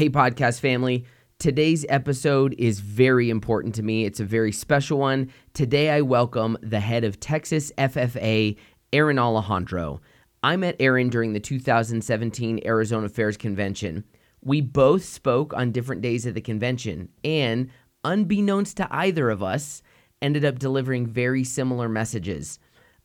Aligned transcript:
Hey, 0.00 0.08
podcast 0.08 0.60
family. 0.60 1.04
Today's 1.38 1.84
episode 1.90 2.54
is 2.56 2.80
very 2.80 3.28
important 3.28 3.74
to 3.74 3.82
me. 3.82 4.06
It's 4.06 4.18
a 4.18 4.24
very 4.24 4.50
special 4.50 4.98
one. 4.98 5.30
Today, 5.52 5.90
I 5.90 6.00
welcome 6.00 6.56
the 6.62 6.80
head 6.80 7.04
of 7.04 7.20
Texas 7.20 7.70
FFA, 7.76 8.56
Aaron 8.94 9.18
Alejandro. 9.18 10.00
I 10.42 10.56
met 10.56 10.76
Aaron 10.80 11.10
during 11.10 11.34
the 11.34 11.38
2017 11.38 12.60
Arizona 12.64 13.10
Fairs 13.10 13.36
Convention. 13.36 14.04
We 14.42 14.62
both 14.62 15.04
spoke 15.04 15.52
on 15.52 15.70
different 15.70 16.00
days 16.00 16.24
of 16.24 16.32
the 16.32 16.40
convention, 16.40 17.10
and 17.22 17.68
unbeknownst 18.02 18.78
to 18.78 18.88
either 18.90 19.28
of 19.28 19.42
us, 19.42 19.82
ended 20.22 20.46
up 20.46 20.58
delivering 20.58 21.08
very 21.08 21.44
similar 21.44 21.90
messages. 21.90 22.58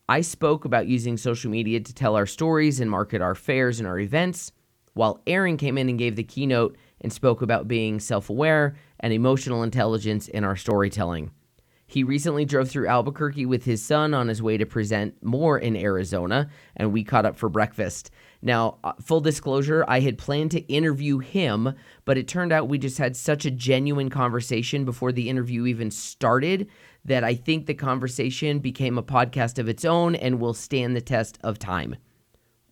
I 0.07 0.21
spoke 0.21 0.63
about 0.63 0.87
using 0.87 1.17
social 1.17 1.51
media 1.51 1.81
to 1.81 1.93
tell 1.93 2.15
our 2.15 2.25
stories 2.25 2.79
and 2.79 2.89
market 2.89 3.21
our 3.21 3.35
fairs 3.35 3.81
and 3.81 3.87
our 3.87 3.99
events, 3.99 4.53
while 4.93 5.21
Aaron 5.27 5.57
came 5.57 5.77
in 5.77 5.89
and 5.89 5.99
gave 5.99 6.15
the 6.15 6.23
keynote 6.23 6.77
and 7.01 7.11
spoke 7.11 7.41
about 7.41 7.67
being 7.67 7.99
self 7.99 8.29
aware 8.29 8.75
and 8.99 9.13
emotional 9.13 9.63
intelligence 9.63 10.27
in 10.27 10.43
our 10.43 10.55
storytelling. 10.55 11.31
He 11.87 12.03
recently 12.03 12.45
drove 12.45 12.69
through 12.69 12.87
Albuquerque 12.87 13.45
with 13.45 13.65
his 13.65 13.83
son 13.83 14.13
on 14.15 14.27
his 14.27 14.41
way 14.41 14.57
to 14.57 14.65
present 14.65 15.23
more 15.23 15.59
in 15.59 15.75
Arizona, 15.75 16.49
and 16.75 16.91
we 16.91 17.03
caught 17.03 17.27
up 17.27 17.37
for 17.37 17.47
breakfast. 17.47 18.09
Now, 18.41 18.79
uh, 18.83 18.93
full 19.01 19.21
disclosure, 19.21 19.85
I 19.87 19.99
had 19.99 20.17
planned 20.17 20.51
to 20.51 20.61
interview 20.61 21.19
him, 21.19 21.73
but 22.03 22.17
it 22.17 22.27
turned 22.27 22.51
out 22.51 22.67
we 22.67 22.79
just 22.79 22.97
had 22.97 23.15
such 23.15 23.45
a 23.45 23.51
genuine 23.51 24.09
conversation 24.09 24.83
before 24.83 25.11
the 25.11 25.29
interview 25.29 25.67
even 25.67 25.91
started 25.91 26.69
that 27.05 27.23
I 27.23 27.35
think 27.35 27.67
the 27.67 27.75
conversation 27.75 28.59
became 28.59 28.97
a 28.97 29.03
podcast 29.03 29.59
of 29.59 29.69
its 29.69 29.85
own 29.85 30.15
and 30.15 30.39
will 30.39 30.55
stand 30.55 30.95
the 30.95 31.01
test 31.01 31.37
of 31.43 31.59
time. 31.59 31.95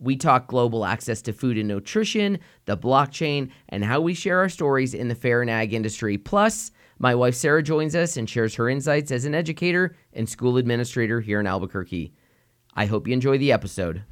We 0.03 0.17
talk 0.17 0.47
global 0.47 0.85
access 0.85 1.21
to 1.21 1.31
food 1.31 1.57
and 1.57 1.69
nutrition, 1.69 2.39
the 2.65 2.75
blockchain, 2.75 3.51
and 3.69 3.85
how 3.85 4.01
we 4.01 4.13
share 4.13 4.39
our 4.39 4.49
stories 4.49 4.93
in 4.93 5.07
the 5.07 5.15
fair 5.15 5.41
and 5.41 5.49
ag 5.49 5.73
industry. 5.73 6.17
Plus, 6.17 6.71
my 6.99 7.15
wife 7.15 7.35
Sarah 7.35 7.63
joins 7.63 7.95
us 7.95 8.17
and 8.17 8.29
shares 8.29 8.55
her 8.55 8.67
insights 8.67 9.11
as 9.11 9.23
an 9.23 9.33
educator 9.33 9.95
and 10.11 10.27
school 10.27 10.57
administrator 10.57 11.21
here 11.21 11.39
in 11.39 11.47
Albuquerque. 11.47 12.13
I 12.73 12.85
hope 12.85 13.07
you 13.07 13.13
enjoy 13.13 13.37
the 13.37 13.53
episode. 13.53 14.03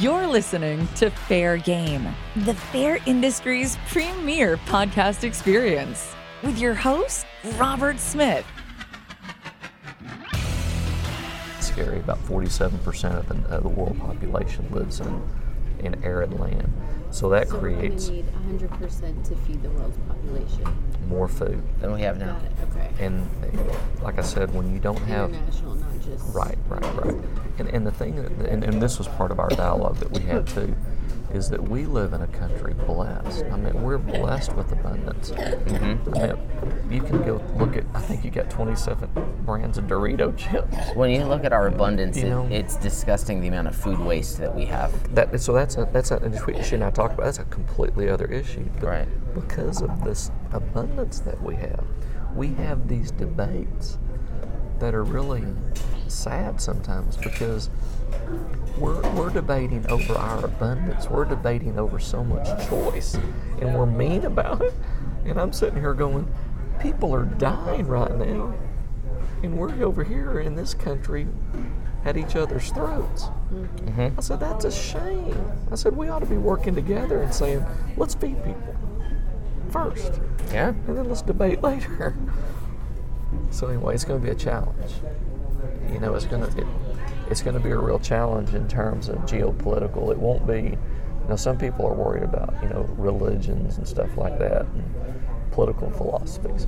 You're 0.00 0.26
listening 0.26 0.88
to 0.96 1.10
Fair 1.10 1.58
Game, 1.58 2.08
the 2.36 2.54
fair 2.54 3.00
industry's 3.04 3.76
premier 3.88 4.56
podcast 4.56 5.24
experience, 5.24 6.14
with 6.42 6.58
your 6.58 6.74
host, 6.74 7.26
Robert 7.58 7.98
Smith. 7.98 8.46
Scary. 11.72 11.98
About 11.98 12.18
47% 12.26 13.18
of 13.18 13.28
the, 13.28 13.54
of 13.54 13.62
the 13.62 13.68
world 13.68 13.98
population 13.98 14.66
lives 14.70 15.00
in, 15.00 15.22
in 15.80 16.02
arid 16.04 16.38
land. 16.38 16.72
So 17.10 17.28
that 17.30 17.48
So 17.48 17.58
creates 17.58 18.08
we're 18.08 18.16
need 18.16 18.26
100% 18.60 19.28
to 19.28 19.36
feed 19.36 19.62
the 19.62 19.70
world's 19.70 19.98
population. 20.08 20.64
more 21.08 21.28
food. 21.28 21.62
Than 21.80 21.92
we 21.92 22.02
have 22.02 22.18
now. 22.18 22.34
Got 22.34 22.44
it. 22.44 22.52
Okay. 22.70 23.04
And 23.04 23.28
like 24.02 24.18
I 24.18 24.22
said, 24.22 24.54
when 24.54 24.72
you 24.72 24.78
don't 24.78 24.96
have 25.02 25.30
International, 25.30 25.74
not 26.12 26.18
just 26.18 26.34
Right, 26.34 26.58
right, 26.68 27.04
right. 27.04 27.24
And, 27.58 27.68
and 27.68 27.86
the 27.86 27.90
thing, 27.90 28.16
that, 28.16 28.48
and, 28.48 28.64
and 28.64 28.80
this 28.80 28.98
was 28.98 29.08
part 29.08 29.30
of 29.30 29.38
our 29.38 29.48
dialogue 29.50 29.96
that 29.96 30.10
we 30.12 30.22
had 30.22 30.46
too, 30.54 30.74
is 31.32 31.48
that 31.48 31.62
we 31.62 31.86
live 31.86 32.12
in 32.12 32.20
a 32.20 32.26
country 32.26 32.74
blessed. 32.74 33.44
I 33.46 33.56
mean, 33.56 33.82
we're 33.82 33.98
blessed 33.98 34.52
with 34.54 34.70
abundance. 34.72 35.30
Mm-hmm. 35.30 36.14
I 36.14 36.26
mean, 36.26 36.92
you 36.92 37.00
can 37.02 37.22
go 37.22 37.42
look 37.56 37.76
at, 37.76 37.84
I 37.94 38.00
think 38.00 38.24
you 38.24 38.30
got 38.30 38.50
27 38.50 39.08
brands 39.44 39.78
of 39.78 39.84
Dorito 39.84 40.36
chips. 40.36 40.76
When 40.94 41.10
you 41.10 41.24
look 41.24 41.44
at 41.44 41.52
our 41.52 41.68
abundance, 41.68 42.18
You 42.18 42.42
it, 42.42 42.52
it's 42.52 42.76
disgusting 42.76 43.40
the 43.40 43.48
amount 43.48 43.68
of 43.68 43.76
food 43.76 43.98
waste 43.98 44.38
that 44.38 44.54
we 44.54 44.66
have. 44.66 45.14
That, 45.14 45.40
so 45.40 45.52
that's 45.54 45.76
a, 45.76 45.88
that's 45.92 46.10
a, 46.10 46.18
and 46.18 46.38
we 46.46 46.62
should 46.62 46.80
not 46.80 46.94
talk 46.94 47.12
about, 47.12 47.24
that's 47.24 47.38
a 47.38 47.44
completely 47.44 48.08
other 48.10 48.26
issue. 48.26 48.68
But 48.80 48.86
Right. 48.86 49.34
because 49.34 49.80
of 49.80 50.04
this 50.04 50.30
abundance 50.52 51.20
that 51.20 51.42
we 51.42 51.54
have, 51.56 51.84
we 52.34 52.48
have 52.54 52.88
these 52.88 53.10
debates 53.10 53.98
that 54.82 54.94
are 54.96 55.04
really 55.04 55.44
sad 56.08 56.60
sometimes 56.60 57.16
because 57.16 57.70
we're, 58.76 59.00
we're 59.12 59.30
debating 59.30 59.88
over 59.88 60.14
our 60.14 60.44
abundance. 60.44 61.08
We're 61.08 61.24
debating 61.24 61.78
over 61.78 62.00
so 62.00 62.24
much 62.24 62.68
choice, 62.68 63.14
and 63.60 63.74
we're 63.74 63.86
mean 63.86 64.24
about 64.24 64.60
it. 64.60 64.74
And 65.24 65.40
I'm 65.40 65.52
sitting 65.52 65.78
here 65.78 65.94
going, 65.94 66.28
people 66.80 67.14
are 67.14 67.24
dying 67.24 67.86
right 67.86 68.12
now, 68.16 68.52
and 69.44 69.56
we're 69.56 69.84
over 69.84 70.02
here 70.02 70.40
in 70.40 70.56
this 70.56 70.74
country 70.74 71.28
at 72.04 72.16
each 72.16 72.34
other's 72.34 72.70
throats. 72.72 73.26
Mm-hmm. 73.54 74.18
I 74.18 74.20
said, 74.20 74.40
that's 74.40 74.64
a 74.64 74.72
shame. 74.72 75.40
I 75.70 75.76
said, 75.76 75.96
we 75.96 76.08
ought 76.08 76.18
to 76.18 76.26
be 76.26 76.38
working 76.38 76.74
together 76.74 77.22
and 77.22 77.32
saying, 77.32 77.64
let's 77.96 78.16
feed 78.16 78.42
people 78.42 78.74
first, 79.70 80.20
Yeah. 80.52 80.70
and 80.70 80.98
then 80.98 81.08
let's 81.08 81.22
debate 81.22 81.62
later. 81.62 82.16
So 83.52 83.68
anyway, 83.68 83.94
it's 83.94 84.04
going 84.04 84.20
to 84.20 84.24
be 84.26 84.32
a 84.32 84.34
challenge. 84.34 84.92
You 85.92 86.00
know, 86.00 86.14
it's 86.14 86.24
going 86.26 86.42
to 86.50 86.58
it, 86.60 86.66
it's 87.30 87.42
going 87.42 87.54
to 87.54 87.60
be 87.62 87.70
a 87.70 87.78
real 87.78 87.98
challenge 87.98 88.54
in 88.54 88.66
terms 88.66 89.08
of 89.08 89.16
geopolitical. 89.20 90.10
It 90.10 90.18
won't 90.18 90.46
be. 90.46 90.76
You 91.22 91.28
know, 91.28 91.36
some 91.36 91.56
people 91.56 91.86
are 91.86 91.92
worried 91.94 92.24
about 92.24 92.54
you 92.62 92.68
know 92.68 92.82
religions 92.96 93.76
and 93.78 93.86
stuff 93.86 94.16
like 94.16 94.38
that, 94.38 94.62
and 94.62 95.22
political 95.52 95.90
philosophies. 95.90 96.66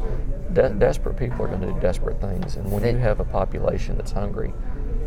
De- 0.52 0.70
desperate 0.70 1.16
people 1.16 1.44
are 1.44 1.48
going 1.48 1.60
to 1.62 1.72
do 1.72 1.80
desperate 1.80 2.20
things, 2.20 2.56
and 2.56 2.70
when 2.70 2.82
They- 2.82 2.92
you 2.92 2.98
have 2.98 3.18
a 3.18 3.24
population 3.24 3.96
that's 3.96 4.12
hungry, 4.12 4.52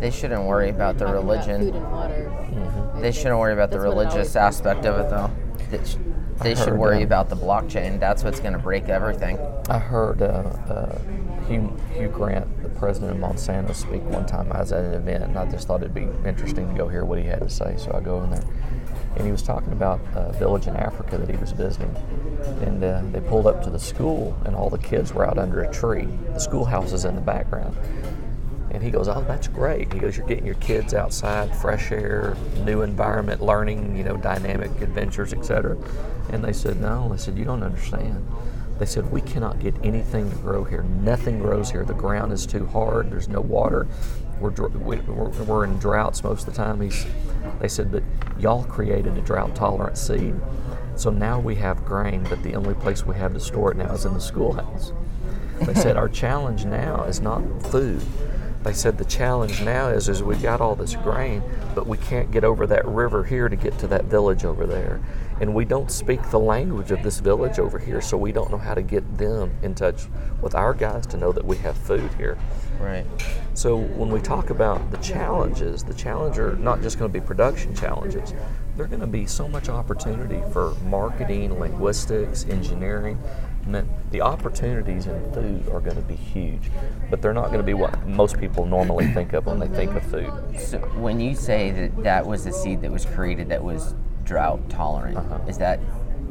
They 0.01 0.11
shouldn't 0.11 0.44
worry 0.44 0.69
about 0.69 0.97
the 0.97 1.05
talking 1.05 1.19
about 1.21 1.29
religion. 1.47 1.61
food 1.61 1.75
and 1.75 1.91
water. 1.91 2.31
Mm-hmm. 2.51 3.01
They 3.01 3.11
shouldn't 3.11 3.39
worry 3.39 3.53
about 3.53 3.69
the 3.71 3.77
That's 3.77 3.85
what 3.95 4.01
it 4.01 4.05
religious 4.09 4.35
aspect 4.35 4.85
of 4.85 4.99
it, 4.99 5.09
though. 5.09 5.31
They, 5.71 5.83
sh- 5.85 5.97
they 6.41 6.53
should 6.55 6.73
worry 6.77 7.01
uh, 7.01 7.05
about 7.05 7.29
the 7.29 7.35
blockchain. 7.38 7.99
That's 7.99 8.23
what's 8.23 8.39
going 8.39 8.53
to 8.53 8.59
break 8.59 8.89
everything. 8.89 9.39
I 9.69 9.79
heard 9.79 10.21
uh, 10.21 10.25
uh, 10.25 10.99
Hugh, 11.47 11.74
Hugh 11.94 12.09
Grant, 12.09 12.62
the 12.62 12.69
president 12.69 13.12
of 13.12 13.18
Monsanto, 13.18 13.74
speak 13.74 14.03
one 14.03 14.25
time. 14.25 14.52
I 14.52 14.59
was 14.59 14.72
at 14.74 14.84
an 14.84 14.94
event, 14.94 15.24
and 15.24 15.38
I 15.38 15.50
just 15.50 15.68
thought 15.68 15.81
it'd 15.81 15.94
be 15.94 16.08
interesting 16.25 16.68
to 16.68 16.74
go 16.74 16.88
hear 16.90 17.06
what 17.06 17.19
he 17.19 17.25
had 17.25 17.40
to 17.40 17.50
say. 17.50 17.75
So 17.78 17.94
I 17.94 18.02
go 18.02 18.22
in 18.24 18.31
there, 18.31 18.44
and 19.16 19.25
he 19.25 19.31
was 19.31 19.41
talking 19.41 19.72
about 19.72 20.02
a 20.13 20.34
village 20.34 20.68
in 20.68 20.75
Africa 20.75 21.18
that 21.18 21.30
he 21.30 21.38
was 21.38 21.52
visiting. 21.52 21.96
And 22.62 22.84
uh, 22.84 23.02
they 23.12 23.22
pulled 23.22 23.47
up 23.47 23.63
to 23.63 23.69
the 23.69 23.80
school, 23.80 24.38
and 24.46 24.56
all 24.56 24.69
the 24.69 24.78
kids 24.78 25.13
were 25.13 25.25
out 25.25 25.38
under 25.38 25.63
a 25.63 25.72
tree. 25.72 26.07
The 26.34 26.40
schoolhouse 26.40 26.91
is 26.91 27.06
in 27.06 27.16
the 27.16 27.22
background. 27.22 27.78
And 28.72 28.84
he 28.84 28.91
goes, 28.91 29.07
"Oh, 29.07 29.24
that's 29.25 29.47
great." 29.47 29.91
He 29.94 30.00
goes, 30.00 30.18
"You're 30.18 30.28
getting 30.28 30.46
your 30.46 30.56
kids 30.56 30.94
outside, 30.94 31.56
fresh 31.56 31.91
air, 31.91 32.36
new 32.66 32.81
environment, 32.81 33.41
learning, 33.41 33.96
you 33.96 34.03
know, 34.03 34.18
dynamic 34.18 34.69
adventures, 34.81 35.34
etc." 35.34 35.78
And 36.30 36.44
they 36.44 36.52
said, 36.52 36.81
"No." 36.81 37.07
They 37.09 37.18
said, 37.18 37.38
"You 37.38 37.46
don't 37.46 37.63
understand." 37.63 38.28
They 38.79 38.85
said, 38.85 39.11
"We 39.11 39.21
cannot 39.21 39.59
get 39.59 39.75
anything 39.83 40.29
to 40.29 40.35
grow 40.38 40.63
here. 40.63 40.83
Nothing 40.83 41.39
grows 41.39 41.71
here. 41.71 41.83
The 41.83 41.93
ground 41.93 42.31
is 42.31 42.45
too 42.45 42.67
hard. 42.67 43.11
There's 43.11 43.27
no 43.27 43.41
water. 43.41 43.88
We're 44.39 44.51
we- 44.51 44.97
we're, 44.97 45.29
we're 45.43 45.63
in 45.63 45.77
droughts 45.79 46.23
most 46.23 46.47
of 46.47 46.53
the 46.53 46.57
time." 46.57 46.81
He's, 46.81 47.05
they 47.59 47.67
said, 47.67 47.91
"But 47.91 48.03
y'all 48.38 48.63
created 48.63 49.17
a 49.17 49.21
drought-tolerant 49.21 49.97
seed, 49.97 50.35
so 50.95 51.09
now 51.09 51.39
we 51.39 51.55
have 51.55 51.85
grain, 51.85 52.25
but 52.29 52.43
the 52.43 52.55
only 52.55 52.75
place 52.75 53.05
we 53.05 53.15
have 53.15 53.33
to 53.33 53.39
store 53.39 53.71
it 53.71 53.77
now 53.77 53.93
is 53.93 54.05
in 54.05 54.13
the 54.13 54.21
schoolhouse." 54.21 54.94
They 55.61 55.73
said 55.73 55.97
our 55.97 56.09
challenge 56.09 56.65
now 56.65 57.03
is 57.05 57.19
not 57.19 57.41
food. 57.71 58.01
They 58.63 58.73
said 58.73 58.97
the 58.97 59.05
challenge 59.05 59.61
now 59.63 59.88
is 59.88 60.09
is 60.09 60.21
we've 60.21 60.41
got 60.41 60.61
all 60.61 60.75
this 60.75 60.95
grain, 60.95 61.41
but 61.73 61.88
we 61.88 61.97
can't 61.97 62.31
get 62.31 62.44
over 62.44 62.67
that 62.67 62.85
river 62.85 63.23
here 63.23 63.49
to 63.49 63.55
get 63.55 63.77
to 63.79 63.88
that 63.88 64.05
village 64.05 64.44
over 64.45 64.65
there. 64.67 64.99
And 65.40 65.53
we 65.53 65.66
don't 65.66 65.92
speak 65.92 66.30
the 66.30 66.40
language 66.40 66.92
of 66.92 67.03
this 67.03 67.20
village 67.20 67.59
over 67.59 67.78
here, 67.78 68.02
so 68.02 68.18
we 68.18 68.31
don't 68.31 68.50
know 68.52 68.58
how 68.58 68.74
to 68.74 68.81
get 68.81 69.18
them 69.18 69.56
in 69.62 69.75
touch 69.75 70.08
with 70.42 70.56
our 70.56 70.74
guys 70.74 71.06
to 71.08 71.18
know 71.18 71.31
that 71.31 71.46
we 71.46 71.58
have 71.58 71.78
food 71.78 72.09
here. 72.18 72.38
Right. 72.80 73.06
So 73.53 73.78
when 73.78 74.09
we 74.09 74.20
talk 74.20 74.50
about 74.50 74.92
the 74.92 74.98
challenges, 74.98 75.84
the 75.84 75.94
challenge 75.94 76.38
are 76.38 76.56
not 76.56 76.81
just 76.81 77.00
going 77.00 77.12
to 77.12 77.20
be 77.20 77.25
production 77.25 77.75
challenges. 77.75 78.34
They're 78.75 78.88
going 78.88 79.02
to 79.02 79.08
be 79.08 79.25
so 79.25 79.48
much 79.48 79.70
opportunity 79.70 80.42
for 80.52 80.75
marketing, 80.86 81.59
linguistics, 81.59 82.46
engineering. 82.46 83.19
I 83.66 83.69
mean, 83.69 83.90
the 84.12 84.22
opportunities 84.22 85.07
in 85.07 85.33
food 85.33 85.68
are 85.69 85.80
going 85.80 85.95
to 85.95 86.04
be 86.04 86.16
huge, 86.16 86.72
but 87.10 87.22
they're 87.22 87.33
not 87.33 87.48
going 87.48 87.57
to 87.57 87.63
be 87.63 87.74
what 87.74 88.06
most 88.06 88.40
people 88.40 88.66
normally 88.66 89.07
think 89.13 89.33
of 89.33 89.48
when 89.48 89.60
they 89.60 89.68
think 89.68 89.94
of 89.95 90.04
food. 90.04 90.31
So 90.60 90.78
when 91.00 91.19
you 91.19 91.36
say 91.36 91.72
that 91.72 92.04
that 92.04 92.25
was 92.25 92.45
the 92.45 92.54
seed 92.54 92.81
that 92.81 92.92
was 92.92 93.06
created 93.06 93.50
that 93.50 93.63
was 93.63 93.95
drought 94.27 94.69
tolerant, 94.69 95.18
is 95.50 95.57
that 95.57 95.79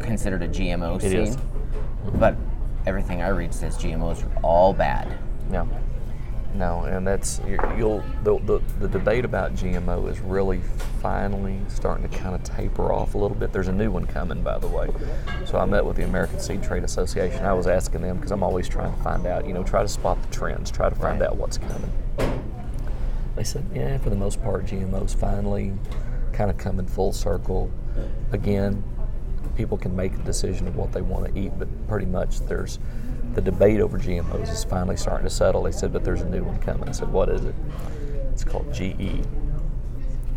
considered 0.01 0.43
a 0.43 0.49
GMO 0.49 0.97
Uh-huh. 0.97 0.97
It 0.97 1.11
seed? 1.11 1.15
is. 1.21 1.37
But 2.15 2.37
everything 2.87 3.23
I 3.23 3.29
read 3.29 3.53
says 3.55 3.77
GMOs 3.79 4.23
are 4.25 4.39
all 4.43 4.73
bad. 4.75 5.09
No, 5.51 5.67
no, 6.55 6.83
and 6.83 7.07
that's 7.07 7.41
you- 7.47 7.59
you'll 7.77 8.03
the, 8.23 8.39
the 8.41 8.61
the 8.81 8.89
debate 8.89 9.25
about 9.25 9.55
GMO 9.55 10.07
is 10.11 10.21
really 10.21 10.61
finally 11.01 11.59
starting 11.69 12.09
to 12.09 12.17
kind 12.17 12.35
of 12.35 12.43
taper 12.45 12.93
off 12.93 13.15
a 13.15 13.19
little 13.19 13.37
bit. 13.37 13.53
There's 13.53 13.69
a 13.69 13.73
new 13.73 13.91
one 13.91 14.07
coming, 14.07 14.43
by 14.43 14.59
the 14.59 14.69
way. 14.69 14.89
So 15.47 15.59
I 15.59 15.65
met 15.65 15.85
with 15.85 15.97
the 15.97 16.05
American 16.05 16.39
Seed 16.39 16.63
Trade 16.63 16.85
Association. 16.85 17.45
I 17.45 17.53
was 17.55 17.67
asking 17.67 18.03
them 18.03 18.17
because 18.17 18.31
I'm 18.33 18.43
always 18.43 18.69
trying 18.69 18.95
to 18.95 19.03
find 19.03 19.27
out, 19.27 19.47
you 19.47 19.53
know, 19.55 19.63
try 19.63 19.83
to 19.83 19.89
spot 19.89 20.21
the 20.23 20.29
trends, 20.37 20.71
try 20.71 20.89
to 20.91 20.95
find 20.97 21.21
Right. 21.21 21.29
out 21.31 21.37
what's 21.37 21.59
coming. 21.59 21.91
They 23.37 23.45
said, 23.45 23.67
yeah, 23.75 23.99
for 23.99 24.09
the 24.11 24.17
most 24.17 24.43
part, 24.43 24.65
GMOs 24.67 25.15
finally 25.15 25.75
kind 26.33 26.51
of 26.51 26.57
coming 26.57 26.87
full 26.87 27.13
circle. 27.13 27.71
Again, 28.33 28.83
people 29.57 29.79
can 29.79 29.95
make 29.95 30.13
a 30.15 30.19
decision 30.19 30.67
of 30.69 30.77
what 30.77 30.93
they 30.93 31.03
want 31.03 31.33
to 31.33 31.41
eat, 31.41 31.53
but 31.59 31.69
pretty 31.89 32.07
much 32.07 32.41
there's 32.41 32.79
the 33.35 33.41
debate 33.41 33.81
over 33.81 33.99
GMOs 33.99 34.51
is 34.51 34.65
finally 34.65 34.97
starting 34.97 35.25
to 35.25 35.31
settle. 35.31 35.63
They 35.63 35.73
said, 35.73 35.93
but 35.93 36.05
there's 36.05 36.23
a 36.23 36.29
new 36.29 36.43
one 36.43 36.59
coming. 36.59 36.89
I 36.89 36.93
said, 36.93 37.13
what 37.13 37.29
is 37.29 37.45
it? 37.45 37.55
It's 38.33 38.45
called 38.45 38.73
GE, 38.73 39.23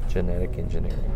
genetic 0.09 0.57
engineering. 0.57 1.11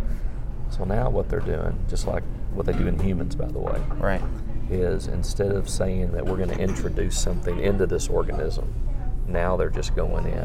So 0.69 0.85
now 0.85 1.09
what 1.09 1.29
they're 1.29 1.39
doing, 1.39 1.77
just 1.89 2.07
like 2.07 2.23
what 2.53 2.65
they 2.65 2.73
do 2.73 2.87
in 2.87 2.97
humans, 2.99 3.35
by 3.35 3.47
the 3.47 3.59
way, 3.59 3.81
Right. 3.97 4.21
is 4.69 5.07
instead 5.07 5.51
of 5.51 5.69
saying 5.69 6.11
that 6.13 6.25
we're 6.25 6.37
going 6.37 6.49
to 6.49 6.59
introduce 6.59 7.19
something 7.19 7.59
into 7.59 7.85
this 7.85 8.07
organism, 8.07 8.73
now 9.27 9.57
they're 9.57 9.69
just 9.69 9.95
going 9.95 10.25
in 10.25 10.37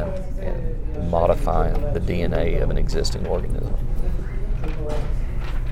and 0.42 1.10
modifying 1.10 1.80
the 1.92 2.00
DNA 2.00 2.60
of 2.62 2.70
an 2.70 2.78
existing 2.78 3.26
organism. 3.26 3.74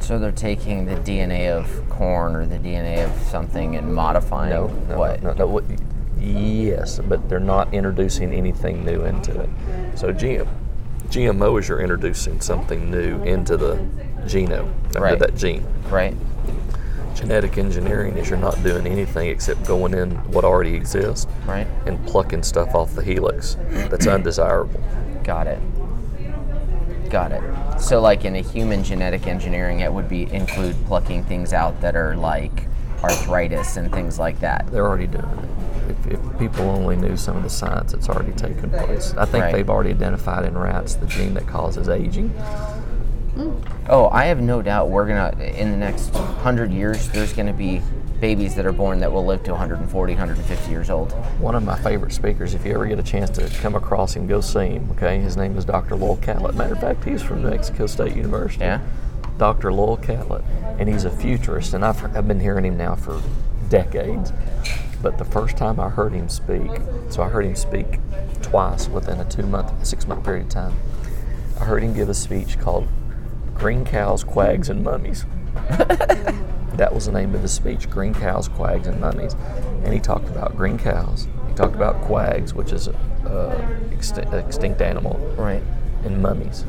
So 0.06 0.20
they're 0.20 0.30
taking 0.30 0.86
the 0.86 0.94
DNA 0.94 1.48
of 1.50 1.88
corn 1.90 2.36
or 2.36 2.46
the 2.46 2.58
DNA 2.58 3.04
of 3.04 3.10
something 3.26 3.74
and 3.74 3.92
modifying 3.92 4.50
No, 4.50 4.68
no, 4.88 4.98
what? 4.98 5.20
no, 5.20 5.32
no, 5.32 5.46
what- 5.48 5.64
Yes, 6.20 7.00
but 7.00 7.28
they're 7.28 7.40
not 7.40 7.74
introducing 7.74 8.32
anything 8.32 8.84
new 8.84 9.02
into 9.04 9.38
it. 9.40 9.48
So 9.96 10.12
GM, 10.12 10.46
GMO 11.10 11.58
is 11.58 11.68
you're 11.68 11.80
introducing 11.80 12.40
something 12.40 12.88
new 12.88 13.20
into 13.24 13.56
the 13.56 13.78
genome, 14.26 14.68
into 14.86 15.00
Right. 15.00 15.18
that 15.18 15.34
gene. 15.34 15.64
Right. 15.90 16.14
Genetic 17.16 17.58
engineering 17.58 18.16
is 18.16 18.30
you're 18.30 18.38
not 18.38 18.62
doing 18.62 18.86
anything 18.86 19.28
except 19.28 19.64
going 19.66 19.92
in 19.92 20.12
what 20.32 20.44
already 20.44 20.74
exists 20.74 21.26
Right. 21.48 21.66
and 21.84 22.04
plucking 22.06 22.44
stuff 22.44 22.76
off 22.76 22.94
the 22.94 23.02
helix 23.02 23.56
that's 23.90 24.06
undesirable. 24.16 24.80
Got 25.24 25.48
it. 25.48 25.58
Got 27.10 27.32
it. 27.32 27.80
So, 27.80 28.00
like 28.00 28.24
in 28.24 28.34
a 28.36 28.40
human 28.42 28.82
genetic 28.82 29.26
engineering, 29.26 29.80
it 29.80 29.92
would 29.92 30.08
be 30.08 30.30
include 30.32 30.76
plucking 30.86 31.24
things 31.24 31.52
out 31.52 31.80
that 31.80 31.94
are 31.96 32.16
like 32.16 32.66
arthritis 33.02 33.76
and 33.76 33.92
things 33.92 34.18
like 34.18 34.40
that. 34.40 34.66
They're 34.72 34.86
already 34.86 35.06
doing 35.06 35.24
it. 35.24 35.90
If, 35.90 36.06
if 36.14 36.38
people 36.38 36.68
only 36.68 36.96
knew 36.96 37.16
some 37.16 37.36
of 37.36 37.42
the 37.44 37.50
science 37.50 37.92
that's 37.92 38.08
already 38.08 38.32
taken 38.32 38.70
place, 38.70 39.14
I 39.16 39.24
think 39.24 39.44
Right. 39.44 39.52
they've 39.54 39.70
already 39.70 39.90
identified 39.90 40.44
in 40.44 40.58
rats 40.58 40.94
the 40.96 41.06
gene 41.06 41.34
that 41.34 41.46
causes 41.46 41.88
aging. 41.88 42.34
Oh, 43.88 44.08
I 44.10 44.24
have 44.24 44.40
no 44.40 44.62
doubt 44.62 44.88
we're 44.88 45.06
gonna 45.06 45.30
in 45.42 45.70
the 45.70 45.76
next 45.76 46.14
hundred 46.14 46.72
years. 46.72 47.08
There's 47.10 47.32
gonna 47.34 47.52
be 47.52 47.82
babies 48.20 48.54
that 48.54 48.64
are 48.64 48.72
born 48.72 49.00
that 49.00 49.12
will 49.12 49.24
live 49.24 49.42
to 49.44 49.50
140, 49.50 50.12
150 50.14 50.70
years 50.70 50.90
old. 50.90 51.12
One 51.38 51.54
of 51.54 51.62
my 51.62 51.78
favorite 51.78 52.12
speakers, 52.12 52.54
if 52.54 52.64
you 52.64 52.72
ever 52.72 52.86
get 52.86 52.98
a 52.98 53.02
chance 53.02 53.30
to 53.30 53.48
come 53.60 53.74
across 53.74 54.14
him, 54.16 54.26
go 54.26 54.40
see 54.40 54.68
him, 54.68 54.90
okay? 54.92 55.18
His 55.20 55.36
name 55.36 55.56
is 55.56 55.64
Dr. 55.64 55.96
Lowell 55.96 56.16
Catlett. 56.16 56.54
Matter 56.54 56.74
of 56.74 56.80
fact, 56.80 57.04
he's 57.04 57.22
from 57.22 57.42
New 57.42 57.50
Mexico 57.50 57.86
State 57.86 58.16
University. 58.16 58.64
Yeah. 58.64 58.80
Dr. 59.38 59.72
Lowell 59.72 59.98
Catlett. 59.98 60.44
And 60.78 60.88
he's 60.88 61.04
a 61.04 61.10
futurist, 61.10 61.74
and 61.74 61.84
I've, 61.84 62.02
I've 62.16 62.26
been 62.26 62.40
hearing 62.40 62.64
him 62.64 62.76
now 62.76 62.94
for 62.94 63.20
decades. 63.68 64.32
But 65.02 65.18
the 65.18 65.24
first 65.24 65.56
time 65.56 65.78
I 65.78 65.90
heard 65.90 66.12
him 66.12 66.28
speak, 66.28 66.70
so 67.10 67.22
I 67.22 67.28
heard 67.28 67.44
him 67.44 67.54
speak 67.54 68.00
twice 68.40 68.88
within 68.88 69.20
a 69.20 69.24
two 69.24 69.42
month, 69.42 69.86
six 69.86 70.06
month 70.06 70.24
period 70.24 70.46
of 70.46 70.52
time. 70.52 70.76
I 71.60 71.64
heard 71.64 71.82
him 71.82 71.94
give 71.94 72.08
a 72.08 72.14
speech 72.14 72.58
called 72.58 72.88
Green 73.54 73.84
Cows, 73.84 74.24
Quags, 74.24 74.68
and 74.68 74.82
Mummies. 74.82 75.24
that 76.76 76.94
was 76.94 77.06
the 77.06 77.12
name 77.12 77.34
of 77.34 77.42
the 77.42 77.48
speech 77.48 77.88
Green 77.90 78.14
Cows, 78.14 78.48
Quags, 78.48 78.86
and 78.86 79.00
Mummies. 79.00 79.34
And 79.84 79.92
he 79.92 80.00
talked 80.00 80.28
about 80.28 80.56
green 80.56 80.78
cows, 80.78 81.26
he 81.48 81.54
talked 81.54 81.74
about 81.74 82.00
quags, 82.02 82.52
which 82.52 82.72
is 82.72 82.88
an 82.88 83.92
extinct, 83.92 84.32
extinct 84.34 84.80
animal, 84.82 85.16
Right. 85.36 85.62
and 86.04 86.20
mummies. 86.22 86.64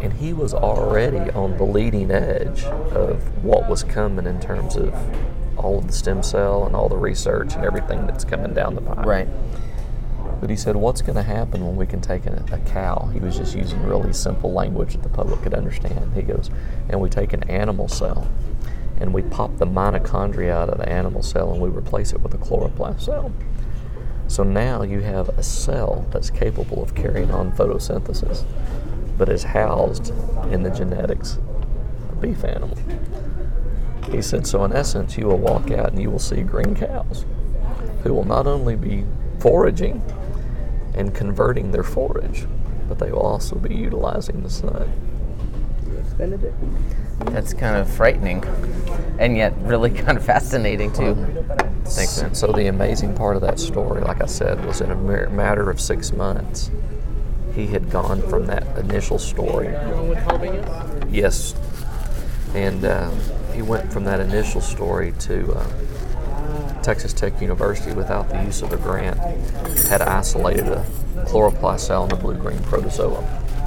And 0.00 0.12
he 0.14 0.32
was 0.32 0.52
already 0.54 1.30
on 1.30 1.56
the 1.58 1.64
leading 1.64 2.10
edge 2.10 2.64
of 2.64 3.44
what 3.44 3.68
was 3.68 3.82
coming 3.84 4.26
in 4.26 4.40
terms 4.40 4.76
of 4.76 4.92
all 5.56 5.78
of 5.78 5.86
the 5.86 5.92
stem 5.92 6.22
cell 6.22 6.64
and 6.64 6.74
all 6.74 6.88
the 6.88 6.96
research 6.96 7.54
and 7.54 7.64
everything 7.64 8.06
that's 8.06 8.24
coming 8.24 8.52
down 8.54 8.74
the 8.74 8.80
pipe. 8.80 9.04
Right. 9.06 9.28
But 10.42 10.50
he 10.50 10.56
said, 10.56 10.74
What's 10.74 11.02
going 11.02 11.14
to 11.14 11.22
happen 11.22 11.64
when 11.64 11.76
we 11.76 11.86
can 11.86 12.00
take 12.00 12.26
a, 12.26 12.44
a 12.50 12.58
cow? 12.58 13.08
He 13.12 13.20
was 13.20 13.36
just 13.36 13.54
using 13.54 13.80
really 13.84 14.12
simple 14.12 14.52
language 14.52 14.94
that 14.94 15.04
the 15.04 15.08
public 15.08 15.40
could 15.42 15.54
understand. 15.54 16.14
He 16.14 16.22
goes, 16.22 16.50
And 16.88 17.00
we 17.00 17.08
take 17.08 17.32
an 17.32 17.44
animal 17.44 17.86
cell 17.86 18.26
and 18.98 19.14
we 19.14 19.22
pop 19.22 19.56
the 19.58 19.66
mitochondria 19.66 20.50
out 20.50 20.68
of 20.68 20.78
the 20.78 20.88
animal 20.88 21.22
cell 21.22 21.52
and 21.52 21.62
we 21.62 21.68
replace 21.68 22.12
it 22.12 22.20
with 22.20 22.34
a 22.34 22.38
chloroplast 22.38 23.02
cell. 23.02 23.32
So 24.26 24.42
now 24.42 24.82
you 24.82 24.98
have 25.02 25.28
a 25.28 25.44
cell 25.44 26.08
that's 26.10 26.28
capable 26.28 26.82
of 26.82 26.96
carrying 26.96 27.30
on 27.30 27.52
photosynthesis, 27.52 28.44
but 29.16 29.28
is 29.28 29.44
housed 29.44 30.08
in 30.50 30.64
the 30.64 30.70
genetics 30.70 31.36
of 31.36 32.20
the 32.20 32.26
beef 32.26 32.42
animal. 32.42 32.76
He 34.10 34.20
said, 34.20 34.48
So 34.48 34.64
in 34.64 34.72
essence, 34.72 35.16
you 35.16 35.26
will 35.26 35.38
walk 35.38 35.70
out 35.70 35.92
and 35.92 36.02
you 36.02 36.10
will 36.10 36.18
see 36.18 36.42
green 36.42 36.74
cows 36.74 37.26
who 38.02 38.12
will 38.12 38.24
not 38.24 38.48
only 38.48 38.74
be 38.74 39.04
foraging 39.38 40.02
and 40.94 41.14
converting 41.14 41.72
their 41.72 41.82
forage, 41.82 42.46
but 42.88 42.98
they 42.98 43.10
will 43.10 43.20
also 43.20 43.56
be 43.56 43.74
utilizing 43.74 44.42
the 44.42 44.50
sun. 44.50 44.90
That's 47.26 47.54
kind 47.54 47.76
of 47.76 47.90
frightening, 47.90 48.44
and 49.18 49.36
yet 49.36 49.54
really 49.58 49.90
kind 50.02 50.18
of 50.18 50.24
fascinating 50.24 50.92
too. 50.92 51.14
Thanks, 51.84 52.20
man. 52.20 52.34
So 52.34 52.48
the 52.52 52.66
amazing 52.66 53.14
part 53.14 53.36
of 53.36 53.42
that 53.42 53.58
story, 53.58 54.00
like 54.00 54.22
I 54.22 54.26
said, 54.26 54.64
was 54.64 54.80
in 54.80 54.90
a 54.90 54.96
matter 54.96 55.70
of 55.70 55.80
six 55.80 56.12
months, 56.12 56.70
he 57.54 57.66
had 57.66 57.90
gone 57.90 58.22
from 58.22 58.46
that 58.46 58.78
initial 58.78 59.18
story. 59.18 59.68
Yes, 61.10 61.54
and 62.54 62.84
uh, 62.84 63.10
he 63.52 63.62
went 63.62 63.92
from 63.92 64.04
that 64.04 64.20
initial 64.20 64.60
story 64.60 65.12
to 65.20 65.52
uh, 65.52 65.66
Texas 66.82 67.12
Tech 67.12 67.40
University 67.40 67.92
without 67.94 68.28
the 68.28 68.42
use 68.42 68.62
of 68.62 68.72
a 68.72 68.76
grant. 68.76 69.18
Had 69.88 70.02
isolated 70.02 70.66
a 70.66 70.84
chloroplast 71.26 71.80
cell 71.80 72.04
in 72.04 72.12
a 72.12 72.16
blue-green 72.16 72.58
protozoa, 72.64 73.20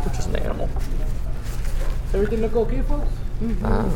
which 0.07 0.19
is 0.19 0.25
an 0.27 0.35
animal. 0.37 0.69
Everything 2.13 2.41
look 2.41 2.55
okay, 2.55 2.81
folks? 2.83 3.07
Ah. 3.63 3.89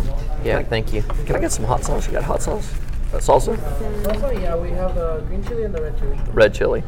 Yeah, 0.44 0.62
thank 0.64 0.94
you. 0.94 1.02
Can 1.26 1.36
I 1.36 1.40
get 1.40 1.52
some 1.52 1.66
hot 1.66 1.84
sauce? 1.84 2.06
You 2.08 2.14
got 2.14 2.24
hot 2.24 2.42
sauce? 2.42 2.74
Uh, 3.14 3.18
salsa? 3.18 3.58
Also, 4.08 4.30
yeah, 4.40 4.56
we 4.56 4.70
have 4.70 4.94
the 4.96 5.24
green 5.28 5.44
chili 5.44 5.64
and 5.64 5.74
the 5.74 5.82
red 5.82 5.98
chili. 5.98 6.18
Red 6.34 6.54
chili. 6.54 6.84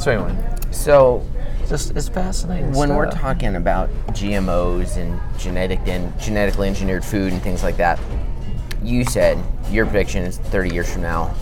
So 0.00 0.10
anyway, 0.10 0.36
So 0.70 1.26
just 1.68 1.96
it's 1.96 2.08
fascinating. 2.08 2.72
when 2.72 2.94
we're 2.94 3.10
talking 3.10 3.56
about 3.56 3.88
GMOs 4.08 4.96
and 4.98 5.18
genetic 5.38 5.80
and 5.86 6.18
genetically 6.20 6.68
engineered 6.68 7.04
food 7.04 7.32
and 7.32 7.40
things 7.40 7.62
like 7.62 7.76
that, 7.78 7.98
you 8.84 9.04
said 9.04 9.38
your 9.70 9.86
prediction 9.86 10.22
is 10.24 10.38
30 10.38 10.72
years 10.74 10.92
from 10.92 11.02
now, 11.02 11.34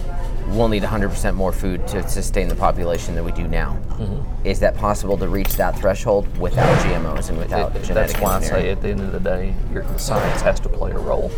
we'll 0.49 0.69
need 0.69 0.83
100% 0.83 1.35
more 1.35 1.53
food 1.53 1.87
to 1.89 2.07
sustain 2.09 2.49
the 2.49 2.55
population 2.55 3.15
than 3.15 3.25
we 3.25 3.33
do 3.33 3.47
now. 3.49 3.79
Mm-hmm. 3.93 4.47
Is 4.47 4.61
that 4.61 4.77
possible 4.77 5.17
to 5.19 5.29
reach 5.29 5.55
that 5.57 5.79
threshold 5.79 6.27
without 6.39 6.77
GMOs 6.85 7.29
and 7.31 7.39
without 7.39 7.75
It- 7.77 7.85
genetic 7.85 8.13
that's 8.13 8.21
why 8.21 8.37
I 8.37 8.41
say 8.41 8.71
at 8.71 8.83
the 8.83 8.89
end 8.89 9.01
of 9.01 9.13
the 9.13 9.21
day, 9.21 9.55
your 9.73 9.85
science 9.99 10.41
has 10.43 10.61
to 10.61 10.69
play 10.69 10.91
a 10.93 10.99
role, 10.99 11.31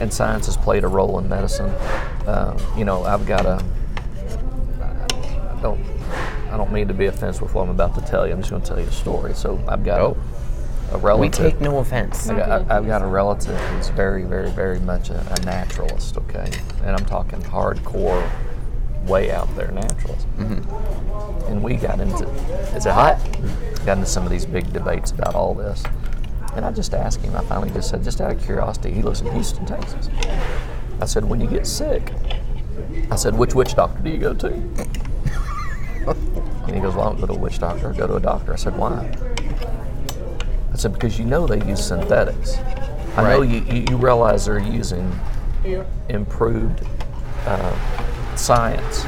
and 0.00 0.12
science 0.12 0.46
has 0.46 0.56
played 0.56 0.84
a 0.84 0.88
role 0.88 1.18
in 1.18 1.28
medicine. 1.28 1.70
Uh, 2.26 2.58
you 2.76 2.84
know, 2.84 3.02
I've 3.04 3.26
got 3.26 3.46
a. 3.46 3.62
I 4.80 5.58
don't. 5.62 5.80
I 6.50 6.56
don't 6.56 6.72
mean 6.72 6.88
to 6.88 6.94
be 6.94 7.06
offensive 7.06 7.42
with 7.42 7.54
what 7.54 7.62
I'm 7.62 7.70
about 7.70 7.94
to 7.94 8.00
tell 8.00 8.26
you. 8.26 8.32
I'm 8.32 8.40
just 8.40 8.50
going 8.50 8.62
to 8.62 8.68
tell 8.68 8.80
you 8.80 8.86
a 8.86 8.92
story. 8.92 9.34
So 9.34 9.62
I've 9.68 9.84
got 9.84 10.00
Oh. 10.00 10.16
a, 10.16 10.16
a 10.92 11.16
We 11.16 11.28
take 11.28 11.60
no 11.60 11.78
offense. 11.78 12.28
I 12.28 12.36
got, 12.36 12.70
I, 12.70 12.76
I've 12.76 12.86
got 12.86 13.02
a 13.02 13.06
relative 13.06 13.56
who's 13.56 13.88
very, 13.90 14.24
very, 14.24 14.50
very 14.50 14.80
much 14.80 15.10
a, 15.10 15.20
a 15.32 15.44
naturalist, 15.44 16.16
okay? 16.16 16.50
And 16.84 16.96
I'm 16.96 17.04
talking 17.04 17.40
hardcore, 17.42 18.28
way 19.06 19.30
out 19.30 19.54
there 19.56 19.70
naturalist. 19.70 20.26
Mm-hmm. 20.36 21.46
And 21.50 21.62
we 21.62 21.76
got 21.76 22.00
into, 22.00 22.26
is 22.74 22.86
it 22.86 22.92
hot? 22.92 23.18
Got 23.86 23.98
into 23.98 24.06
some 24.06 24.24
of 24.24 24.30
these 24.30 24.44
big 24.44 24.72
debates 24.72 25.10
about 25.10 25.34
all 25.34 25.54
this. 25.54 25.82
And 26.54 26.64
I 26.64 26.72
just 26.72 26.94
asked 26.94 27.20
him, 27.20 27.36
I 27.36 27.44
finally 27.44 27.70
just 27.70 27.90
said, 27.90 28.02
just 28.02 28.20
out 28.20 28.32
of 28.32 28.42
curiosity, 28.42 28.90
he 28.92 29.02
lives 29.02 29.20
in 29.20 29.30
Houston, 29.32 29.64
Texas. 29.66 30.08
I 31.00 31.06
said, 31.06 31.24
when 31.24 31.40
you 31.40 31.46
get 31.46 31.66
sick, 31.66 32.12
I 33.10 33.16
said, 33.16 33.36
which 33.36 33.54
witch 33.54 33.74
doctor 33.74 34.02
do 34.02 34.10
you 34.10 34.18
go 34.18 34.34
to? 34.34 34.48
and 36.06 36.74
he 36.74 36.80
goes, 36.80 36.94
well, 36.94 37.08
I 37.08 37.12
don't 37.12 37.20
go 37.20 37.26
to 37.26 37.32
a 37.34 37.38
witch 37.38 37.58
doctor, 37.60 37.90
I 37.90 37.96
go 37.96 38.06
to 38.06 38.16
a 38.16 38.20
doctor. 38.20 38.52
I 38.52 38.56
said, 38.56 38.76
why? 38.76 39.16
I 40.72 40.76
said, 40.76 40.92
because 40.92 41.18
you 41.18 41.24
know 41.24 41.46
they 41.46 41.64
use 41.66 41.84
synthetics. 41.84 42.56
I 43.16 43.22
know 43.24 43.42
you, 43.42 43.60
you, 43.62 43.86
you 43.90 43.96
realize 43.96 44.46
they're 44.46 44.58
using 44.58 45.10
Here. 45.64 45.84
improved 46.08 46.82
uh, 47.46 48.36
science 48.36 49.04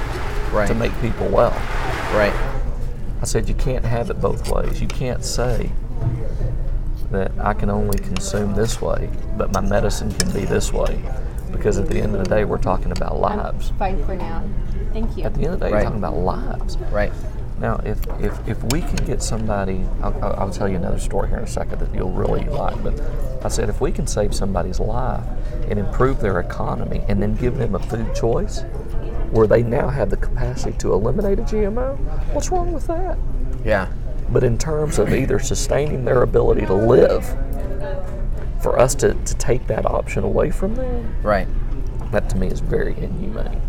Right. 0.53 0.67
to 0.69 0.75
make 0.75 0.93
people 1.01 1.29
well. 1.29 1.53
Right. 2.15 2.35
I 3.23 3.25
said, 3.25 3.49
you 3.49 3.55
can't 3.55 3.85
have 3.85 4.11
it 4.11 4.21
both 4.21 4.51
ways. 4.51 4.83
You 4.83 4.89
can't 4.89 5.25
say 5.25 5.71
that 7.11 7.33
I 7.39 7.55
can 7.55 7.71
only 7.71 7.99
consume 7.99 8.55
this 8.55 8.83
way, 8.83 9.09
but 9.39 9.53
my 9.53 9.61
medicine 9.61 10.13
can 10.13 10.31
be 10.33 10.45
this 10.45 10.73
way. 10.73 11.01
Because 11.53 11.79
at 11.79 11.89
the 11.89 12.01
end 12.01 12.15
of 12.17 12.25
the 12.25 12.29
day, 12.29 12.45
we're 12.45 12.59
talking 12.59 12.93
about 12.93 13.19
lives. 13.19 13.71
I'm 13.71 13.77
Fine 13.79 14.05
for 14.05 14.15
now. 14.17 14.43
Thank 14.93 15.17
you. 15.17 15.25
At 15.25 15.35
the 15.35 15.45
end 15.45 15.55
of 15.55 15.61
the 15.61 15.67
day, 15.67 15.73
Right. 15.73 15.79
you're 15.83 15.91
talking 15.91 15.99
about 15.99 16.17
lives. 16.17 16.77
Right. 16.91 17.13
Now, 17.63 17.81
if, 17.85 17.99
if, 18.21 18.49
if 18.49 18.63
we 18.73 18.81
can 18.81 18.97
get 19.07 19.23
somebody, 19.23 19.87
I'll, 20.03 20.25
I'll 20.37 20.51
tell 20.51 20.69
you 20.69 20.75
another 20.75 20.99
story 20.99 21.29
here 21.29 21.39
in 21.39 21.45
a 21.45 21.47
second 21.47 21.79
that 21.79 21.95
you'll 21.95 22.11
really 22.11 22.45
like. 22.45 22.83
But 22.83 23.01
I 23.45 23.49
said, 23.49 23.69
if 23.69 23.81
we 23.81 23.93
can 23.93 24.09
save 24.09 24.35
somebody's 24.35 24.81
life 24.81 25.25
and 25.71 25.79
improve 25.79 26.21
their 26.21 26.41
economy 26.41 27.05
and 27.09 27.23
then 27.23 27.37
give 27.37 27.57
them 27.57 27.77
a 27.77 27.79
food 27.79 28.13
choice 28.17 28.63
where 29.31 29.47
they 29.47 29.63
now 29.63 29.89
have 29.89 30.11
the 30.11 30.17
capacity 30.17 30.77
to 30.79 30.93
eliminate 30.93 31.39
a 31.39 31.43
GMO, 31.43 31.97
what's 32.35 32.51
wrong 32.51 32.73
with 32.73 32.89
that? 32.89 33.17
Yeah. 33.65 33.93
But 34.31 34.43
in 34.43 34.59
terms 34.59 34.99
of 34.99 35.13
either 35.13 35.39
sustaining 35.39 36.05
their 36.05 36.23
ability 36.23 36.67
to 36.67 36.75
live, 36.75 37.25
for 38.61 38.77
us 38.79 38.95
to, 38.97 39.15
to 39.15 39.35
take 39.37 39.69
that 39.69 39.87
option 39.87 40.25
away 40.25 40.51
from 40.51 40.75
them, 40.75 41.15
Right. 41.23 41.47
that 42.11 42.29
to 42.31 42.37
me 42.37 42.49
is 42.49 42.59
very 42.61 42.97
inhumane. 42.99 43.61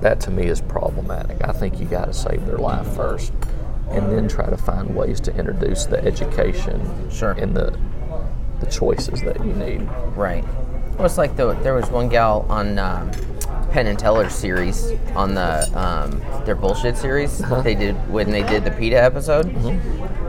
That 0.00 0.20
to 0.20 0.30
me 0.30 0.44
is 0.46 0.60
problematic. 0.60 1.38
I 1.46 1.52
think 1.52 1.78
you 1.78 1.86
got 1.86 2.06
to 2.06 2.12
save 2.14 2.46
their 2.46 2.58
life 2.58 2.86
first, 2.94 3.32
and 3.90 4.10
then 4.10 4.28
try 4.28 4.48
to 4.48 4.56
find 4.56 4.94
ways 4.96 5.20
to 5.20 5.34
introduce 5.36 5.84
the 5.86 6.02
education 6.04 7.10
Sure. 7.10 7.32
and 7.32 7.54
the 7.54 7.76
the 8.60 8.66
choices 8.66 9.22
that 9.22 9.38
you 9.44 9.52
need. 9.54 9.80
Right. 10.14 10.44
Well, 10.96 11.06
it's 11.06 11.16
like 11.16 11.34
the, 11.36 11.54
there 11.62 11.72
was 11.72 11.88
one 11.90 12.10
gal 12.10 12.44
on 12.50 12.78
um, 12.78 13.10
Penn 13.70 13.86
and 13.86 13.98
Teller's 13.98 14.34
series 14.34 14.92
on 15.16 15.34
the 15.34 15.66
um, 15.78 16.20
their 16.44 16.54
bullshit 16.54 16.96
series. 16.98 17.38
They 17.62 17.74
did 17.74 17.94
when 18.10 18.30
they 18.30 18.42
did 18.42 18.64
the 18.64 18.70
PETA 18.70 19.02
episode. 19.02 19.44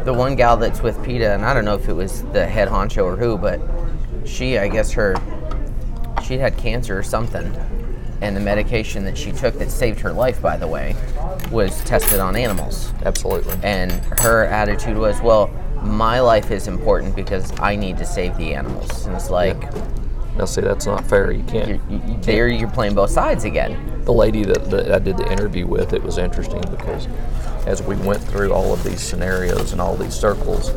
The 0.05 0.13
one 0.13 0.35
gal 0.37 0.55
that's 0.57 0.81
with 0.81 1.01
PETA, 1.03 1.33
and 1.33 1.43
I 1.45 1.53
don't 1.53 1.65
know 1.65 1.75
if 1.75 1.89
it 1.89 1.93
was 1.93 2.23
the 2.31 2.45
head 2.47 2.69
honcho 2.69 3.03
or 3.03 3.15
who, 3.17 3.37
but 3.37 3.59
she, 4.25 4.57
I 4.57 4.67
guess 4.69 4.91
her, 4.93 5.15
she 6.23 6.37
had 6.37 6.55
cancer 6.57 6.97
or 6.97 7.03
something, 7.03 7.51
and 8.21 8.35
the 8.35 8.39
medication 8.39 9.03
that 9.05 9.17
she 9.17 9.31
took 9.31 9.57
that 9.57 9.71
saved 9.71 9.99
her 9.99 10.11
life, 10.11 10.41
by 10.41 10.55
the 10.57 10.67
way, 10.67 10.95
was 11.51 11.83
tested 11.83 12.19
on 12.19 12.35
animals. 12.35 12.93
Absolutely. 13.03 13.55
And 13.63 13.91
her 14.21 14.45
attitude 14.45 14.97
was, 14.97 15.19
well, 15.21 15.47
my 15.81 16.19
life 16.19 16.51
is 16.51 16.67
important 16.67 17.15
because 17.15 17.51
I 17.59 17.75
need 17.75 17.97
to 17.97 18.05
save 18.05 18.37
the 18.37 18.53
animals. 18.53 19.07
And 19.07 19.15
it's 19.15 19.31
like, 19.31 19.59
Now, 20.37 20.45
see, 20.45 20.61
that's 20.61 20.85
not 20.85 21.03
fair. 21.05 21.31
You 21.31 21.43
can't. 21.43 21.67
you're, 21.89 21.99
you, 21.99 22.17
there 22.21 22.47
you're 22.47 22.69
playing 22.69 22.93
both 22.93 23.09
sides 23.09 23.43
again. 23.43 24.03
the 24.05 24.13
lady 24.13 24.43
that, 24.45 24.69
that 24.69 24.91
I 24.91 24.99
did 24.99 25.17
the 25.17 25.29
interview 25.31 25.65
with, 25.65 25.93
it 25.93 26.03
was 26.03 26.17
interesting 26.19 26.61
because 26.69 27.07
as 27.65 27.81
we 27.81 27.95
went 27.95 28.23
through 28.23 28.53
all 28.53 28.71
of 28.73 28.83
these 28.83 29.01
scenarios 29.01 29.71
and 29.71 29.81
all 29.81 29.95
these 29.95 30.13
circles, 30.13 30.71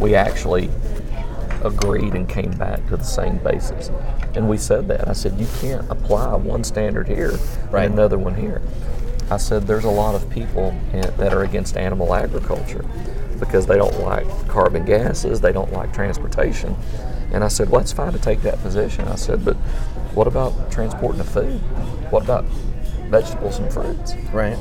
we 0.00 0.14
actually 0.14 0.70
agreed 1.64 2.14
and 2.14 2.28
came 2.28 2.50
back 2.52 2.86
to 2.88 2.96
the 2.96 3.04
same 3.04 3.38
basis. 3.38 3.90
And 4.34 4.48
we 4.48 4.56
said 4.56 4.88
that. 4.88 5.08
I 5.08 5.12
said, 5.12 5.38
you 5.38 5.46
can't 5.60 5.88
apply 5.90 6.34
one 6.36 6.64
standard 6.64 7.08
here 7.08 7.38
Right. 7.70 7.84
and 7.84 7.94
another 7.94 8.18
one 8.18 8.34
here. 8.34 8.60
I 9.30 9.36
said, 9.36 9.66
there's 9.66 9.84
a 9.84 9.90
lot 9.90 10.14
of 10.14 10.28
people 10.30 10.74
in- 10.92 11.00
that 11.16 11.32
are 11.32 11.42
against 11.42 11.76
animal 11.76 12.14
agriculture 12.14 12.84
because 13.38 13.66
they 13.66 13.76
don't 13.76 13.98
like 14.00 14.26
carbon 14.48 14.84
gases, 14.84 15.40
they 15.40 15.52
don't 15.52 15.72
like 15.72 15.92
transportation. 15.92 16.76
And 17.32 17.42
I 17.42 17.48
said, 17.48 17.70
well, 17.70 17.80
it's 17.80 17.92
fine 17.92 18.12
to 18.12 18.18
take 18.18 18.42
that 18.42 18.60
position. 18.62 19.08
I 19.08 19.14
said, 19.16 19.44
but 19.44 19.56
what 20.14 20.26
about 20.26 20.70
transporting 20.70 21.18
the 21.18 21.24
food? 21.24 21.58
What 22.10 22.22
about 22.24 22.44
vegetables 23.08 23.58
and 23.58 23.72
fruits? 23.72 24.14
Right. 24.32 24.56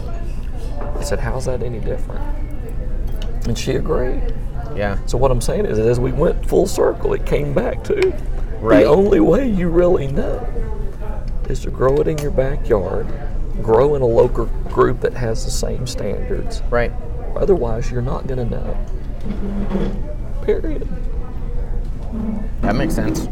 I 0.97 1.03
said, 1.03 1.19
how's 1.19 1.45
that 1.45 1.61
any 1.61 1.79
different? 1.79 2.21
And 3.47 3.57
she 3.57 3.73
agreed. 3.73 4.33
Yeah. 4.75 4.97
So 5.05 5.17
what 5.17 5.31
I'm 5.31 5.41
saying 5.41 5.65
is, 5.65 5.79
as 5.79 5.99
we 5.99 6.11
went 6.11 6.47
full 6.47 6.67
circle, 6.67 7.13
it 7.13 7.25
came 7.25 7.53
back 7.53 7.83
to 7.85 8.13
Right. 8.59 8.83
the 8.83 8.85
only 8.89 9.19
way 9.19 9.49
you 9.49 9.69
really 9.69 10.07
know 10.07 10.47
is 11.49 11.61
to 11.61 11.71
grow 11.71 11.97
it 11.97 12.07
in 12.07 12.17
your 12.19 12.31
backyard, 12.31 13.07
grow 13.61 13.95
in 13.95 14.01
a 14.01 14.05
local 14.07 14.45
group 14.69 15.01
that 15.01 15.13
has 15.13 15.43
the 15.43 15.51
same 15.51 15.87
standards. 15.87 16.61
Right. 16.69 16.91
Otherwise, 17.35 17.89
you're 17.91 18.01
not 18.01 18.27
going 18.27 18.37
to 18.37 18.55
know. 18.55 18.77
Period. 20.43 20.87
That 22.61 22.75
makes 22.75 22.93
sense. 22.93 23.27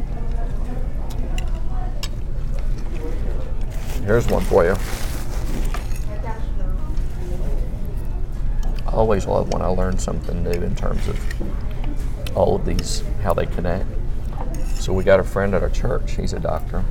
Here's 4.05 4.27
one 4.27 4.43
for 4.45 4.65
you. 4.65 4.75
Always 8.99 9.25
love 9.25 9.53
when 9.53 9.61
I 9.61 9.67
learn 9.67 9.97
something 9.97 10.43
new 10.43 10.51
in 10.51 10.75
terms 10.75 11.07
of 11.07 12.35
all 12.35 12.57
of 12.57 12.65
these, 12.65 13.01
how 13.23 13.33
they 13.33 13.45
connect. 13.45 13.85
So 14.75 14.91
we 14.91 15.05
got 15.05 15.21
a 15.21 15.23
friend 15.23 15.55
at 15.55 15.63
our 15.63 15.69
church. 15.69 16.17
He's 16.17 16.33
a 16.33 16.39
doctor, 16.39 16.83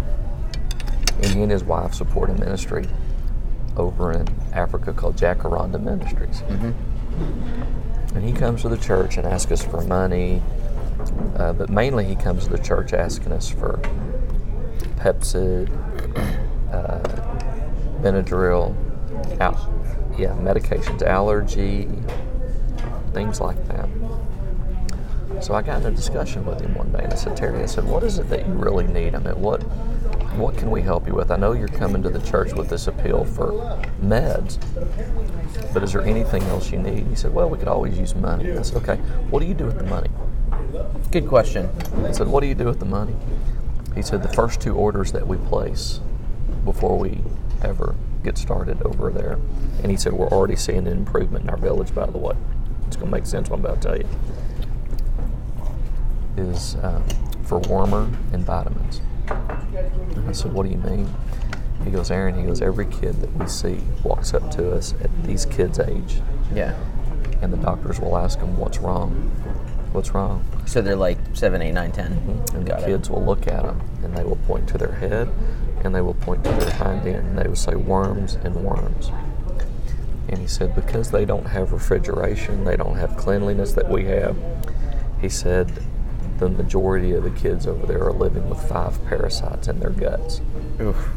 and 1.23 1.27
he 1.27 1.43
and 1.43 1.51
his 1.53 1.63
wife 1.63 1.93
support 1.93 2.31
a 2.31 2.33
ministry 2.33 2.89
over 3.77 4.11
in 4.13 4.27
Africa 4.55 4.95
called 4.95 5.17
Jacaranda 5.17 5.79
Ministries. 5.79 6.41
And 8.15 8.25
he 8.25 8.33
comes 8.33 8.63
to 8.63 8.71
the 8.71 8.79
church 8.79 9.19
and 9.19 9.27
asks 9.27 9.53
us 9.53 9.63
for 9.63 9.83
money, 9.83 10.41
uh, 11.37 11.53
but 11.53 11.69
mainly 11.69 12.07
he 12.07 12.17
comes 12.17 12.45
to 12.45 12.51
the 12.51 12.59
church 12.59 12.95
asking 12.95 13.33
us 13.33 13.51
for 13.51 13.83
Pepcid, 14.97 15.69
uh, 16.73 17.01
Benadryl, 18.01 18.75
al- 19.43 19.75
yeah, 20.19 20.31
medications, 20.31 21.03
allergy, 21.03 21.89
things 23.13 23.41
like 23.41 23.57
that. 23.69 23.89
So 25.41 25.55
I 25.55 25.63
got 25.63 25.81
in 25.81 25.87
a 25.87 25.91
discussion 25.91 26.45
with 26.45 26.61
him 26.61 26.75
one 26.75 26.91
day, 26.91 27.01
and 27.05 27.13
I 27.13 27.17
said, 27.17 27.37
Terry, 27.37 27.63
I 27.63 27.67
said, 27.67 27.85
what 27.85 28.03
is 28.03 28.19
it 28.19 28.29
that 28.31 28.47
you 28.47 28.53
really 28.55 28.87
need? 28.87 29.15
I 29.15 29.19
mean, 29.19 29.41
what 29.41 29.63
what 30.37 30.57
can 30.57 30.71
we 30.71 30.83
help 30.83 31.07
you 31.07 31.15
with? 31.15 31.31
I 31.31 31.37
know 31.37 31.53
you're 31.53 31.69
coming 31.69 32.03
to 32.03 32.11
the 32.11 32.21
church 32.21 32.53
with 32.53 32.69
this 32.69 32.87
appeal 32.87 33.25
for 33.25 33.53
meds, 34.01 34.59
but 35.73 35.83
is 35.83 35.93
there 35.93 36.03
anything 36.03 36.43
else 36.45 36.71
you 36.71 36.79
need? 36.79 37.07
He 37.07 37.15
said, 37.17 37.35
well, 37.35 37.49
we 37.49 37.59
could 37.59 37.69
always 37.69 37.99
use 37.99 38.15
money. 38.15 38.53
I 38.53 38.63
said, 38.63 38.77
okay, 38.83 38.97
what 39.31 39.41
do 39.41 39.47
you 39.47 39.55
do 39.55 39.65
with 39.65 39.79
the 39.79 39.85
money? 39.85 40.11
Good 41.11 41.27
question. 41.27 41.69
I 42.05 42.13
said, 42.13 42.29
What 42.29 42.41
do 42.41 42.47
you 42.47 42.55
do 42.55 42.67
with 42.67 42.81
the 42.81 42.85
money? 42.85 43.17
He 43.95 44.03
said, 44.03 44.23
The 44.23 44.29
first 44.29 44.61
two 44.61 44.75
orders 44.75 45.13
that 45.13 45.27
we 45.27 45.39
place 45.39 46.01
before 46.65 46.99
we 46.99 47.21
ever 47.63 47.95
get 48.25 48.39
started 48.39 48.83
over 48.83 49.11
there. 49.11 49.39
And 49.83 49.91
he 49.91 49.97
said, 49.97 50.13
We're 50.13 50.29
already 50.29 50.57
seeing 50.57 50.79
an 50.79 50.89
improvement 50.89 51.45
in 51.45 51.51
our 51.51 51.57
village, 51.57 51.95
by 51.95 52.07
the 52.07 52.19
way. 52.19 52.37
It's 52.87 52.97
going 52.97 53.11
to 53.11 53.17
make 53.17 53.27
sense 53.27 53.49
what 53.51 53.59
I'm 53.59 53.65
about 53.65 53.83
to 53.83 53.89
tell 53.89 53.99
you. 53.99 54.09
Is 56.37 56.77
um, 56.83 57.05
for 57.45 57.61
wormer 57.63 58.13
and 58.33 58.45
vitamins. 58.45 59.01
And 59.29 60.29
I 60.29 60.33
said, 60.33 60.53
What 60.53 60.65
do 60.67 60.71
you 60.73 60.79
mean? 60.79 61.13
He 61.85 61.91
goes, 61.91 62.11
Aaron, 62.11 62.37
he 62.39 62.45
goes, 62.45 62.61
every 62.61 62.87
kid 62.87 63.21
that 63.21 63.35
we 63.37 63.47
see 63.47 63.81
walks 64.03 64.35
up 64.35 64.51
to 64.53 64.73
us 64.73 64.95
at 65.01 65.11
these 65.25 65.47
kids' 65.47 65.79
age, 65.79 66.21
Yeah. 66.53 66.77
and 67.41 67.53
the 67.53 67.57
doctors 67.57 68.01
will 68.01 68.17
ask 68.19 68.41
them, 68.41 68.57
What's 68.59 68.79
wrong? 68.79 69.13
What's 69.93 70.13
wrong? 70.13 70.45
So 70.67 70.83
they're 70.83 70.97
like 70.97 71.19
seven, 71.35 71.63
eight, 71.63 71.73
nine, 71.73 71.93
ten. 71.93 72.13
And 72.55 72.67
Got 72.67 72.81
the 72.81 72.85
it. 72.85 72.89
kids 72.89 73.11
will 73.11 73.25
look 73.25 73.47
at 73.47 73.63
them 73.63 73.81
and 74.05 74.15
they 74.17 74.23
will 74.25 74.37
point 74.37 74.69
to 74.69 74.79
their 74.79 74.93
head 74.93 75.29
and 75.85 75.95
they 75.95 76.01
will 76.01 76.15
point 76.15 76.45
to 76.45 76.51
their 76.51 76.71
hind 76.75 77.07
end 77.07 77.29
and 77.29 77.39
they 77.39 77.49
will 77.49 77.57
say 77.57 77.75
worms 77.75 78.35
and 78.43 78.57
worms. 78.57 79.11
And 80.29 80.39
he 80.39 80.47
said, 80.47 80.75
because 80.75 81.11
they 81.11 81.25
don't 81.25 81.47
have 81.47 81.73
refrigeration, 81.73 82.65
they 82.65 82.77
don't 82.77 82.97
have 82.97 83.17
cleanliness 83.17 83.73
that 83.73 83.89
we 83.89 84.05
have, 84.07 84.37
he 85.21 85.29
said, 85.29 85.83
the 86.39 86.49
majority 86.49 87.13
of 87.13 87.25
the 87.25 87.31
kids 87.31 87.67
over 87.67 87.87
there 87.87 88.05
are 88.05 88.13
living 88.13 88.49
with 88.49 88.61
five 88.69 89.05
parasites 89.07 89.69
in 89.69 89.81
their 89.81 89.91
guts. 89.91 90.41
Oof. 90.81 91.09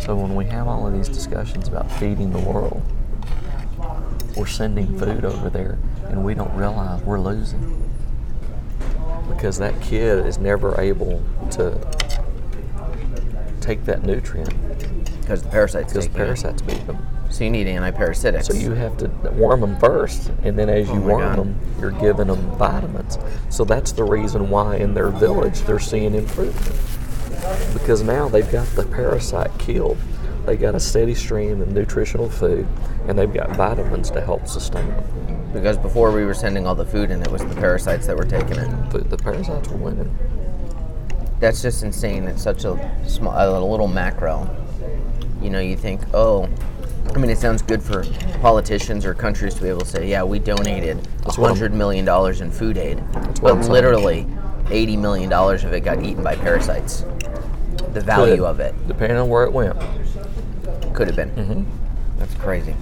So 0.00 0.16
when 0.16 0.34
we 0.34 0.46
have 0.46 0.66
all 0.66 0.86
of 0.86 0.92
these 0.92 1.08
discussions 1.08 1.68
about 1.68 1.90
feeding 1.92 2.32
the 2.32 2.40
world, 2.40 2.82
we're 4.36 4.46
sending 4.46 4.98
food 4.98 5.24
over 5.24 5.50
there 5.50 5.78
and 6.08 6.24
we 6.24 6.34
don't 6.34 6.54
realize 6.56 7.02
we're 7.02 7.20
losing. 7.20 7.78
Because 9.28 9.58
that 9.58 9.80
kid 9.80 10.26
is 10.26 10.38
never 10.38 10.80
able 10.80 11.22
to 11.52 11.78
take 13.62 13.84
that 13.84 14.02
nutrient 14.02 14.52
Because 15.20 15.42
the 15.42 15.48
parasites 15.48 15.92
because 15.92 16.08
parasites 16.08 16.62
beat 16.62 16.86
them. 16.86 16.98
So 17.30 17.44
you 17.44 17.50
need 17.50 17.66
antiparasitics. 17.66 18.44
So 18.44 18.52
you 18.54 18.72
have 18.72 18.98
to 18.98 19.08
worm 19.30 19.62
them 19.62 19.78
first, 19.78 20.30
and 20.42 20.58
then 20.58 20.68
as 20.68 20.90
oh 20.90 20.94
you 20.94 21.00
Oh 21.00 21.06
worm 21.06 21.20
God. 21.20 21.38
them, 21.38 21.60
you're 21.80 21.90
giving 21.92 22.26
them 22.26 22.40
vitamins. 22.58 23.18
So 23.48 23.64
that's 23.64 23.92
the 23.92 24.04
reason 24.04 24.50
why 24.50 24.76
in 24.76 24.92
their 24.92 25.08
village 25.08 25.60
they're 25.62 25.78
seeing 25.78 26.14
improvement. 26.14 26.78
Because 27.72 28.02
now 28.02 28.28
they've 28.28 28.50
got 28.52 28.66
the 28.76 28.84
parasite 28.84 29.50
killed. 29.58 29.96
They 30.44 30.56
got 30.56 30.74
a 30.74 30.80
steady 30.80 31.14
stream 31.14 31.60
of 31.62 31.68
nutritional 31.68 32.28
food, 32.28 32.66
and 33.08 33.18
they've 33.18 33.32
got 33.32 33.56
vitamins 33.56 34.10
to 34.10 34.20
help 34.20 34.46
sustain 34.46 34.86
them. 34.88 35.50
because 35.54 35.76
before 35.78 36.12
we 36.12 36.24
were 36.24 36.34
sending 36.34 36.66
all 36.66 36.74
the 36.74 36.84
food 36.84 37.10
and 37.10 37.24
it 37.24 37.30
was 37.30 37.42
the 37.44 37.54
parasites 37.54 38.06
that 38.08 38.16
were 38.16 38.24
taking 38.24 38.58
it. 38.58 38.90
The 39.08 39.16
parasites 39.16 39.68
were 39.68 39.76
winning. 39.76 40.10
That's 41.42 41.60
just 41.60 41.82
insane. 41.82 42.28
It's 42.28 42.40
such 42.40 42.64
a 42.64 42.78
small, 43.04 43.34
a 43.34 43.58
little 43.66 43.88
macro. 43.88 44.48
You 45.42 45.50
know, 45.50 45.58
you 45.58 45.76
think, 45.76 46.00
oh, 46.14 46.48
I 47.12 47.18
mean, 47.18 47.30
it 47.30 47.38
sounds 47.38 47.62
good 47.62 47.82
for 47.82 48.04
politicians 48.40 49.04
or 49.04 49.12
countries 49.12 49.52
to 49.54 49.62
be 49.62 49.68
able 49.68 49.80
to 49.80 49.86
say, 49.86 50.08
yeah, 50.08 50.22
we 50.22 50.38
donated 50.38 51.04
hundred 51.26 51.74
million 51.74 52.04
dollars 52.04 52.42
in 52.42 52.52
food 52.52 52.78
aid, 52.78 53.02
but 53.42 53.56
literally, 53.68 54.24
eighty 54.70 54.96
million 54.96 55.28
dollars 55.28 55.64
of 55.64 55.72
it 55.72 55.80
got 55.80 56.00
eaten 56.04 56.22
by 56.22 56.36
parasites. 56.36 57.04
The 57.92 58.00
value 58.00 58.36
Could, 58.36 58.44
of 58.44 58.60
it 58.60 58.76
depending 58.86 59.18
on 59.18 59.28
where 59.28 59.42
it 59.42 59.52
went. 59.52 59.76
could 60.94 61.08
have 61.08 61.16
been. 61.16 61.30
Mm-hmm. 61.30 62.18
That's 62.20 62.34
crazy. 62.34 62.76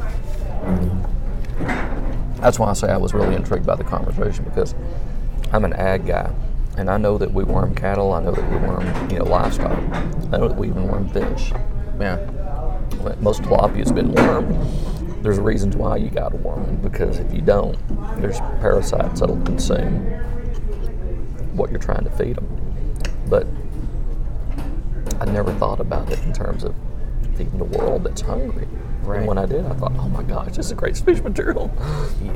That's 2.43 2.59
why 2.59 2.69
I 2.69 2.73
say 2.75 2.88
I 2.88 2.99
was 2.99 3.14
really 3.14 3.37
intrigued 3.37 3.64
by 3.64 3.76
the 3.76 3.85
conversation 3.85 4.45
because 4.45 4.75
I'm 5.50 5.64
an 5.64 5.73
ag 5.73 6.05
guy, 6.07 6.31
and 6.77 6.91
I 6.91 6.97
know 6.97 7.19
that 7.19 7.33
we 7.33 7.45
worm 7.45 7.75
cattle. 7.75 8.12
I 8.12 8.23
know 8.23 8.33
that 8.33 8.50
we 8.50 8.57
worm, 8.57 9.11
you 9.11 9.19
know, 9.19 9.25
livestock. 9.25 9.79
I 10.33 10.39
know 10.39 10.49
that 10.49 10.57
we 10.57 10.69
even 10.69 10.89
worm 10.89 11.09
fish. 11.09 11.53
Yeah. 11.99 12.19
Most 13.21 13.43
tilapia's 13.43 13.93
been 13.93 14.12
wormed. 14.12 14.55
There's 15.23 15.39
reasons 15.39 15.77
why 15.77 15.97
you 15.97 16.09
got 16.09 16.31
to 16.31 16.37
worm 16.37 16.65
them 16.65 16.77
because 16.77 17.19
if 17.19 17.33
you 17.33 17.43
don't, 17.43 17.77
there's 18.21 18.39
parasites 18.61 19.21
that'll 19.21 19.41
consume 19.43 20.05
what 21.55 21.71
you're 21.71 21.79
trying 21.79 22.05
to 22.05 22.11
feed 22.11 22.37
them. 22.37 22.49
But 23.29 23.47
I 25.21 25.27
never 25.27 25.53
thought 25.55 25.81
about 25.81 26.11
it 26.11 26.23
in 26.23 26.33
terms 26.33 26.65
of 26.65 26.75
feeding 27.37 27.59
the 27.59 27.65
world 27.65 28.05
that's 28.05 28.23
hungry. 28.23 28.67
Right. 29.11 29.19
And 29.19 29.26
when 29.26 29.38
I 29.38 29.47
did, 29.47 29.67
I 29.67 29.75
thought, 29.75 29.93
oh 29.99 30.09
my 30.09 30.23
gosh, 30.23 30.52
this 30.55 30.67
is 30.67 30.73
great 30.75 30.97
speech 30.97 31.21
material. 31.23 31.71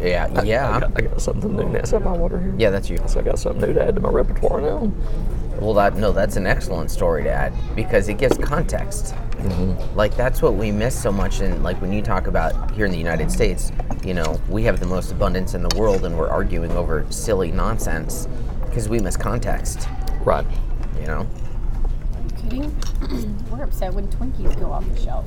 Yeah. 0.01 0.29
I, 0.35 0.43
Yeah. 0.43 0.81
got, 0.81 0.93
I 0.97 1.01
got 1.03 1.21
something 1.23 1.55
new. 1.55 1.77
Is 1.77 1.91
that 1.93 2.01
my 2.03 2.13
water 2.13 2.41
here? 2.41 2.55
Yeah, 2.59 2.71
that's 2.71 2.91
you. 2.91 2.99
So 3.07 3.21
I 3.21 3.23
got 3.23 3.39
something 3.39 3.61
new 3.69 3.75
to 3.75 3.87
add 3.87 3.95
to 3.95 4.01
my 4.01 4.11
repertoire 4.11 4.61
now. 4.61 4.93
Well, 5.61 5.75
that 5.75 5.95
no, 5.97 6.11
that's 6.11 6.35
an 6.37 6.47
excellent 6.49 6.91
story 6.91 7.23
to 7.23 7.31
add 7.31 7.53
because 7.77 8.09
it 8.09 8.15
gives 8.19 8.37
context. 8.39 9.15
Mm-hmm. 9.37 9.97
Like 9.97 10.17
that's 10.17 10.43
what 10.43 10.55
we 10.55 10.73
miss 10.73 11.01
so 11.01 11.13
much 11.13 11.41
and 11.41 11.63
like 11.63 11.81
when 11.81 11.93
you 11.93 12.03
talk 12.03 12.27
about 12.27 12.71
here 12.73 12.87
in 12.87 12.93
the 12.93 12.99
United 12.99 13.31
States, 13.31 13.71
you 14.05 14.15
know, 14.15 14.41
we 14.49 14.65
have 14.65 14.81
the 14.81 14.87
most 14.87 15.13
abundance 15.13 15.55
in 15.55 15.63
the 15.63 15.77
world 15.79 16.05
and 16.05 16.19
we're 16.19 16.29
arguing 16.29 16.73
over 16.73 17.07
silly 17.11 17.53
nonsense 17.53 18.27
because 18.67 18.89
we 18.89 18.99
miss 18.99 19.17
context, 19.17 19.87
Right. 20.25 20.47
you 21.01 21.07
know. 21.07 21.21
Are 21.21 22.23
you 22.23 22.31
kidding? 22.43 23.41
We're 23.51 23.63
upset 23.63 23.95
when 23.95 24.09
Twinkies 24.09 24.59
go 24.59 24.73
off 24.73 24.85
the 24.89 25.01
shelf. 25.01 25.25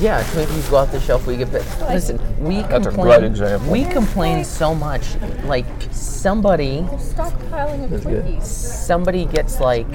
Yeah, 0.00 0.22
Twinkies 0.24 0.68
go 0.70 0.76
off 0.78 0.90
the 0.90 1.00
shelf. 1.00 1.26
We 1.26 1.36
get 1.36 1.52
bit. 1.52 1.64
Listen, 1.82 2.18
we 2.42 2.62
That's 2.62 2.86
a 2.86 2.90
complain. 2.90 3.20
great 3.20 3.24
example. 3.30 3.70
We 3.70 3.84
complain 3.84 4.44
so 4.44 4.74
much. 4.74 5.02
Like 5.44 5.64
somebody, 5.92 6.80
They're 6.80 6.98
stockpiling 6.98 7.84
of 7.84 7.90
That's 7.90 8.04
good. 8.04 8.24
Twinkies. 8.24 8.42
somebody 8.42 9.26
gets 9.26 9.60
like, 9.60 9.86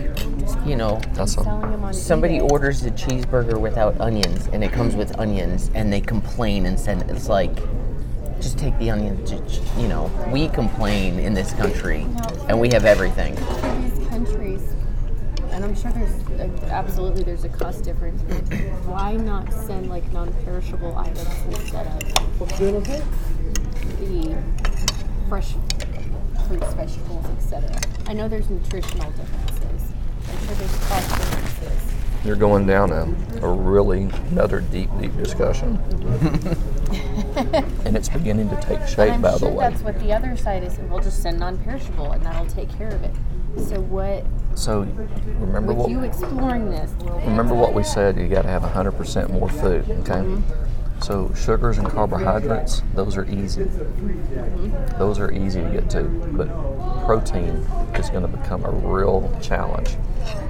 you 0.66 0.76
know, 0.78 1.02
That's 1.14 1.38
all. 1.38 1.44
Selling 1.44 1.72
them 1.72 1.84
on 1.84 1.94
somebody 1.94 2.40
eBay. 2.40 2.52
orders 2.52 2.86
a 2.86 2.92
cheeseburger 2.92 3.60
without 3.60 4.00
onions, 4.00 4.48
and 4.54 4.64
it 4.64 4.72
comes 4.72 4.96
with 4.96 5.18
onions, 5.20 5.72
and 5.76 5.92
they 5.92 6.00
complain 6.02 6.66
and 6.68 6.80
send. 6.80 7.02
It's 7.12 7.28
like, 7.28 7.52
just 8.40 8.58
take 8.58 8.78
the 8.80 8.90
onions. 8.92 9.30
ju- 9.30 9.40
ju- 9.48 9.62
You 9.78 9.88
know, 9.90 10.10
we 10.32 10.48
complain 10.50 11.20
in 11.20 11.34
this 11.34 11.52
country, 11.54 12.06
and 12.48 12.60
we 12.62 12.70
have 12.70 12.86
everything. 12.86 13.36
For 13.36 13.44
these 13.44 13.60
countries, 13.62 14.07
and 15.58 15.66
I'm 15.66 15.74
sure 15.74 15.92
there's 15.92 16.14
absolutely 16.70 17.24
there's 17.24 17.44
a 17.44 17.50
cost 17.50 17.84
difference. 17.84 18.22
But 18.22 18.44
why 18.86 19.14
not 19.14 19.52
send 19.52 19.90
like 19.90 20.10
non-perishable 20.14 20.96
items 20.96 21.28
instead 21.50 21.88
of 21.88 22.40
What's 22.40 22.56
doing 22.60 22.76
okay? 22.76 23.02
the 24.00 24.38
fresh 25.28 25.56
fruits, 26.48 26.74
vegetables, 26.76 27.26
etc. 27.38 27.76
I 28.06 28.14
know 28.14 28.28
there's 28.28 28.52
nutritional 28.52 29.10
differences. 29.10 29.92
I'm 30.30 30.46
sure 30.46 30.56
there's 30.56 30.78
cost 30.88 31.10
differences. 31.10 31.94
You're 32.24 32.36
going 32.36 32.68
down 32.68 32.92
a, 32.92 33.06
a 33.44 33.52
really 33.52 34.04
another 34.30 34.62
deep, 34.62 34.92
deep 35.02 35.18
discussion. 35.18 35.80
Mm-hmm. 35.80 37.88
and 37.88 37.98
it's 37.98 38.10
beginning 38.10 38.50
to 38.50 38.62
take 38.62 38.88
shape, 38.88 39.14
I'm 39.14 39.24
by 39.24 39.40
the 39.40 39.50
way. 39.50 39.70
that's 39.70 39.82
what 39.82 40.00
the 40.02 40.14
other 40.14 40.38
side 40.38 40.64
is. 40.64 40.78
We'll 40.78 41.00
just 41.00 41.24
send 41.24 41.40
non-perishable, 41.40 42.12
and 42.12 42.24
that'll 42.24 42.46
take 42.46 42.70
care 42.78 42.90
of 42.90 43.04
it. 43.04 43.16
So 43.66 43.82
what? 43.82 44.26
So 44.56 44.82
remember 45.40 45.74
what 45.74 45.90
you 45.90 46.02
exploring 46.02 46.70
this, 46.70 46.92
remember 47.26 47.54
what 47.54 47.74
we 47.74 47.84
said. 47.84 48.18
You 48.18 48.28
got 48.28 48.42
to 48.44 48.48
have 48.48 48.64
100% 48.64 49.30
more 49.30 49.50
food. 49.50 49.90
Okay. 49.90 50.14
Mm-hmm. 50.14 51.02
So 51.02 51.32
sugars 51.36 51.78
and 51.78 51.88
carbohydrates, 51.88 52.82
those 52.96 53.18
are 53.18 53.26
easy. 53.26 53.66
Mm-hmm. 53.66 54.98
Those 54.98 55.20
are 55.20 55.32
easy 55.32 55.62
to 55.62 55.70
get 55.70 55.90
to, 55.92 56.04
but 56.04 56.48
protein 57.06 57.54
is 57.96 58.10
going 58.10 58.24
to 58.24 58.28
become 58.28 58.66
a 58.66 58.72
real 58.72 59.38
challenge. 59.42 59.96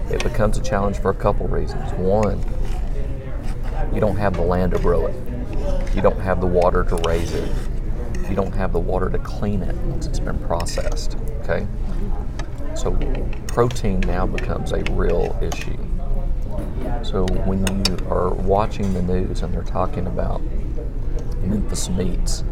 It 0.09 0.23
becomes 0.23 0.57
a 0.57 0.61
challenge 0.61 0.99
for 0.99 1.11
a 1.11 1.15
couple 1.15 1.47
reasons. 1.47 1.91
One, 1.93 2.41
you 3.93 3.99
don't 3.99 4.15
have 4.15 4.35
the 4.35 4.41
land 4.41 4.71
to 4.71 4.79
grow 4.79 5.07
it. 5.07 5.15
You 5.93 6.01
don't 6.01 6.19
have 6.19 6.39
the 6.39 6.47
water 6.47 6.83
to 6.85 6.95
raise 7.07 7.33
it. 7.33 7.51
You 8.29 8.35
don't 8.35 8.53
have 8.53 8.71
the 8.71 8.79
water 8.79 9.09
to 9.09 9.19
clean 9.19 9.61
it 9.63 9.75
once 9.75 10.05
it's 10.07 10.19
been 10.19 10.39
processed. 10.39 11.17
Okay? 11.41 11.61
Mm-hmm. 11.65 12.26
So 12.77 12.91
protein 13.47 14.01
now 14.01 14.27
becomes 14.27 14.71
a 14.71 14.83
real 14.91 15.37
issue. 15.41 15.77
So 17.03 17.25
when 17.45 17.65
you 17.85 17.97
are 18.07 18.29
watching 18.29 18.93
the 18.93 19.01
news 19.01 19.41
and 19.41 19.51
they're 19.51 19.63
talking 19.63 20.05
about 20.05 20.41
Memphis 21.41 21.89
meats, 21.89 22.43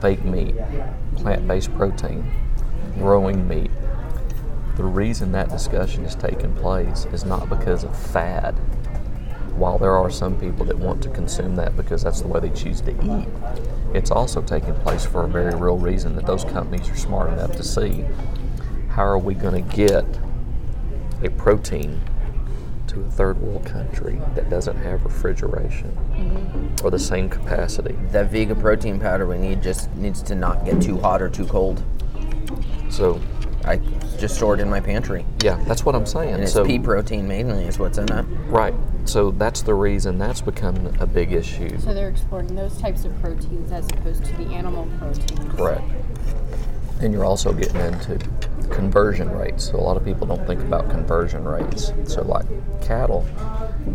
fake 0.00 0.24
meat, 0.24 0.56
plant-based 1.14 1.72
protein, 1.74 2.28
growing 2.98 3.46
meat, 3.46 3.70
the 4.76 4.84
reason 4.84 5.30
that 5.32 5.48
discussion 5.48 6.04
is 6.04 6.16
taking 6.16 6.52
place 6.56 7.06
is 7.12 7.24
not 7.24 7.48
because 7.48 7.84
of 7.84 7.96
fad. 7.96 8.52
While 9.54 9.78
there 9.78 9.96
are 9.96 10.10
some 10.10 10.38
people 10.40 10.66
that 10.66 10.76
want 10.76 11.02
to 11.04 11.08
consume 11.10 11.54
that 11.56 11.76
because 11.76 12.02
that's 12.02 12.20
the 12.20 12.28
way 12.28 12.40
they 12.40 12.50
choose 12.50 12.80
to 12.82 12.90
eat, 12.90 13.28
it's 13.94 14.10
also 14.10 14.42
taking 14.42 14.74
place 14.80 15.06
for 15.06 15.24
a 15.24 15.28
very 15.28 15.54
real 15.54 15.78
reason 15.78 16.16
that 16.16 16.26
those 16.26 16.44
companies 16.44 16.90
are 16.90 16.96
smart 16.96 17.32
enough 17.32 17.52
to 17.56 17.62
see 17.62 18.04
how 18.96 19.04
are 19.04 19.18
we 19.18 19.34
going 19.34 19.62
to 19.62 19.76
get 19.76 20.06
a 21.22 21.28
protein 21.32 22.00
to 22.86 23.02
a 23.02 23.10
third 23.10 23.38
world 23.42 23.62
country 23.66 24.18
that 24.34 24.48
doesn't 24.48 24.76
have 24.78 25.04
refrigeration 25.04 25.94
mm-hmm. 26.12 26.86
or 26.86 26.90
the 26.90 26.98
same 26.98 27.28
capacity. 27.28 27.94
That 28.10 28.30
Vega 28.30 28.54
protein 28.54 28.98
powder 28.98 29.26
we 29.26 29.36
need 29.36 29.62
just 29.62 29.94
needs 29.96 30.22
to 30.22 30.34
not 30.34 30.64
get 30.64 30.80
too 30.80 30.98
hot 30.98 31.20
or 31.20 31.28
too 31.28 31.44
cold. 31.44 31.84
So, 32.88 33.20
I 33.66 33.76
just 34.16 34.36
store 34.36 34.54
it 34.54 34.60
in 34.60 34.70
my 34.70 34.80
pantry, 34.80 35.26
yeah, 35.42 35.62
that's 35.64 35.84
what 35.84 35.94
I'm 35.94 36.06
saying. 36.06 36.32
and 36.32 36.42
it's 36.42 36.54
so, 36.54 36.64
pea 36.64 36.78
protein 36.78 37.28
mainly 37.28 37.64
is 37.64 37.78
what's 37.78 37.98
in 37.98 38.10
it. 38.10 38.22
right. 38.46 38.72
So 39.04 39.30
that's 39.32 39.60
the 39.60 39.74
reason 39.74 40.16
that's 40.16 40.40
become 40.40 40.74
a 41.00 41.06
big 41.06 41.32
issue. 41.32 41.78
so 41.78 41.92
they're 41.92 42.08
exploring 42.08 42.54
those 42.54 42.78
types 42.78 43.04
of 43.04 43.20
proteins 43.20 43.72
as 43.72 43.86
opposed 43.90 44.24
to 44.24 44.32
the 44.36 44.46
animal 44.54 44.88
proteins. 44.98 45.54
Correct. 45.54 45.84
And 47.02 47.12
you're 47.12 47.26
also 47.26 47.52
getting 47.52 47.80
into 47.80 48.18
conversion 48.70 49.30
rates. 49.30 49.70
So 49.70 49.76
a 49.76 49.82
lot 49.82 49.96
of 49.96 50.04
people 50.04 50.26
don't 50.26 50.46
think 50.46 50.60
about 50.60 50.90
conversion 50.90 51.44
rates. 51.44 51.92
So 52.04 52.22
like 52.22 52.46
cattle, 52.82 53.26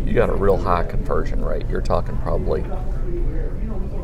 you 0.04 0.12
got 0.12 0.30
a 0.30 0.34
real 0.34 0.56
high 0.56 0.84
conversion 0.84 1.44
rate. 1.44 1.68
You're 1.68 1.80
talking 1.80 2.16
probably, 2.18 2.62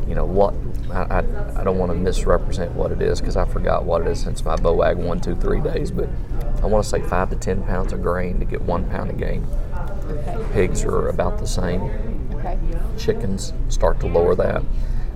you 0.07 0.15
know, 0.15 0.25
what 0.25 0.53
I, 0.91 1.19
I, 1.19 1.61
I 1.61 1.63
don't 1.63 1.77
want 1.77 1.91
to 1.91 1.97
misrepresent 1.97 2.71
what 2.73 2.91
it 2.91 3.01
is 3.01 3.19
because 3.19 3.37
I 3.37 3.45
forgot 3.45 3.85
what 3.85 4.01
it 4.01 4.07
is 4.07 4.19
since 4.19 4.43
my 4.43 4.55
BOAG 4.55 4.97
one, 4.97 5.21
two, 5.21 5.35
three 5.35 5.61
days, 5.61 5.91
but 5.91 6.09
I 6.61 6.65
want 6.65 6.83
to 6.83 6.89
say 6.89 7.01
five 7.01 7.29
to 7.29 7.35
ten 7.35 7.63
pounds 7.63 7.93
of 7.93 8.01
grain 8.01 8.39
to 8.39 8.45
get 8.45 8.61
one 8.61 8.89
pound 8.89 9.11
of 9.11 9.17
gain. 9.17 9.45
Okay. 10.07 10.43
Pigs 10.53 10.83
are 10.83 11.07
about 11.07 11.37
the 11.37 11.47
same 11.47 11.91
Okay. 12.39 12.57
chickens 12.97 13.53
start 13.67 13.99
to 13.99 14.07
lower 14.07 14.33
that. 14.35 14.63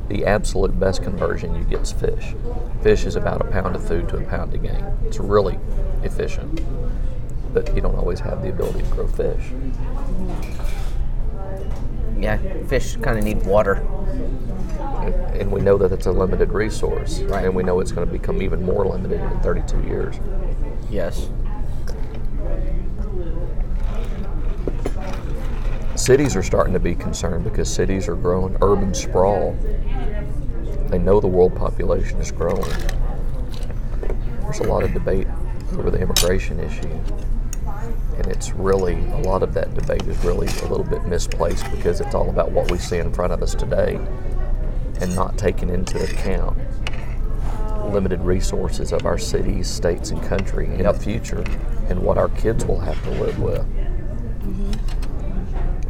The 0.10 0.26
absolute 0.26 0.78
best 0.80 1.02
conversion 1.02 1.56
you 1.56 1.64
get 1.64 1.82
is 1.82 1.92
fish. 1.94 2.36
Fish 2.84 3.06
is 3.06 3.16
about 3.16 3.40
a 3.40 3.46
pound 3.46 3.78
of 3.78 3.88
food 3.88 4.10
to 4.10 4.18
a 4.18 4.22
pound 4.26 4.54
of 4.54 4.62
game. 4.62 4.86
It's 5.06 5.18
really 5.18 5.58
efficient, 6.04 6.62
but 7.54 7.74
you 7.74 7.82
don't 7.82 7.96
always 7.96 8.20
have 8.20 8.42
the 8.42 8.50
ability 8.50 8.82
to 8.82 8.88
grow 8.90 9.08
fish. 9.08 9.52
Yeah, 12.20 12.38
fish 12.68 12.98
kind 12.98 13.18
of 13.18 13.24
need 13.24 13.46
water. 13.46 13.76
And, 14.80 15.16
and 15.42 15.52
we 15.52 15.62
know 15.62 15.78
that 15.78 15.94
it's 15.94 16.08
a 16.08 16.12
limited 16.12 16.52
resource, 16.52 17.22
Right. 17.22 17.46
and 17.46 17.56
we 17.56 17.64
know 17.64 17.80
it's 17.80 17.94
going 17.94 18.06
to 18.06 18.12
become 18.12 18.42
even 18.42 18.64
more 18.64 18.86
limited 18.86 19.22
in 19.22 19.40
32 19.40 19.82
years. 19.84 20.16
Yes. 20.90 21.30
Cities 25.96 26.36
are 26.36 26.44
starting 26.44 26.74
to 26.74 26.80
be 26.82 26.96
concerned 26.96 27.46
because 27.46 27.74
cities 27.74 28.10
are 28.10 28.16
growing 28.16 28.58
urban 28.62 28.94
sprawl. 28.94 29.56
They 30.94 31.00
know 31.00 31.20
the 31.20 31.26
world 31.26 31.56
population 31.56 32.20
is 32.20 32.32
growing. 32.32 32.70
There's 34.42 34.60
a 34.60 34.66
lot 34.66 34.84
of 34.84 34.94
debate 34.94 35.26
over 35.72 35.90
the 35.90 35.98
immigration 35.98 36.60
issue. 36.60 37.00
And 38.18 38.28
it's 38.28 38.52
really, 38.52 38.94
a 39.10 39.18
lot 39.22 39.42
of 39.42 39.56
that 39.56 39.74
debate 39.74 40.04
is 40.04 40.24
really 40.24 40.46
a 40.46 40.68
little 40.68 40.84
bit 40.84 41.04
misplaced 41.08 41.66
because 41.72 42.00
it's 42.00 42.14
all 42.14 42.30
about 42.30 42.52
what 42.52 42.70
we 42.70 42.78
see 42.78 43.00
in 43.00 43.12
front 43.12 43.34
of 43.34 43.42
us 43.42 43.56
today 43.56 43.96
and 45.02 45.16
not 45.16 45.36
taking 45.36 45.72
into 45.72 46.00
account 46.04 46.60
limited 47.92 48.22
resources 48.22 48.94
of 48.94 49.08
our 49.08 49.18
cities, 49.18 49.68
states, 49.68 50.12
and 50.12 50.22
country 50.22 50.68
in 50.68 50.84
the 50.84 50.94
future 50.94 51.44
and 51.90 52.00
what 52.00 52.20
our 52.20 52.30
kids 52.30 52.66
will 52.66 52.80
have 52.80 53.04
to 53.06 53.10
live 53.20 53.40
with. 53.40 53.66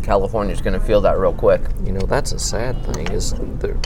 California's 0.02 0.62
going 0.62 0.80
to 0.80 0.86
feel 0.86 1.02
that 1.02 1.18
real 1.20 1.34
quick. 1.34 1.62
You 1.84 1.92
know, 1.92 2.06
that's 2.06 2.32
a 2.32 2.40
sad 2.40 2.82
thing 2.86 3.12
is 3.12 3.34
the, 3.34 3.78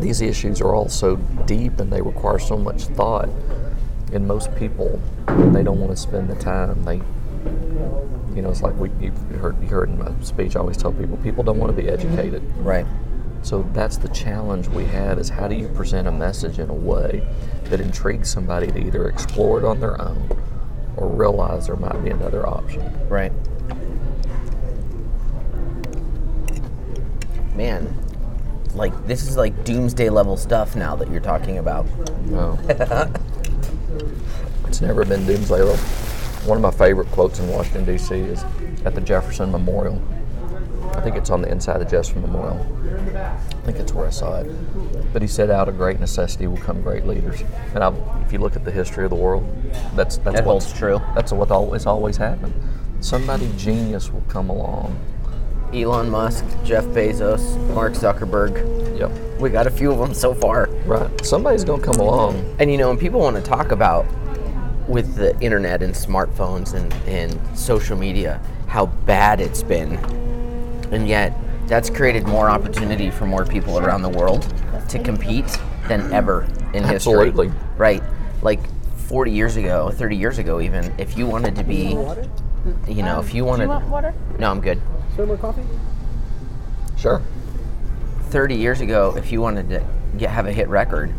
these 0.00 0.20
issues 0.20 0.60
are 0.60 0.74
all 0.74 0.88
so 0.88 1.16
deep 1.46 1.80
and 1.80 1.92
they 1.92 2.02
require 2.02 2.38
so 2.38 2.56
much 2.56 2.84
thought. 2.84 3.28
And 4.12 4.26
most 4.26 4.54
people, 4.56 5.00
they 5.26 5.62
don't 5.62 5.78
want 5.78 5.92
to 5.92 5.96
spend 5.96 6.28
the 6.28 6.34
time. 6.36 6.84
They 6.84 6.96
You 8.34 8.42
know, 8.42 8.50
it's 8.50 8.62
like 8.62 8.76
we 8.76 8.90
you 9.00 9.12
heard 9.38 9.60
you 9.62 9.68
heard 9.68 9.88
in 9.88 9.98
my 9.98 10.12
speech. 10.22 10.56
I 10.56 10.60
always 10.60 10.76
tell 10.76 10.92
people 10.92 11.16
people 11.18 11.44
don't 11.44 11.58
want 11.58 11.74
to 11.74 11.82
be 11.82 11.88
educated. 11.88 12.42
Right. 12.58 12.86
So 13.42 13.62
that's 13.72 13.96
the 13.96 14.08
challenge 14.08 14.68
we 14.68 14.84
had: 14.84 15.18
is 15.18 15.28
how 15.28 15.48
do 15.48 15.54
you 15.54 15.68
present 15.68 16.08
a 16.08 16.12
message 16.12 16.58
in 16.58 16.70
a 16.70 16.74
way 16.74 17.26
that 17.64 17.80
intrigues 17.80 18.28
somebody 18.28 18.66
to 18.66 18.78
either 18.78 19.08
explore 19.08 19.58
it 19.58 19.64
on 19.64 19.80
their 19.80 20.00
own 20.00 20.28
or 20.96 21.08
realize 21.08 21.66
there 21.66 21.76
might 21.76 22.02
be 22.04 22.10
another 22.10 22.46
option. 22.46 23.08
Right. 23.08 23.32
Man, 27.56 27.94
like 28.74 28.92
this 29.10 29.26
is 29.26 29.36
like 29.36 29.64
doomsday 29.64 30.08
level 30.08 30.36
stuff 30.36 30.76
now 30.76 30.94
that 30.94 31.10
you're 31.10 31.20
talking 31.20 31.58
about. 31.58 31.84
No. 32.26 32.56
it's 34.68 34.80
never 34.80 35.04
been 35.04 35.26
doomsday. 35.26 35.62
level. 35.62 35.76
One 36.46 36.56
of 36.56 36.62
my 36.62 36.70
favorite 36.70 37.08
quotes 37.08 37.40
in 37.40 37.48
Washington 37.48 37.84
D.C. 37.84 38.14
is 38.14 38.44
at 38.84 38.94
the 38.94 39.00
Jefferson 39.00 39.50
Memorial. 39.50 40.00
I 40.92 41.00
think 41.00 41.16
it's 41.16 41.30
on 41.30 41.42
the 41.42 41.50
inside 41.50 41.80
of 41.80 41.84
the 41.84 41.90
Jefferson 41.90 42.22
Memorial. 42.22 42.64
I 43.16 43.36
think 43.64 43.78
it's 43.78 43.92
where 43.92 44.06
I 44.06 44.10
saw 44.10 44.38
it. 44.40 45.12
But 45.12 45.22
he 45.22 45.28
said, 45.28 45.50
"Out 45.50 45.68
of 45.68 45.76
great 45.76 45.98
necessity 45.98 46.46
will 46.46 46.56
come 46.58 46.80
great 46.80 47.04
leaders." 47.04 47.42
And 47.74 47.82
I, 47.82 47.92
if 48.24 48.32
you 48.32 48.38
look 48.38 48.54
at 48.54 48.64
the 48.64 48.70
history 48.70 49.02
of 49.02 49.10
the 49.10 49.16
world, 49.16 49.44
that's 49.96 50.18
that's 50.18 50.36
That 50.36 50.46
what's 50.46 50.72
true. 50.72 51.00
That's 51.16 51.32
what 51.32 51.50
always 51.50 51.84
always 51.84 52.16
happened. 52.16 52.54
Somebody 53.00 53.50
genius 53.56 54.12
will 54.12 54.24
come 54.28 54.50
along. 54.50 54.98
Elon 55.72 56.10
Musk, 56.10 56.44
Jeff 56.64 56.84
Bezos, 56.86 57.56
Mark 57.74 57.92
Zuckerberg. 57.94 58.79
Yep. 59.00 59.10
We 59.40 59.48
got 59.48 59.66
a 59.66 59.70
few 59.70 59.90
of 59.90 59.98
them 59.98 60.12
so 60.12 60.34
far. 60.34 60.66
Right. 60.84 61.24
Somebody's 61.24 61.64
gonna 61.64 61.82
come 61.82 61.96
along. 61.96 62.56
And 62.58 62.70
you 62.70 62.76
know, 62.76 62.90
and 62.90 63.00
people 63.00 63.18
want 63.20 63.36
to 63.36 63.42
talk 63.42 63.72
about 63.72 64.06
with 64.86 65.14
the 65.14 65.38
internet 65.40 65.82
and 65.82 65.94
smartphones 65.94 66.74
and, 66.74 66.92
and 67.08 67.58
social 67.58 67.96
media 67.96 68.42
how 68.66 68.86
bad 68.86 69.40
it's 69.40 69.62
been. 69.62 69.94
And 70.92 71.08
yet, 71.08 71.32
that's 71.66 71.88
created 71.88 72.26
more 72.26 72.50
opportunity 72.50 73.10
for 73.10 73.24
more 73.26 73.46
people 73.46 73.78
around 73.78 74.02
the 74.02 74.08
world 74.08 74.52
to 74.88 74.98
compete 75.02 75.46
than 75.88 76.12
ever 76.12 76.42
in 76.74 76.84
history. 76.84 77.28
Absolutely. 77.28 77.52
Right. 77.78 78.02
Like 78.42 78.60
40 79.06 79.30
years 79.30 79.56
ago, 79.56 79.90
30 79.90 80.16
years 80.16 80.38
ago, 80.38 80.60
even, 80.60 80.92
if 80.98 81.16
you 81.16 81.26
wanted 81.26 81.56
to 81.56 81.64
be, 81.64 81.96
you 82.88 83.02
know, 83.02 83.20
if 83.20 83.32
you 83.32 83.42
Do 83.42 83.46
wanted. 83.46 83.64
you 83.64 83.68
want 83.70 83.88
water? 83.88 84.14
No, 84.38 84.50
I'm 84.50 84.60
good. 84.60 84.80
Some 85.16 85.28
more 85.28 85.36
coffee? 85.36 85.62
Sure. 86.96 87.22
30 88.30 88.54
years 88.54 88.80
ago, 88.80 89.14
if 89.16 89.32
you 89.32 89.40
wanted 89.40 89.68
to 89.70 89.84
get, 90.16 90.30
have 90.30 90.46
a 90.46 90.52
hit 90.52 90.68
record, 90.68 91.12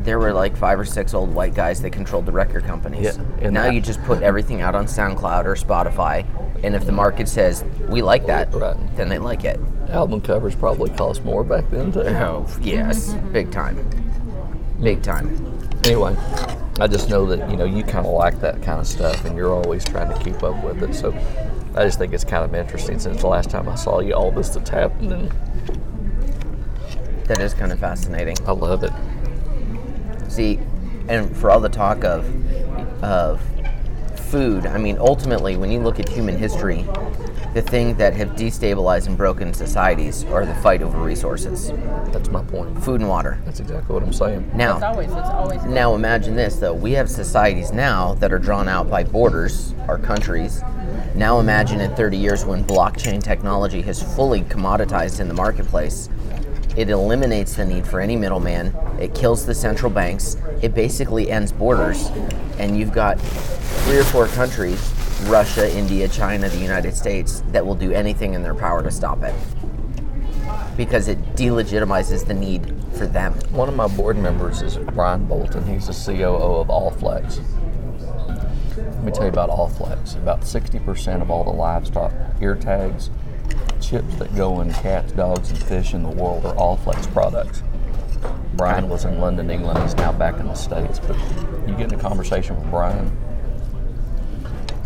there 0.00 0.18
were 0.18 0.32
like 0.32 0.56
five 0.56 0.80
or 0.80 0.84
six 0.84 1.12
old 1.12 1.34
white 1.34 1.54
guys 1.54 1.82
that 1.82 1.90
controlled 1.90 2.24
the 2.26 2.32
record 2.32 2.64
companies. 2.64 3.16
Yeah, 3.16 3.22
and 3.42 3.52
now 3.54 3.64
that- 3.64 3.74
you 3.74 3.80
just 3.80 4.02
put 4.04 4.22
everything 4.22 4.60
out 4.62 4.74
on 4.74 4.86
SoundCloud 4.86 5.44
or 5.44 5.54
Spotify, 5.54 6.24
and 6.64 6.74
if 6.74 6.86
the 6.86 6.92
market 6.92 7.28
says 7.28 7.64
we 7.88 8.00
like 8.02 8.26
that, 8.26 8.52
Right. 8.54 8.76
then 8.96 9.08
they 9.08 9.18
like 9.18 9.44
it. 9.44 9.60
Album 9.90 10.20
covers 10.20 10.54
probably 10.54 10.90
cost 10.90 11.24
more 11.24 11.44
back 11.44 11.64
then 11.70 11.92
too. 11.92 12.00
Oh, 12.02 12.46
yes, 12.62 13.14
big 13.32 13.50
time, 13.50 13.78
big 14.82 15.02
time. 15.02 15.44
Anyway, 15.84 16.14
I 16.80 16.86
just 16.86 17.08
know 17.10 17.24
that 17.26 17.50
you 17.50 17.56
know 17.56 17.64
you 17.64 17.82
kind 17.82 18.06
of 18.06 18.12
like 18.12 18.40
that 18.40 18.62
kind 18.62 18.80
of 18.80 18.86
stuff, 18.86 19.24
and 19.24 19.36
you're 19.36 19.52
always 19.52 19.84
trying 19.84 20.08
to 20.16 20.24
keep 20.24 20.42
up 20.42 20.62
with 20.64 20.82
it. 20.82 20.94
So 20.94 21.14
I 21.74 21.84
just 21.84 21.98
think 21.98 22.12
it's 22.12 22.24
kind 22.24 22.44
of 22.44 22.54
interesting 22.54 22.98
since 22.98 23.20
the 23.20 23.26
last 23.28 23.50
time 23.50 23.68
I 23.68 23.74
saw 23.74 24.00
you, 24.00 24.12
all 24.14 24.30
this 24.30 24.50
that's 24.50 24.70
happened, 24.70 25.12
and 25.12 25.30
That 27.28 27.40
is 27.40 27.54
kind 27.54 27.72
of 27.72 27.78
fascinating. 27.78 28.36
I 28.46 28.52
love 28.52 28.82
it. 28.84 28.92
See, 30.30 30.58
and 31.08 31.34
for 31.36 31.50
all 31.50 31.60
the 31.60 31.68
talk 31.68 32.04
of 32.04 32.24
of 33.04 33.40
food, 34.30 34.66
I 34.66 34.76
mean, 34.78 34.98
ultimately, 34.98 35.56
when 35.56 35.70
you 35.70 35.80
look 35.80 36.00
at 36.00 36.08
human 36.08 36.36
history, 36.36 36.84
the 37.54 37.62
thing 37.62 37.94
that 37.96 38.12
have 38.14 38.30
destabilized 38.30 39.06
and 39.06 39.16
broken 39.16 39.54
societies 39.54 40.24
are 40.24 40.44
the 40.44 40.54
fight 40.56 40.82
over 40.82 40.98
resources, 40.98 41.68
That's 42.12 42.28
my 42.30 42.42
point. 42.42 42.82
food 42.84 43.00
and 43.00 43.08
water. 43.08 43.38
That's 43.46 43.60
exactly 43.60 43.94
what 43.94 44.02
I'm 44.02 44.12
saying. 44.12 44.50
Now, 44.54 44.74
It's 44.76 44.84
always, 44.84 45.10
it's 45.10 45.28
always. 45.30 45.62
Now 45.64 45.94
imagine 45.94 46.34
this 46.36 46.56
though. 46.56 46.74
We 46.74 46.92
have 46.92 47.08
societies 47.08 47.72
now 47.72 48.14
that 48.14 48.32
are 48.32 48.38
drawn 48.38 48.68
out 48.68 48.90
by 48.90 49.02
borders, 49.04 49.74
our 49.88 49.98
countries. 49.98 50.62
Now 51.14 51.40
imagine 51.40 51.80
in 51.80 51.94
30 51.94 52.16
years 52.18 52.44
when 52.44 52.64
blockchain 52.64 53.22
technology 53.22 53.80
has 53.82 54.02
fully 54.14 54.42
commoditized 54.42 55.20
in 55.20 55.28
the 55.28 55.34
marketplace. 55.34 56.10
It 56.78 56.90
eliminates 56.90 57.56
the 57.56 57.64
need 57.64 57.88
for 57.88 58.00
any 58.00 58.14
middleman. 58.14 58.72
It 59.00 59.12
kills 59.12 59.44
the 59.44 59.52
central 59.52 59.90
banks. 59.90 60.36
It 60.62 60.76
basically 60.76 61.28
ends 61.28 61.50
borders. 61.50 62.06
And 62.56 62.78
you've 62.78 62.92
got 62.92 63.20
three 63.20 63.98
or 63.98 64.04
four 64.04 64.28
countries 64.28 64.80
Russia, 65.24 65.76
India, 65.76 66.06
China, 66.06 66.48
the 66.48 66.58
United 66.58 66.94
States 66.94 67.42
that 67.48 67.66
will 67.66 67.74
do 67.74 67.90
anything 67.90 68.34
in 68.34 68.44
their 68.44 68.54
power 68.54 68.80
to 68.84 68.92
stop 68.92 69.24
it. 69.24 69.34
Because 70.76 71.08
it 71.08 71.18
delegitimizes 71.34 72.24
the 72.24 72.34
need 72.34 72.72
for 72.92 73.08
them. 73.08 73.32
One 73.50 73.68
of 73.68 73.74
my 73.74 73.88
board 73.88 74.16
members 74.16 74.62
is 74.62 74.76
Brian 74.76 75.26
Bolton. 75.26 75.66
He's 75.66 75.88
the 75.88 76.12
COO 76.14 76.60
of 76.60 76.68
Allflex. 76.68 77.42
Let 78.76 79.02
me 79.02 79.10
tell 79.10 79.24
you 79.24 79.30
about 79.30 79.50
Allflex. 79.50 80.16
About 80.16 80.42
60% 80.42 81.22
of 81.22 81.28
all 81.28 81.42
the 81.42 81.50
livestock 81.50 82.12
ear 82.40 82.54
tags, 82.54 83.10
chips 83.80 84.14
that 84.16 84.34
go 84.34 84.60
in 84.60 84.72
cats, 84.72 85.12
dogs, 85.12 85.50
and 85.50 85.62
fish 85.62 85.94
in 85.94 86.02
the 86.02 86.10
world 86.10 86.44
are 86.44 86.54
Allflex 86.54 87.10
products. 87.12 87.62
Brian 88.54 88.88
was 88.88 89.04
in 89.04 89.20
London, 89.20 89.50
England. 89.50 89.78
He's 89.82 89.94
now 89.96 90.12
back 90.12 90.40
in 90.40 90.46
the 90.46 90.54
States. 90.54 90.98
But 90.98 91.16
you 91.68 91.74
get 91.76 91.92
in 91.92 91.98
a 91.98 92.02
conversation 92.02 92.56
with 92.56 92.68
Brian, 92.70 93.16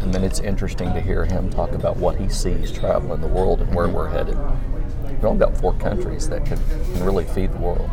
and 0.00 0.12
then 0.12 0.24
it's 0.24 0.40
interesting 0.40 0.92
to 0.94 1.00
hear 1.00 1.24
him 1.24 1.48
talk 1.48 1.72
about 1.72 1.96
what 1.96 2.20
he 2.20 2.28
sees 2.28 2.70
traveling 2.70 3.20
the 3.20 3.28
world 3.28 3.60
and 3.60 3.74
where 3.74 3.88
we're 3.88 4.08
headed. 4.08 4.36
We've 5.04 5.24
only 5.24 5.38
got 5.38 5.56
four 5.56 5.72
countries 5.74 6.28
that 6.28 6.44
can, 6.44 6.58
can 6.58 7.04
really 7.04 7.24
feed 7.24 7.52
the 7.52 7.58
world. 7.58 7.88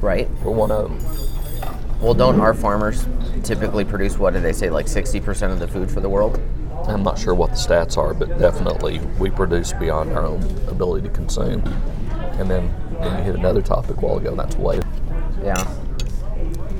Right? 0.00 0.28
We're 0.42 0.50
one 0.50 0.72
of 0.72 0.90
them. 0.90 2.00
Well, 2.00 2.14
don't 2.14 2.40
our 2.40 2.52
farmers 2.52 3.06
typically 3.44 3.84
produce 3.84 4.18
what 4.18 4.34
do 4.34 4.40
they 4.40 4.52
say, 4.52 4.70
like 4.70 4.86
60% 4.86 5.52
of 5.52 5.60
the 5.60 5.68
food 5.68 5.88
for 5.88 6.00
the 6.00 6.08
world? 6.08 6.40
I'm 6.88 7.02
not 7.02 7.18
sure 7.18 7.34
what 7.34 7.50
the 7.50 7.56
stats 7.56 7.96
are, 7.96 8.12
but 8.12 8.38
definitely 8.38 8.98
we 9.18 9.30
produce 9.30 9.72
beyond 9.72 10.12
our 10.12 10.24
own 10.24 10.42
ability 10.68 11.06
to 11.08 11.14
consume. 11.14 11.62
And 12.38 12.50
then, 12.50 12.74
then 13.00 13.18
you 13.18 13.24
hit 13.24 13.34
another 13.34 13.62
topic 13.62 13.96
a 13.98 14.00
while 14.00 14.18
ago, 14.18 14.30
and 14.30 14.38
that's 14.38 14.56
weight. 14.56 14.82
Yeah. 15.42 15.66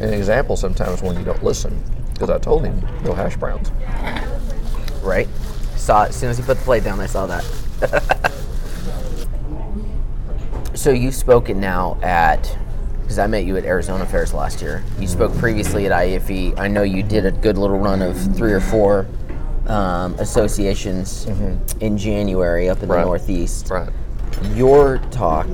An 0.00 0.12
example 0.12 0.56
sometimes 0.56 1.02
when 1.02 1.16
you 1.16 1.24
don't 1.24 1.42
listen, 1.44 1.80
because 2.12 2.30
I 2.30 2.38
told 2.38 2.64
him 2.64 2.80
no 3.04 3.12
hash 3.12 3.36
browns. 3.36 3.70
Right? 5.02 5.28
Saw 5.76 6.04
it 6.04 6.10
as 6.10 6.16
soon 6.16 6.30
as 6.30 6.38
he 6.38 6.44
put 6.44 6.58
the 6.58 6.64
plate 6.64 6.84
down, 6.84 7.00
I 7.00 7.06
saw 7.06 7.26
that. 7.26 8.32
so 10.74 10.90
you've 10.90 11.14
spoken 11.14 11.60
now 11.60 11.98
at, 12.02 12.56
because 13.02 13.18
I 13.18 13.26
met 13.26 13.44
you 13.44 13.56
at 13.56 13.64
Arizona 13.64 14.06
Fairs 14.06 14.34
last 14.34 14.60
year. 14.60 14.82
You 14.98 15.06
spoke 15.06 15.36
previously 15.38 15.86
at 15.86 15.92
IFE. 15.92 16.58
I 16.58 16.66
know 16.68 16.82
you 16.82 17.02
did 17.02 17.26
a 17.26 17.32
good 17.32 17.58
little 17.58 17.78
run 17.78 18.02
of 18.02 18.16
three 18.36 18.52
or 18.52 18.60
four 18.60 19.06
um, 19.68 20.14
associations 20.14 21.26
in 21.80 21.96
January 21.98 22.68
up 22.68 22.82
in 22.82 22.88
the 22.88 23.04
Northeast. 23.04 23.70
Right. 23.70 23.88
your 24.54 24.98
talk 25.10 25.46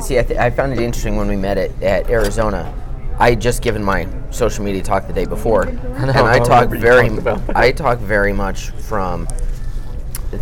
see 0.00 0.18
I, 0.18 0.22
th- 0.22 0.38
I 0.38 0.50
found 0.50 0.72
it 0.72 0.80
interesting 0.80 1.16
when 1.16 1.28
we 1.28 1.36
met 1.36 1.56
at, 1.58 1.82
at 1.82 2.10
arizona 2.10 2.72
i 3.20 3.30
had 3.30 3.40
just 3.40 3.62
given 3.62 3.82
my 3.82 4.08
social 4.30 4.64
media 4.64 4.82
talk 4.82 5.06
the 5.06 5.12
day 5.12 5.24
before 5.24 5.68
and 5.68 6.10
i 6.10 6.34
I 6.34 6.38
talk 6.40 6.68
very 6.70 7.08
talked 7.08 7.20
about 7.20 7.46
that. 7.46 7.56
i 7.56 7.70
talk 7.70 7.98
very 7.98 8.32
much 8.32 8.70
from 8.70 9.28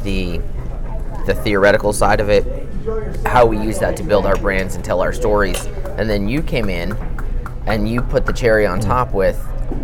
the 0.05 0.41
the 1.27 1.35
theoretical 1.35 1.93
side 1.93 2.21
of 2.21 2.31
it 2.31 2.47
how 3.27 3.45
we 3.45 3.59
use 3.59 3.79
that 3.79 3.97
to 3.99 4.03
build 4.03 4.25
our 4.25 4.37
brands 4.37 4.75
and 4.75 4.83
tell 4.85 5.01
our 5.03 5.13
stories 5.13 5.67
and 5.99 6.09
then 6.09 6.29
you 6.29 6.43
came 6.43 6.69
in 6.71 6.97
and 7.67 7.89
you 7.89 8.01
put 8.03 8.25
the 8.25 8.33
cherry 8.33 8.67
on 8.67 8.81
top 8.81 9.13
with 9.13 9.39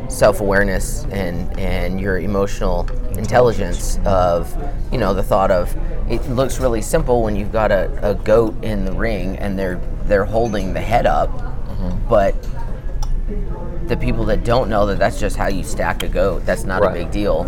self-awareness 0.09 1.05
and 1.11 1.59
and 1.59 2.01
your 2.01 2.19
emotional 2.19 2.89
intelligence 3.17 3.99
of 4.05 4.55
you 4.93 4.99
know 4.99 5.13
the 5.15 5.23
thought 5.23 5.51
of 5.51 5.75
it 6.11 6.27
looks 6.31 6.59
really 6.61 6.81
simple 6.83 7.23
when 7.23 7.37
you've 7.37 7.53
got 7.53 7.71
a, 7.71 8.11
a 8.11 8.15
goat 8.15 8.55
in 8.65 8.85
the 8.85 8.93
ring 8.93 9.37
and 9.39 9.59
they're 9.59 9.81
they're 10.05 10.25
holding 10.25 10.73
the 10.73 10.81
head 10.81 11.07
up 11.07 11.29
mm-hmm. 11.31 12.09
but 12.09 12.35
the 13.89 13.97
people 13.97 14.25
that 14.25 14.45
don't 14.45 14.69
know 14.69 14.87
that 14.87 14.99
that's 14.99 15.19
just 15.21 15.37
how 15.37 15.49
you 15.49 15.63
stack 15.63 16.03
a 16.03 16.09
goat 16.09 16.45
that's 16.47 16.65
not 16.65 16.83
Right. 16.83 16.91
a 16.97 17.05
big 17.05 17.11
deal 17.11 17.45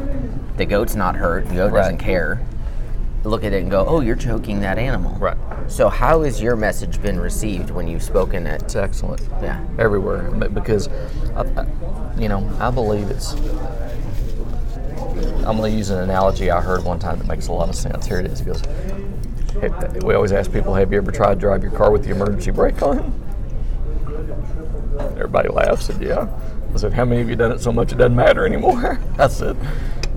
the 0.56 0.66
goat's 0.66 0.94
not 0.96 1.14
hurt 1.16 1.46
the 1.48 1.54
goat 1.54 1.72
doesn't 1.72 1.98
care 1.98 2.40
look 3.24 3.44
at 3.44 3.52
it 3.52 3.60
and 3.62 3.70
go 3.70 3.84
oh 3.86 4.00
you're 4.00 4.16
choking 4.16 4.60
that 4.60 4.78
animal 4.78 5.14
Right. 5.18 5.36
so 5.66 5.88
how 5.90 6.22
has 6.22 6.40
your 6.40 6.56
message 6.56 7.00
been 7.02 7.20
received 7.20 7.70
when 7.70 7.86
you've 7.86 8.02
spoken 8.02 8.46
it 8.46 8.62
It's 8.62 8.76
excellent. 8.76 9.20
yeah 9.42 9.62
Everywhere. 9.78 10.22
Because, 10.48 10.88
I, 11.36 11.42
I, 11.42 11.66
you 12.20 12.28
know, 12.28 12.56
I 12.60 12.70
believe 12.70 13.10
it's. 13.10 13.32
I'm 15.44 15.56
going 15.56 15.72
to 15.72 15.76
use 15.76 15.90
an 15.90 15.98
analogy 15.98 16.50
I 16.50 16.60
heard 16.60 16.84
one 16.84 16.98
time 16.98 17.18
that 17.18 17.26
makes 17.26 17.48
a 17.48 17.52
lot 17.52 17.68
of 17.68 17.74
sense. 17.74 18.06
Here 18.06 18.20
it 18.20 18.26
is. 18.26 18.42
It 18.42 18.44
goes, 18.44 18.60
hey, 19.60 19.70
we 20.04 20.14
always 20.14 20.32
ask 20.32 20.52
people, 20.52 20.74
have 20.74 20.92
you 20.92 20.98
ever 20.98 21.10
tried 21.10 21.34
to 21.34 21.40
drive 21.40 21.62
your 21.62 21.72
car 21.72 21.90
with 21.90 22.04
the 22.04 22.10
emergency 22.10 22.50
brake 22.50 22.82
on? 22.82 22.98
Everybody 25.16 25.18
everybody 25.18 25.48
laughs. 25.48 25.88
And 25.88 26.02
yeah, 26.02 26.28
I 26.72 26.76
said, 26.76 26.92
how 26.92 27.04
many 27.04 27.22
of 27.22 27.28
you 27.30 27.36
done 27.36 27.52
it 27.52 27.60
so 27.60 27.72
much 27.72 27.92
it 27.92 27.96
doesn't 27.96 28.14
matter 28.14 28.44
anymore? 28.46 29.00
I 29.18 29.28
said, 29.28 29.56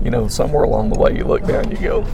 you 0.02 0.10
know, 0.10 0.28
somewhere 0.28 0.64
along 0.64 0.90
the 0.90 0.98
way 0.98 1.16
you 1.16 1.24
look 1.24 1.46
down, 1.46 1.70
you 1.70 1.78
go, 1.78 2.06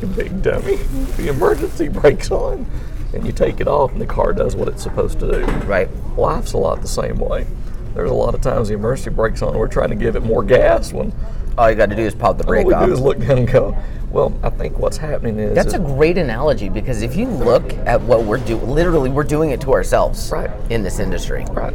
you 0.00 0.06
big 0.16 0.42
dummy, 0.42 0.76
the 1.16 1.28
emergency 1.28 1.88
brake's 1.88 2.30
on, 2.30 2.66
and 3.14 3.26
you 3.26 3.32
take 3.32 3.60
it 3.60 3.68
off, 3.68 3.92
and 3.92 4.00
the 4.00 4.06
car 4.06 4.32
does 4.32 4.54
what 4.54 4.68
it's 4.68 4.82
supposed 4.82 5.18
to 5.20 5.30
do. 5.30 5.44
Right. 5.66 5.88
Life's 6.16 6.52
a 6.52 6.58
lot 6.58 6.80
the 6.80 6.88
same 6.88 7.18
way. 7.18 7.46
There's 7.94 8.10
a 8.10 8.14
lot 8.14 8.34
of 8.34 8.40
times 8.40 8.68
the 8.68 8.74
emergency 8.74 9.10
brake's 9.10 9.42
on, 9.42 9.56
we're 9.56 9.68
trying 9.68 9.90
to 9.90 9.96
give 9.96 10.16
it 10.16 10.22
more 10.22 10.42
gas 10.42 10.92
when 10.92 11.12
All 11.58 11.68
you 11.70 11.76
got 11.76 11.90
to 11.90 11.96
do 11.96 12.02
is 12.02 12.14
pop 12.14 12.38
the 12.38 12.44
brake 12.44 12.64
all 12.64 12.70
brake 12.70 12.78
we 12.78 12.82
off. 12.82 12.86
do 12.86 12.92
is 12.92 13.00
look 13.00 13.18
down 13.18 13.38
and 13.38 13.48
go, 13.50 13.76
well, 14.10 14.32
I 14.42 14.50
think 14.50 14.78
what's 14.78 14.96
happening 14.96 15.38
is 15.38 15.54
That's 15.54 15.74
a 15.74 15.78
great 15.78 16.18
analogy 16.18 16.68
because 16.68 17.02
if 17.02 17.16
you 17.16 17.26
look 17.26 17.72
at 17.86 18.00
what 18.02 18.24
we're 18.24 18.38
doing, 18.38 18.68
literally, 18.68 19.10
we're 19.10 19.22
doing 19.24 19.50
it 19.50 19.60
to 19.62 19.72
ourselves 19.72 20.30
Right. 20.32 20.50
in 20.70 20.82
this 20.82 20.98
industry. 20.98 21.44
Right. 21.50 21.74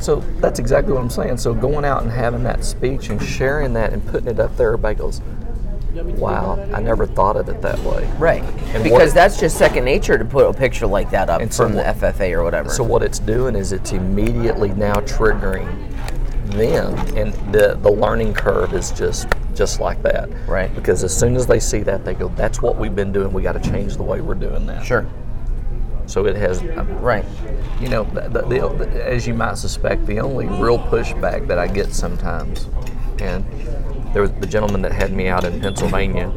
So 0.00 0.16
that's 0.40 0.58
exactly 0.58 0.92
what 0.92 1.00
I'm 1.02 1.10
saying. 1.10 1.36
So 1.38 1.54
going 1.54 1.84
out 1.84 2.02
and 2.02 2.10
having 2.10 2.42
that 2.44 2.64
speech 2.64 3.08
and 3.10 3.22
sharing 3.22 3.72
that 3.74 3.92
and 3.92 4.04
putting 4.06 4.28
it 4.28 4.40
up 4.40 4.56
there, 4.56 4.68
everybody 4.68 4.96
goes, 4.96 5.20
wow, 5.94 6.58
I 6.72 6.80
never 6.80 7.06
thought 7.06 7.36
of 7.36 7.48
it 7.48 7.60
that 7.62 7.78
way. 7.80 8.10
Right. 8.18 8.42
And 8.74 8.82
because 8.82 9.08
what- 9.08 9.14
that's 9.14 9.38
just 9.38 9.56
second 9.56 9.84
nature 9.84 10.16
to 10.18 10.24
put 10.24 10.46
a 10.48 10.52
picture 10.52 10.86
like 10.86 11.10
that 11.10 11.28
up 11.30 11.40
And 11.40 11.52
so 11.52 11.64
from 11.64 11.72
the 11.72 11.82
what- 11.82 11.96
FFA 11.98 12.32
or 12.32 12.42
whatever. 12.44 12.70
So 12.70 12.82
what 12.84 13.02
it's 13.02 13.18
doing 13.18 13.54
is 13.54 13.72
it's 13.72 13.92
immediately 13.92 14.70
now 14.70 14.94
triggering 14.96 15.68
them 16.50 16.94
and 17.16 17.32
the, 17.52 17.78
the 17.80 17.90
learning 17.90 18.34
curve 18.34 18.74
is 18.74 18.90
just 18.92 19.26
just 19.54 19.80
like 19.80 20.02
that. 20.02 20.30
Right. 20.46 20.74
Because 20.74 21.04
as 21.04 21.14
soon 21.14 21.36
as 21.36 21.46
they 21.46 21.60
see 21.60 21.80
that 21.80 22.06
they 22.06 22.14
go, 22.14 22.28
that's 22.36 22.62
what 22.62 22.76
we've 22.78 22.94
been 22.94 23.12
doing. 23.12 23.32
We 23.34 23.42
got 23.42 23.52
to 23.62 23.70
change 23.70 23.96
the 23.98 24.02
way 24.02 24.22
we're 24.22 24.34
doing 24.34 24.66
that. 24.66 24.84
sure. 24.84 25.06
So 26.06 26.24
it 26.26 26.36
has 26.36 26.62
Right. 26.62 27.24
you 27.80 27.88
know, 27.88 28.04
the, 28.04 28.28
the, 28.28 28.68
the, 28.68 29.06
as 29.06 29.26
you 29.26 29.34
might 29.34 29.56
suspect, 29.58 30.06
the 30.06 30.20
only 30.20 30.46
real 30.46 30.78
pushback 30.78 31.46
that 31.48 31.58
I 31.58 31.68
get 31.68 31.92
sometimes, 31.92 32.66
and 33.20 33.44
there 34.12 34.22
was 34.22 34.32
the 34.32 34.46
gentleman 34.46 34.82
that 34.82 34.92
had 34.92 35.12
me 35.12 35.28
out 35.28 35.44
in 35.44 35.60
Pennsylvania. 35.60 36.30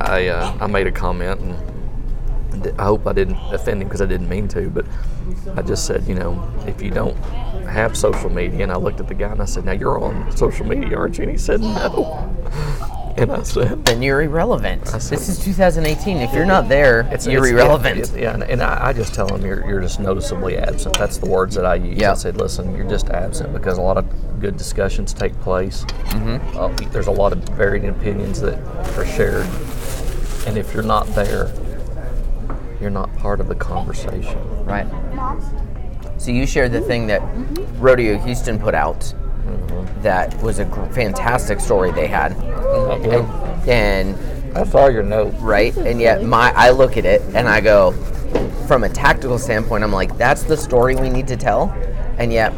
I 0.00 0.28
uh, 0.28 0.56
I 0.60 0.66
made 0.66 0.86
a 0.86 0.92
comment, 0.92 1.40
and 1.40 2.78
I 2.78 2.84
hope 2.84 3.06
I 3.06 3.12
didn't 3.12 3.36
offend 3.52 3.82
him 3.82 3.88
because 3.88 4.02
I 4.02 4.06
didn't 4.06 4.28
mean 4.28 4.48
to, 4.48 4.68
but 4.70 4.86
I 5.56 5.62
just 5.62 5.86
said, 5.86 6.06
you 6.06 6.14
know, 6.14 6.52
if 6.66 6.82
you 6.82 6.90
don't 6.90 7.16
have 7.66 7.96
social 7.96 8.30
media, 8.30 8.62
and 8.62 8.72
I 8.72 8.76
looked 8.76 9.00
at 9.00 9.08
the 9.08 9.14
guy 9.14 9.30
and 9.30 9.40
I 9.40 9.46
said, 9.46 9.64
now 9.64 9.72
you're 9.72 9.98
on 9.98 10.36
social 10.36 10.66
media, 10.66 10.96
aren't 10.96 11.18
you? 11.18 11.22
And 11.22 11.32
he 11.32 11.38
said, 11.38 11.60
no. 11.60 12.30
And 13.16 13.30
I 13.30 13.42
said, 13.42 13.84
Then 13.84 14.02
you're 14.02 14.22
irrelevant. 14.22 14.88
see. 14.88 15.10
This 15.14 15.28
is 15.28 15.38
2018. 15.44 16.16
If 16.18 16.32
you're 16.34 16.44
not 16.44 16.68
there, 16.68 17.02
you're 17.02 17.14
it's- 17.14 17.26
irrelevant. 17.26 17.98
it- 18.00 18.20
yeah, 18.20 18.34
and, 18.34 18.42
and 18.42 18.60
I, 18.62 18.88
I 18.88 18.92
just 18.92 19.14
tell 19.14 19.26
them 19.28 19.42
you're, 19.44 19.64
you're 19.68 19.80
just 19.80 20.00
noticeably 20.00 20.56
absent. 20.58 20.98
That's 20.98 21.18
the 21.18 21.28
words 21.28 21.54
that 21.54 21.64
I 21.64 21.76
use. 21.76 22.02
I 22.02 22.14
said, 22.14 22.36
listen, 22.38 22.74
you're 22.74 22.88
just 22.88 23.10
absent 23.10 23.52
because 23.52 23.78
a 23.78 23.82
lot 23.82 23.96
of 23.98 24.40
good 24.40 24.56
discussions 24.56 25.12
take 25.14 25.38
place. 25.40 25.84
Mm-hmm. 25.84 26.58
Uh, 26.58 26.68
there's 26.90 27.06
a 27.06 27.12
lot 27.12 27.32
of 27.32 27.38
varied 27.50 27.84
opinions 27.84 28.40
that 28.40 28.58
are 28.98 29.06
shared, 29.06 29.46
and 30.46 30.58
if 30.58 30.74
you're 30.74 30.82
not 30.82 31.06
there, 31.14 31.52
you're 32.80 32.90
not 32.90 33.14
part 33.16 33.40
of 33.40 33.48
the 33.48 33.54
conversation. 33.54 34.38
Right. 34.64 34.86
So 36.18 36.30
you 36.30 36.46
shared 36.46 36.72
the 36.72 36.80
thing 36.80 37.06
that 37.08 37.22
Rodeo 37.78 38.18
Houston 38.18 38.58
put 38.58 38.74
out. 38.74 39.14
That 40.02 40.40
was 40.42 40.58
a 40.58 40.64
gr- 40.64 40.84
fantastic 40.86 41.60
story 41.60 41.90
they 41.92 42.06
had, 42.06 42.32
uh-huh. 42.32 43.70
and 43.70 44.16
I 44.56 44.64
saw 44.64 44.88
your 44.88 45.02
note. 45.02 45.34
right, 45.38 45.74
and 45.76 46.00
yet 46.00 46.22
my 46.22 46.52
I 46.54 46.70
look 46.70 46.96
at 46.96 47.04
it 47.04 47.22
and 47.34 47.48
I 47.48 47.60
go, 47.60 47.92
from 48.66 48.84
a 48.84 48.88
tactical 48.88 49.38
standpoint, 49.38 49.82
I'm 49.84 49.92
like, 49.92 50.16
that's 50.16 50.42
the 50.42 50.56
story 50.56 50.96
we 50.96 51.10
need 51.10 51.26
to 51.28 51.36
tell, 51.36 51.70
and 52.18 52.32
yet 52.32 52.52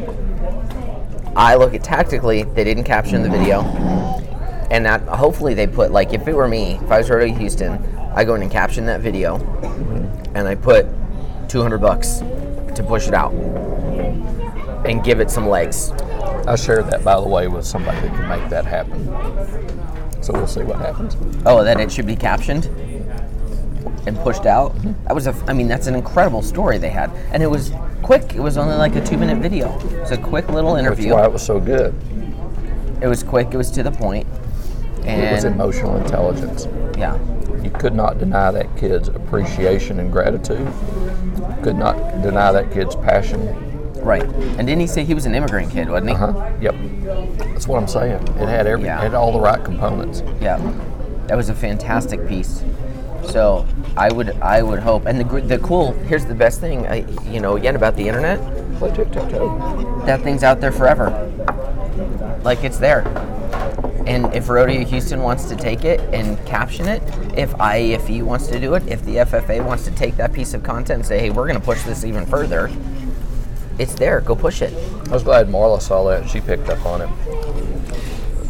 I 1.37 1.55
look 1.55 1.75
at 1.75 1.85
tactically, 1.85 2.43
they 2.43 2.65
didn't 2.65 2.85
caption 2.85 3.23
the 3.23 3.31
video, 3.31 3.63
and 4.71 4.85
that 4.87 5.03
hopefully 5.03 5.55
they 5.55 5.67
put 5.67 5.93
like 5.93 6.13
if 6.13 6.27
it 6.27 6.35
were 6.35 6.49
me, 6.49 6.81
if 6.83 6.91
I 6.91 6.99
was 6.99 7.11
Rodeo 7.11 7.37
Houston, 7.37 7.75
I 8.15 8.25
go 8.25 8.35
in 8.35 8.43
and 8.43 8.51
caption 8.51 8.87
that 8.87 9.01
video, 9.01 9.37
and 10.35 10.49
I 10.49 10.55
put 10.55 10.87
200 11.49 11.79
bucks 11.79 12.19
to 12.75 12.85
push 12.87 13.07
it 13.07 13.15
out 13.15 13.33
and 14.85 15.05
give 15.05 15.21
it 15.21 15.31
some 15.31 15.49
legs. 15.49 15.93
I 16.47 16.57
shared 16.57 16.87
that, 16.91 17.03
by 17.05 17.21
the 17.21 17.27
way, 17.29 17.49
with 17.49 17.65
somebody 17.67 18.01
that 18.01 18.11
can 18.15 18.29
make 18.29 18.49
that 18.51 18.65
happen. 18.65 19.07
So 20.23 20.33
we'll 20.33 20.47
see 20.47 20.63
what 20.63 20.79
happens. 20.79 21.17
Oh, 21.45 21.63
that 21.65 21.81
it 21.81 21.91
should 21.91 22.07
be 22.07 22.17
captioned 22.17 22.67
and 24.07 24.17
pushed 24.19 24.47
out. 24.47 24.75
That 25.05 25.15
was 25.15 25.27
a. 25.27 25.33
I 25.49 25.53
mean, 25.53 25.69
that's 25.69 25.87
an 25.89 25.95
incredible 25.95 26.43
story 26.43 26.79
they 26.79 26.89
had, 26.91 27.11
and 27.33 27.43
it 27.43 27.49
was 27.49 27.73
quick. 28.03 28.35
It 28.35 28.41
was 28.41 28.57
only 28.57 28.77
like 28.77 28.95
a 28.97 29.05
two-minute 29.05 29.39
video. 29.39 29.77
It's 30.01 30.13
a 30.13 30.17
quick 30.17 30.49
little 30.49 30.77
interview. 30.77 31.11
That's 31.11 31.17
why 31.21 31.25
it 31.25 31.33
was 31.33 31.45
so 31.45 31.59
good. 31.61 31.95
It 33.01 33.09
was 33.09 33.23
quick. 33.23 33.49
It 33.53 33.57
was 33.57 33.71
to 33.73 33.83
the 33.83 33.91
point. 33.93 34.27
It 35.03 35.33
was 35.33 35.45
emotional 35.45 35.97
intelligence. 35.97 36.67
yeah, 36.99 37.17
You 37.63 37.71
could 37.71 37.95
not 37.95 38.19
deny 38.19 38.51
that 38.51 38.77
kid's 38.77 39.09
appreciation 39.09 40.01
and 40.01 40.11
gratitude. 40.11 40.67
Could 41.63 41.77
not 41.77 42.23
deny 42.23 42.51
that 42.53 42.73
kid's 42.73 42.97
passion. 42.97 43.41
Right. 44.07 44.23
And 44.23 44.67
didn't 44.67 44.81
he 44.81 44.87
say 44.87 45.05
he 45.05 45.15
was 45.15 45.27
an 45.27 45.35
immigrant 45.35 45.71
kid, 45.71 45.91
wasn't 45.91 46.11
he? 46.11 46.15
Uh 46.15 46.33
huh. 46.33 46.53
Yep. 46.61 46.75
That's 47.39 47.67
what 47.67 47.79
I'm 47.79 47.89
saying. 47.89 48.23
It 48.29 48.49
had 48.49 48.67
every. 48.67 48.87
Yeah. 48.87 49.01
It 49.01 49.03
had 49.03 49.15
all 49.15 49.33
the 49.33 49.41
right 49.41 49.63
components. 49.63 50.23
Yeah, 50.41 50.57
that 51.27 51.37
was 51.37 51.49
a 51.49 51.55
fantastic 51.55 52.27
piece. 52.27 52.65
So 53.29 53.67
I 53.97 54.13
would, 54.13 54.31
I 54.41 54.63
would 54.63 54.79
hope. 54.79 55.07
And 55.07 55.21
the 55.21 55.41
the 55.41 55.59
cool. 55.59 55.93
Here's 56.05 56.25
the 56.25 56.35
best 56.35 56.61
thing. 56.61 56.87
I, 56.87 57.05
you 57.31 57.41
know, 57.41 57.57
again 57.57 57.77
about 57.77 57.97
the 57.97 58.07
internet. 58.07 58.39
Play 58.79 58.95
tic 58.95 59.11
tac 59.11 59.31
toe. 59.31 60.03
that 60.07 60.21
thing's 60.23 60.43
out 60.43 60.61
there 60.61 60.73
forever. 60.73 61.11
Like 62.45 62.63
it's 62.63 62.79
there. 62.79 63.03
And 64.07 64.33
if 64.33 64.49
Rodeo 64.49 64.85
Houston 64.85 65.21
wants 65.21 65.49
to 65.49 65.57
take 65.57 65.85
it 65.85 65.99
and 66.15 66.39
caption 66.47 66.87
it, 66.87 67.03
if 67.37 67.51
IAFE 67.55 68.23
wants 68.23 68.47
to 68.47 68.61
do 68.61 68.75
it, 68.75 68.87
if 68.87 69.05
the 69.05 69.17
FFA 69.17 69.65
wants 69.65 69.85
to 69.87 69.91
take 69.91 70.17
that 70.17 70.33
piece 70.33 70.55
of 70.55 70.63
content 70.63 71.01
and 71.01 71.07
say, 71.07 71.19
hey, 71.19 71.31
we're 71.31 71.49
going 71.49 71.59
to 71.59 71.65
push 71.65 71.83
this 71.83 72.05
even 72.05 72.25
further, 72.25 72.71
it's 73.79 73.95
there. 73.95 74.21
Go 74.21 74.35
push 74.35 74.63
it. 74.63 74.73
I 75.09 75.13
was 75.13 75.23
glad 75.23 75.49
Marla 75.49 75.81
saw 75.81 76.05
that 76.05 76.29
she 76.29 76.41
picked 76.41 76.69
up 76.69 76.85
on 76.87 77.03
it. 77.03 77.11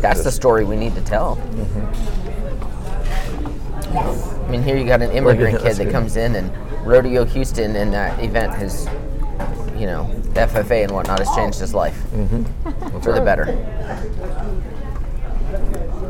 That's 0.00 0.22
the 0.22 0.30
story 0.30 0.64
we 0.64 0.76
need 0.76 0.94
to 0.94 1.00
tell. 1.02 1.38
I 3.94 4.48
mean, 4.50 4.62
here 4.62 4.76
you 4.76 4.84
got 4.84 5.02
an 5.02 5.10
immigrant 5.10 5.60
kid 5.60 5.76
that 5.76 5.90
comes 5.90 6.16
in, 6.16 6.36
and 6.36 6.52
Rodeo 6.86 7.24
Houston 7.24 7.74
and 7.76 7.92
that 7.92 8.22
event 8.22 8.54
has, 8.54 8.86
you 9.76 9.86
know, 9.86 10.12
the 10.34 10.42
FFA 10.42 10.84
and 10.84 10.92
whatnot 10.92 11.18
has 11.18 11.34
changed 11.34 11.58
his 11.58 11.74
life 11.74 12.00
mm-hmm. 12.12 13.00
for 13.00 13.12
the 13.12 13.20
better. 13.20 13.46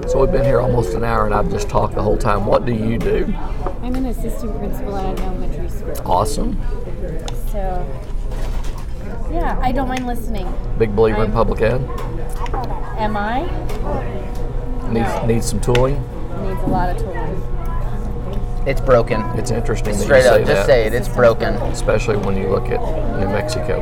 So 0.09 0.21
we've 0.21 0.31
been 0.31 0.45
here 0.45 0.61
almost 0.61 0.95
an 0.95 1.03
hour 1.03 1.27
and 1.27 1.35
I've 1.35 1.51
just 1.51 1.69
talked 1.69 1.95
the 1.95 2.03
whole 2.03 2.19
time. 2.19 2.45
What 2.47 2.65
do 2.65 2.73
you 2.73 2.99
do? 2.99 3.33
I'm 3.83 3.95
an 3.95 4.07
assistant 4.07 4.57
principal 4.59 4.97
at 4.97 5.19
an 5.19 5.25
elementary 5.25 5.69
school. 5.69 5.95
Awesome. 6.05 6.61
So, 7.51 7.87
yeah, 9.33 9.59
I 9.61 9.73
don't 9.73 9.89
mind 9.89 10.07
listening. 10.07 10.53
Big 10.79 10.95
believer 10.95 11.19
in 11.25 11.31
I'm- 11.31 11.33
public 11.33 11.61
ed. 11.63 11.81
Am 12.99 13.17
I? 13.17 13.43
Needs 14.91 15.09
No. 15.09 15.27
needs 15.27 15.47
some 15.47 15.61
tooling. 15.61 15.95
Needs 16.43 16.63
a 16.63 16.67
lot 16.67 16.89
of 16.91 16.99
tools. 16.99 17.43
It's 18.67 18.81
broken. 18.81 19.21
It's 19.37 19.51
interesting 19.51 19.95
that 19.97 20.03
Straight 20.03 20.25
you 20.25 20.29
up, 20.31 20.35
say 20.37 20.41
just 20.45 20.53
that, 20.55 20.67
say 20.67 20.87
it. 20.87 20.95
It's 20.95 21.09
broken. 21.09 21.55
especially 21.55 22.17
when 22.17 22.37
you 22.37 22.49
look 22.49 22.69
at 22.71 22.81
New 23.21 23.29
Mexico. 23.29 23.81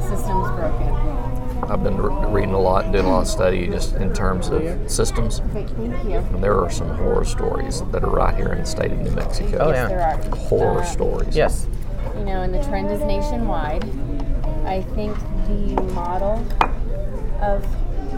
System's 0.00 0.48
broken. 0.50 1.70
I've 1.70 1.84
been 1.84 1.96
re- 1.98 2.26
reading 2.32 2.54
a 2.54 2.58
lot 2.60 2.84
and 2.84 2.92
doing 2.92 3.04
a 3.06 3.10
lot 3.10 3.20
of 3.22 3.28
study 3.28 3.68
just 3.68 3.94
in 3.96 4.12
terms 4.12 4.48
of 4.48 4.62
systems. 4.90 5.40
Okay, 5.50 5.66
thank 5.76 6.04
you. 6.04 6.16
And 6.16 6.42
there 6.42 6.58
are 6.58 6.68
some 6.70 6.88
horror 6.96 7.24
stories 7.24 7.82
that 7.92 8.02
are 8.02 8.10
right 8.10 8.34
here 8.34 8.48
in 8.48 8.58
the 8.58 8.66
state 8.66 8.90
of 8.90 8.98
New 8.98 9.10
Mexico. 9.12 9.58
Oh, 9.60 9.70
yeah. 9.70 9.86
there 9.86 10.00
are. 10.02 10.36
Horror 10.36 10.80
Uh, 10.80 10.84
stories. 10.84 11.36
Yes. 11.36 11.68
You 12.20 12.26
know, 12.26 12.42
and 12.42 12.52
the 12.52 12.62
trend 12.64 12.90
is 12.90 13.00
nationwide. 13.00 13.82
I 14.66 14.82
think 14.94 15.16
the 15.48 15.82
model 15.94 16.46
of 17.40 17.66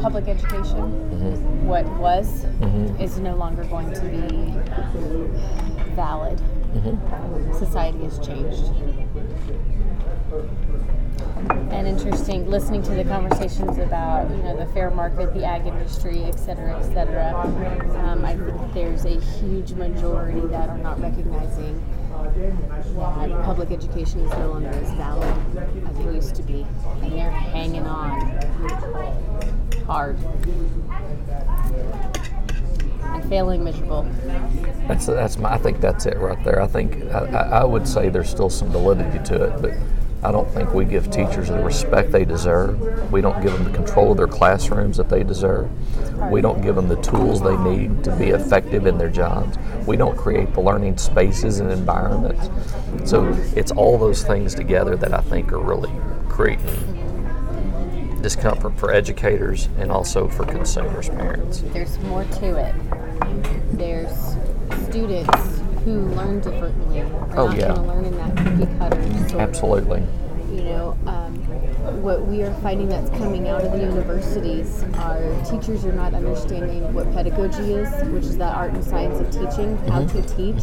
public 0.03 0.27
education, 0.27 0.91
mm-hmm. 1.09 1.67
what 1.69 1.87
was, 2.01 2.45
mm-hmm. 2.45 3.01
is 3.01 3.21
no 3.21 3.37
longer 3.37 3.63
going 3.63 3.93
to 3.95 4.01
be 4.01 4.27
valid. 5.95 6.39
Mm-hmm. 6.75 7.53
Society 7.55 8.03
has 8.03 8.19
changed. 8.19 8.73
And 11.71 11.87
interesting, 11.87 12.51
listening 12.51 12.83
to 12.83 12.95
the 12.95 13.05
conversations 13.05 13.79
about 13.79 14.29
you 14.31 14.43
know 14.43 14.57
the 14.57 14.67
fair 14.73 14.91
market, 14.91 15.33
the 15.33 15.45
ag 15.45 15.67
industry, 15.67 16.25
et 16.25 16.41
cetera, 16.41 16.77
et 16.77 16.93
cetera. 16.93 17.35
Um, 18.05 18.25
I 18.25 18.35
think 18.35 18.75
there's 18.75 19.05
a 19.05 19.21
huge 19.39 19.73
majority 19.75 20.41
that 20.49 20.69
are 20.69 20.79
not 20.79 21.01
recognizing 21.01 21.81
public 23.45 23.71
education 23.71 24.21
is 24.21 24.31
no 24.33 24.53
longer 24.53 24.69
as 24.69 24.91
valid 24.93 25.35
as 25.89 25.99
it 25.99 26.15
used 26.15 26.35
to 26.37 26.43
be, 26.43 26.67
and 27.03 27.13
they're 27.13 27.31
hanging 27.31 27.87
on 27.87 28.21
hard 29.87 30.19
and 33.03 33.29
failing 33.29 33.63
miserable. 33.65 34.07
That's 34.89 35.07
that's 35.07 35.37
my. 35.37 35.53
I 35.53 35.59
think 35.59 35.81
that's 35.81 36.07
it 36.07 36.17
right 36.19 36.43
there. 36.45 36.61
I 36.61 36.67
think 36.67 37.05
I 37.13 37.61
I 37.61 37.65
would 37.65 37.87
say 37.87 38.09
there's 38.09 38.31
still 38.31 38.51
some 38.51 38.71
validity 38.71 39.19
to 39.25 39.45
it, 39.45 39.61
but 39.61 39.75
I 40.25 40.31
don't 40.31 40.49
think 40.51 40.73
we 40.73 40.85
give 40.85 41.11
teachers 41.11 41.49
the 41.49 41.59
respect 41.59 42.13
they 42.13 42.25
deserve. 42.25 43.11
We 43.11 43.21
don't 43.21 43.43
give 43.43 43.53
them 43.53 43.65
the 43.65 43.71
control 43.71 44.13
of 44.13 44.17
their 44.17 44.29
classrooms 44.29 44.97
that 44.99 45.09
they 45.09 45.25
deserve. 45.25 45.69
We 46.31 46.41
don't 46.41 46.63
give 46.63 46.77
them 46.77 46.87
the 46.87 47.01
tools 47.03 47.41
they 47.43 47.57
need 47.57 48.05
to 48.05 48.17
be 48.17 48.29
effective 48.29 48.87
in 48.87 48.99
their 48.99 49.11
jobs. 49.11 49.59
We 49.85 49.97
don't 49.97 50.17
create 50.17 50.55
the 50.55 50.61
learning 50.61 50.99
spaces 50.99 51.59
and 51.59 51.73
environments. 51.73 52.51
So 53.11 53.29
it's 53.57 53.73
all 53.73 53.99
those 53.99 54.23
things 54.23 54.55
together 54.55 54.97
that 54.97 55.13
I 55.13 55.21
think 55.23 55.53
are 55.53 55.59
really 55.59 55.91
creating 56.29 57.01
discomfort 58.23 58.79
for 58.79 58.93
educators 58.93 59.69
and 59.79 59.91
also 59.91 60.29
for 60.29 60.45
consumers, 60.45 61.09
parents. 61.09 61.65
There's 61.73 61.99
more 62.01 62.23
to 62.25 62.57
it. 62.57 62.75
There's 63.73 64.37
students 64.89 65.61
who 65.85 66.01
learn 66.15 66.41
differently. 66.41 67.01
Are 67.01 67.39
Oh, 67.39 67.47
not 67.49 67.57
yeah. 67.57 67.69
going 67.69 67.75
to 67.75 67.83
learn 67.83 68.05
in 68.05 68.17
that 68.17 68.37
cookie 68.37 68.79
cutter 68.79 69.03
sort 69.29 69.33
of 69.35 69.41
Absolutely. 69.41 70.03
you 70.53 70.65
know, 70.65 70.97
um, 71.07 71.35
what 72.03 72.27
we 72.27 72.43
are 72.43 72.53
finding 72.61 72.89
that's 72.89 73.11
coming 73.11 73.49
out 73.49 73.63
of 73.63 73.73
the 73.73 73.79
universities 73.79 74.85
are 74.99 75.21
teachers 75.45 75.85
are 75.85 75.93
not 75.93 76.15
understanding 76.15 76.93
what 76.95 77.11
pedagogy 77.13 77.73
is, 77.75 77.89
which 78.11 78.25
is 78.25 78.39
the 78.39 78.45
art 78.47 78.73
and 78.73 78.85
science 78.85 79.19
of 79.21 79.31
teaching, 79.31 79.77
how 79.89 80.05
to 80.07 80.23
teach. 80.23 80.63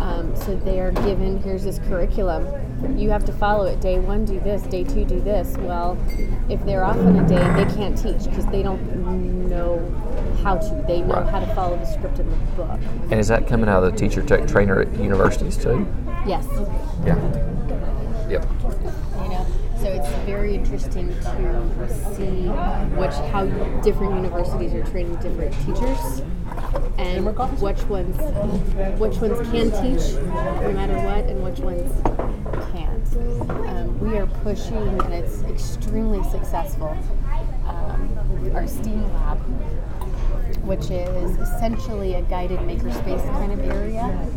Um, 0.00 0.34
so 0.36 0.54
they 0.56 0.80
are 0.80 0.92
given 0.92 1.42
here's 1.42 1.64
this 1.64 1.78
curriculum. 1.80 2.46
You 2.94 3.10
have 3.10 3.24
to 3.26 3.32
follow 3.32 3.64
it. 3.66 3.80
Day 3.80 3.98
one, 3.98 4.24
do 4.24 4.38
this. 4.40 4.62
Day 4.62 4.84
two, 4.84 5.04
do 5.04 5.20
this. 5.20 5.56
Well, 5.58 5.96
if 6.48 6.64
they're 6.66 6.84
off 6.84 6.96
on 6.96 7.18
a 7.18 7.28
day, 7.28 7.36
they 7.64 7.74
can't 7.74 7.96
teach 7.96 8.24
because 8.28 8.46
they 8.46 8.62
don't 8.62 9.48
know 9.48 9.78
how 10.42 10.56
to. 10.56 10.84
They 10.86 11.00
know 11.00 11.14
Right. 11.14 11.28
how 11.28 11.40
to 11.40 11.46
follow 11.54 11.76
the 11.76 11.86
script 11.86 12.18
in 12.18 12.28
the 12.30 12.36
book. 12.56 12.78
And 13.10 13.14
is 13.14 13.28
that 13.28 13.46
coming 13.46 13.68
out 13.68 13.82
of 13.82 13.92
the 13.92 13.98
teacher 13.98 14.22
tech 14.22 14.46
trainer 14.46 14.80
at 14.80 14.92
universities 14.98 15.56
too? 15.56 15.86
Yes. 16.26 16.46
Yeah. 17.04 17.16
Yep. 18.28 18.44
you 19.22 19.28
know 19.28 19.46
so 19.80 19.84
it's 19.92 20.08
very 20.24 20.56
interesting 20.56 21.08
to 21.10 21.88
see 22.16 22.48
which 22.98 23.12
how 23.30 23.44
different 23.82 24.16
universities 24.16 24.74
are 24.74 24.82
training 24.84 25.14
different 25.16 25.52
teachers 25.64 26.22
and 26.98 27.24
which 27.24 27.82
ones 27.84 28.16
which 28.98 29.16
ones 29.20 29.48
can 29.50 29.70
teach 29.70 30.16
no 30.24 30.72
matter 30.72 30.94
what 30.94 31.24
and 31.26 31.40
which 31.44 31.60
ones 31.60 31.92
can't 32.72 33.16
um, 33.68 33.98
we 34.00 34.16
are 34.16 34.26
pushing 34.26 35.00
and 35.00 35.14
it's 35.14 35.42
extremely 35.42 36.22
successful 36.30 36.96
um, 37.66 38.50
our 38.54 38.66
steam 38.66 39.02
lab 39.14 39.38
which 40.66 40.90
is 40.90 41.38
essentially 41.38 42.14
a 42.14 42.22
guided 42.22 42.58
makerspace 42.60 43.22
kind 43.32 43.52
of 43.52 43.60
area. 43.60 44.28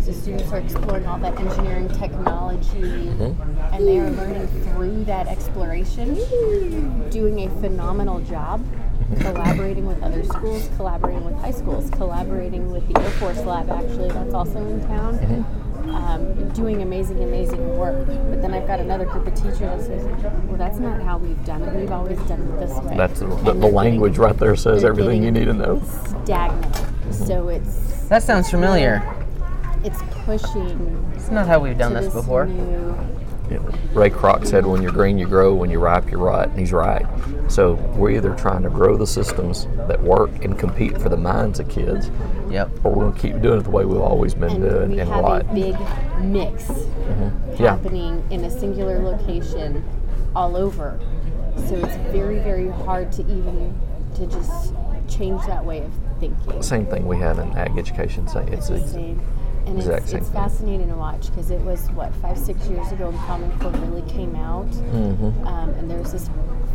So 0.00 0.12
students 0.12 0.52
are 0.52 0.58
exploring 0.58 1.06
all 1.06 1.18
that 1.18 1.38
engineering 1.38 1.88
technology 1.88 3.08
and 3.08 3.86
they 3.86 3.98
are 3.98 4.10
learning 4.10 4.46
through 4.46 5.04
that 5.04 5.26
exploration, 5.26 6.14
doing 7.10 7.40
a 7.40 7.50
phenomenal 7.60 8.20
job, 8.20 8.64
collaborating 9.20 9.86
with 9.86 10.00
other 10.02 10.22
schools, 10.24 10.70
collaborating 10.76 11.24
with 11.24 11.34
high 11.36 11.50
schools, 11.50 11.90
collaborating 11.90 12.70
with 12.70 12.86
the 12.88 13.00
Air 13.00 13.10
Force 13.12 13.40
Lab 13.40 13.68
actually, 13.70 14.08
that's 14.08 14.34
also 14.34 14.64
in 14.64 14.86
town. 14.86 15.58
Um, 15.90 16.48
doing 16.50 16.82
amazing, 16.82 17.22
amazing 17.22 17.76
work. 17.78 18.06
But 18.06 18.40
then 18.42 18.54
I've 18.54 18.66
got 18.66 18.78
another 18.80 19.04
group 19.04 19.26
of 19.26 19.34
teachers 19.34 19.58
that 19.58 19.80
says, 19.86 20.04
well, 20.44 20.56
that's 20.56 20.78
not 20.78 21.00
how 21.02 21.18
we've 21.18 21.42
done 21.44 21.62
it. 21.62 21.74
We've 21.74 21.90
always 21.90 22.18
done 22.20 22.40
it 22.40 22.60
this 22.60 22.78
way. 22.80 22.96
That's 22.96 23.20
the, 23.20 23.26
the, 23.26 23.34
they're 23.36 23.54
getting- 23.54 23.74
language 23.74 24.18
right 24.18 24.36
there 24.36 24.54
says 24.56 24.84
everything 24.84 25.22
you 25.22 25.30
need 25.32 25.46
to 25.46 25.54
know. 25.54 25.82
stagnant. 26.24 26.76
So 27.10 27.48
it's 27.48 28.06
That 28.08 28.22
sounds 28.22 28.48
familiar. 28.50 29.02
it's 29.84 30.00
pushing 30.24 31.12
It's 31.14 31.30
not 31.30 31.46
how 31.46 31.58
we've 31.58 31.76
done 31.76 31.94
this 31.94 32.06
this 32.06 32.14
before. 32.14 32.46
new 32.46 32.94
Yeah. 33.52 33.76
Ray 33.92 34.10
Kroc 34.10 34.46
said, 34.46 34.66
"When 34.66 34.82
you're 34.82 34.92
green, 34.92 35.18
you 35.18 35.26
grow. 35.26 35.54
When 35.54 35.70
you're 35.70 35.80
ripe, 35.80 36.10
you 36.10 36.18
rot." 36.18 36.48
And 36.48 36.58
he's 36.58 36.72
right. 36.72 37.06
So 37.48 37.74
we're 37.96 38.10
either 38.10 38.34
trying 38.34 38.62
to 38.62 38.70
grow 38.70 38.96
the 38.96 39.06
systems 39.06 39.66
that 39.88 40.02
work 40.02 40.44
and 40.44 40.58
compete 40.58 40.98
for 40.98 41.08
the 41.08 41.16
minds 41.16 41.60
of 41.60 41.68
kids, 41.68 42.10
Yep. 42.50 42.70
or 42.84 42.92
we're 42.92 43.04
going 43.10 43.14
to 43.14 43.20
keep 43.20 43.42
doing 43.42 43.60
it 43.60 43.64
the 43.64 43.70
way 43.70 43.84
we've 43.84 44.00
always 44.00 44.34
been 44.34 44.50
and 44.52 44.62
doing 44.62 44.90
we 44.92 45.00
and 45.00 45.10
have 45.10 45.24
right. 45.24 45.42
a 45.42 45.54
big 45.54 45.76
mix 46.20 46.64
mm-hmm. 46.64 47.62
Yeah. 47.62 47.76
happening 47.76 48.24
in 48.30 48.44
a 48.44 48.50
singular 48.50 48.98
location 49.00 49.84
all 50.34 50.56
over. 50.56 50.98
So 51.68 51.74
it's 51.76 51.96
very, 52.10 52.38
very 52.38 52.68
hard 52.68 53.12
to 53.12 53.22
even 53.22 53.78
to 54.16 54.26
just 54.26 54.72
change 55.08 55.44
that 55.46 55.64
way 55.64 55.80
of 55.80 55.92
thinking. 56.20 56.62
Same 56.62 56.86
thing 56.86 57.06
we 57.06 57.18
have 57.18 57.38
in 57.38 57.52
ag 57.56 57.76
education. 57.76 58.26
Say 58.28 58.46
it's 58.50 58.68
the 58.68 58.76
ex- 58.76 58.92
same. 58.92 59.20
And 59.66 59.78
exact 59.78 60.02
it's, 60.02 60.10
same 60.10 60.20
it's 60.20 60.30
fascinating 60.30 60.88
to 60.88 60.94
watch 60.96 61.26
because 61.28 61.50
it 61.50 61.60
was 61.60 61.88
what 61.92 62.14
five, 62.16 62.36
six 62.38 62.66
years 62.68 62.90
ago 62.92 63.10
when 63.10 63.18
Common 63.26 63.58
Core 63.60 63.70
really 63.88 64.02
came 64.10 64.34
out, 64.36 64.66
Mm-hmm. 64.70 65.46
um, 65.46 65.70
and 65.70 65.90
there's 65.90 66.12
this 66.12 66.28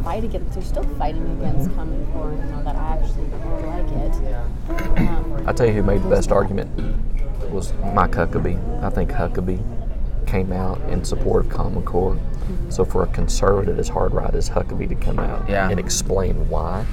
fight 0.04 0.23
against. 0.23 0.54
They're 0.54 0.63
still 0.63 0.84
fighting 0.97 1.26
against 1.39 1.73
Common 1.76 2.06
Core, 2.13 2.32
and 2.32 2.56
all 2.56 2.63
that. 2.63 2.76
I 2.76 2.97
actually 2.97 3.26
really 3.26 3.63
like 3.63 3.91
it. 3.91 5.08
Um, 5.08 5.43
I 5.45 5.54
tell 5.54 5.67
you 5.67 5.73
who 5.73 5.84
made 5.84 6.02
the 6.04 6.10
best 6.10 6.32
argument 6.32 6.69
was 7.52 7.73
Mike 7.93 8.12
Huckabee. 8.12 8.58
I 8.84 8.89
think 8.89 9.12
Huckabee 9.12 9.62
came 10.28 10.52
out 10.52 10.80
in 10.89 11.04
support 11.04 11.45
of 11.45 11.52
Common 11.52 11.84
Core. 11.84 12.17
So 12.69 12.86
for 12.86 13.04
a 13.04 13.08
conservative 13.08 13.78
as 13.80 13.89
hard 13.89 14.13
right 14.13 14.34
as 14.34 14.50
Huckabee 14.50 14.88
to 14.89 14.95
come 14.95 15.19
out 15.19 15.50
Yeah. 15.50 15.69
and 15.69 15.80
explain 15.80 16.47
why, 16.50 16.86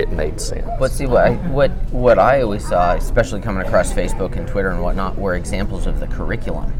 it 0.00 0.10
made 0.10 0.40
sense. 0.40 0.66
But 0.78 0.90
see 0.90 1.06
what 1.06 1.26
I, 1.26 1.34
what 1.48 1.70
what 1.92 2.18
I 2.18 2.42
always 2.42 2.66
saw, 2.66 2.94
especially 2.94 3.40
coming 3.40 3.64
across 3.64 3.92
Facebook 3.92 4.36
and 4.36 4.48
Twitter 4.48 4.70
and 4.70 4.82
whatnot, 4.82 5.16
were 5.16 5.34
examples 5.34 5.86
of 5.86 6.00
the 6.00 6.06
curriculum. 6.08 6.72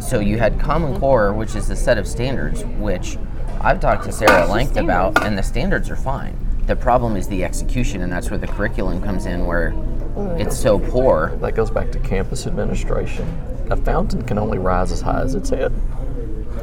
So 0.00 0.20
you 0.20 0.38
had 0.38 0.60
Common 0.60 0.92
mm-hmm. 0.92 1.00
Core, 1.00 1.32
which 1.32 1.54
is 1.54 1.68
the 1.68 1.76
set 1.76 1.96
of 1.96 2.06
standards, 2.06 2.64
which 2.78 3.16
I've 3.60 3.80
talked 3.80 4.04
to 4.04 4.12
Sarah 4.12 4.42
at 4.42 4.50
length 4.50 4.76
about, 4.76 5.24
and 5.24 5.38
the 5.38 5.42
standards 5.42 5.88
are 5.88 5.96
fine. 5.96 6.36
The 6.66 6.76
problem 6.76 7.16
is 7.16 7.28
the 7.28 7.44
execution, 7.44 8.02
and 8.02 8.12
that's 8.12 8.30
where 8.30 8.38
the 8.38 8.46
curriculum 8.46 9.00
comes 9.02 9.26
in, 9.26 9.46
where 9.46 9.70
mm. 9.70 10.40
it's 10.40 10.58
so 10.58 10.78
poor. 10.78 11.36
That 11.40 11.54
goes 11.54 11.70
back 11.70 11.90
to 11.92 11.98
campus 12.00 12.46
administration. 12.46 13.26
A 13.70 13.76
fountain 13.76 14.22
can 14.22 14.38
only 14.38 14.58
rise 14.58 14.92
as 14.92 15.00
high 15.00 15.22
as 15.22 15.34
its 15.34 15.50
head. 15.50 15.72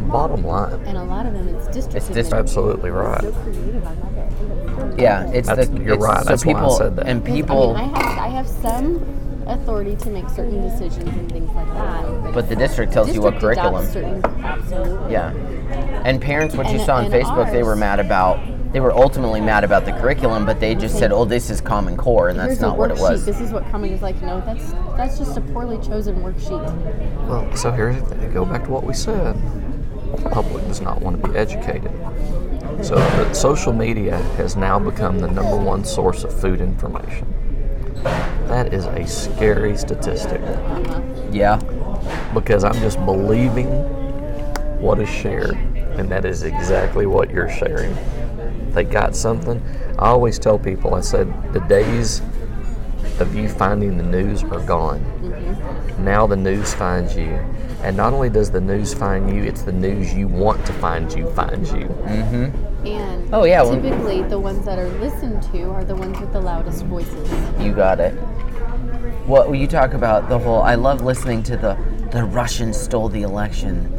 Bottom 0.02 0.46
line. 0.46 0.74
and 0.86 0.98
a 0.98 1.04
lot 1.04 1.26
of 1.26 1.34
them, 1.34 1.48
it's 1.50 1.68
district. 1.68 1.96
It's 1.96 2.08
district. 2.08 2.34
Absolutely 2.34 2.90
right. 2.90 3.22
So 3.22 3.32
creative. 3.32 3.86
I 3.86 3.94
love 3.94 4.18
it. 4.18 5.00
Yeah, 5.00 5.30
it's 5.32 5.48
That's- 5.48 5.68
the 5.70 5.78
you're 5.78 5.94
it's- 5.94 6.02
right. 6.04 6.20
So 6.24 6.30
That's 6.30 6.46
why 6.46 6.52
I 6.52 6.56
people 6.56 6.70
said 6.72 6.96
that. 6.98 7.08
and 7.08 7.24
people, 7.24 7.76
I, 7.76 7.86
mean, 7.86 7.96
I 7.96 8.00
have 8.04 8.18
I 8.20 8.28
have 8.28 8.48
some 8.48 9.44
authority 9.48 9.96
to 9.98 10.10
make 10.10 10.30
certain 10.30 10.62
decisions 10.62 11.10
and 11.10 11.32
things 11.32 11.50
like 11.54 11.68
that. 11.74 12.34
but 12.34 12.48
the 12.50 12.56
district 12.56 12.94
tells 12.94 13.14
you 13.14 13.22
what 13.22 13.34
district 13.36 13.60
adopts 13.60 13.92
curriculum. 13.94 14.22
Certain, 14.22 14.44
absolutely. 14.46 15.12
Yeah. 15.12 15.32
And 16.06 16.20
parents, 16.22 16.56
what 16.56 16.72
you 16.72 16.80
saw 16.80 16.96
on 16.96 17.06
and 17.06 17.14
Facebook, 17.14 17.52
they 17.52 17.64
were 17.64 17.76
mad 17.76 18.00
about. 18.00 18.40
They 18.74 18.80
were 18.80 18.94
ultimately 18.94 19.42
mad 19.42 19.66
about 19.66 19.84
the 19.84 19.92
curriculum, 19.92 20.46
but 20.46 20.62
they 20.62 20.76
just 20.76 20.98
said, 20.98 21.12
"Oh, 21.12 21.26
this 21.26 21.50
is 21.50 21.60
Common 21.60 21.98
Core," 21.98 22.30
and 22.30 22.40
that's 22.40 22.52
Here's 22.52 22.62
not 22.62 22.78
what 22.78 22.90
it 22.90 22.98
worksheet. 22.98 23.12
was. 23.12 23.26
This 23.26 23.42
is 23.42 23.52
what 23.52 23.70
Common 23.70 23.90
is 23.92 24.02
like. 24.02 24.22
No, 24.22 24.40
that's 24.46 24.72
that's 24.96 25.18
just 25.18 25.36
a 25.38 25.42
poorly 25.42 25.78
chosen 25.86 26.16
worksheet. 26.24 27.28
Well, 27.28 27.54
so 27.56 27.72
here 27.72 27.94
the. 27.94 28.16
Go 28.28 28.46
back 28.46 28.64
to 28.64 28.70
what 28.72 28.84
we 28.86 28.94
said. 28.94 29.36
The 30.16 30.30
public 30.30 30.66
does 30.68 30.82
not 30.82 31.02
want 31.02 31.22
to 31.22 31.30
be 31.30 31.38
educated. 31.38 31.92
So 32.84 32.98
social 33.34 33.74
media 33.74 34.18
has 34.38 34.56
now 34.56 34.80
become 34.80 35.20
the 35.20 35.28
number 35.28 35.56
one 35.58 35.86
source 35.86 36.24
of 36.24 36.40
food 36.40 36.62
information. 36.62 37.28
That 38.48 38.74
is 38.74 38.86
a 38.86 39.06
scary 39.08 39.78
statistic 39.78 40.42
Yeah. 41.32 41.58
because 42.34 42.64
I'm 42.64 42.74
just 42.82 43.04
believing 43.06 43.68
what 44.82 45.00
is 45.00 45.10
shared, 45.10 45.52
and 45.98 46.10
that 46.10 46.26
is 46.26 46.44
exactly 46.44 47.06
what 47.06 47.30
you're 47.30 47.50
sharing. 47.50 47.96
They 48.72 48.84
got 48.84 49.16
something. 49.16 49.62
I 50.00 50.08
always 50.08 50.40
tell 50.40 50.58
people, 50.58 50.96
I 50.96 51.02
said, 51.02 51.32
the 51.54 51.60
days 51.62 52.22
of 53.20 53.36
you 53.36 53.50
finding 53.50 53.98
the 53.98 54.04
news 54.04 54.44
are 54.44 54.60
gone. 54.66 55.00
Mm-hmm. 55.22 56.04
Now 56.06 56.26
the 56.28 56.36
news 56.36 56.74
finds 56.74 57.16
you. 57.16 57.30
And 57.84 57.98
not 57.98 58.14
only 58.14 58.30
does 58.30 58.52
the 58.52 58.62
news 58.62 58.94
find 58.94 59.36
you, 59.36 59.44
it's 59.44 59.64
the 59.64 59.72
news 59.72 60.14
you 60.14 60.28
want 60.28 60.66
to 60.68 60.74
find 60.74 61.12
you 61.14 61.30
finds 61.32 61.72
you. 61.74 61.86
Mm-hmm. 61.86 62.86
And 62.88 63.34
Oh, 63.34 63.44
yeah, 63.44 63.62
well- 63.64 63.80
typically 63.82 64.24
the 64.24 64.40
ones 64.40 64.66
that 64.66 64.78
are 64.80 64.90
listened 65.00 65.44
to 65.52 65.64
are 65.72 65.84
the 65.84 65.96
ones 65.96 66.20
with 66.20 66.32
the 66.34 66.42
loudest 66.42 66.86
voices. 66.86 67.30
You 67.60 67.74
got 67.74 68.00
it. 68.00 68.14
What 69.28 69.48
will 69.48 69.56
you 69.56 69.68
talk 69.68 69.94
about 69.94 70.30
the 70.30 70.38
whole? 70.40 70.62
I 70.62 70.76
love 70.76 71.02
listening 71.02 71.44
to 71.44 71.58
the 71.58 71.78
the 72.12 72.26
Russians 72.26 72.78
stole 72.80 73.08
the 73.08 73.22
election. 73.22 73.90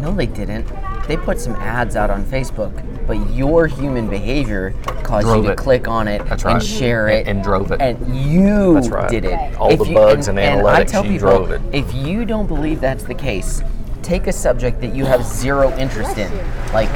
No, 0.00 0.12
they 0.14 0.26
didn't. 0.26 0.66
They 1.08 1.16
put 1.16 1.40
some 1.40 1.54
ads 1.56 1.96
out 1.96 2.08
on 2.10 2.24
Facebook, 2.24 2.72
but 3.12 3.34
your 3.34 3.66
human 3.66 4.08
behavior 4.08 4.74
caused 5.02 5.26
Drove 5.26 5.38
you 5.38 5.48
to 5.48 5.52
it. 5.52 5.58
click 5.58 5.86
on 5.86 6.08
it 6.08 6.22
and 6.46 6.62
share 6.62 7.08
it 7.08 7.26
and 7.28 7.42
drove 7.42 7.70
it. 7.70 7.80
And 7.80 8.16
you 8.16 8.78
right. 8.78 9.10
did 9.10 9.26
it. 9.26 9.54
All 9.56 9.76
the 9.76 9.92
bugs 9.92 10.28
and 10.28 10.40
I 10.40 10.44
analytics, 10.44 10.90
tell 10.90 11.04
you 11.04 11.12
people, 11.12 11.28
drove 11.28 11.50
it. 11.50 11.60
If 11.72 11.92
you 11.92 12.24
don't 12.24 12.46
believe 12.46 12.80
that's 12.80 13.04
the 13.04 13.14
case, 13.14 13.62
take 14.02 14.28
a 14.28 14.32
subject 14.32 14.80
that 14.80 14.94
you 14.94 15.04
have 15.04 15.24
zero 15.26 15.76
interest 15.76 16.16
in, 16.16 16.32
like 16.72 16.88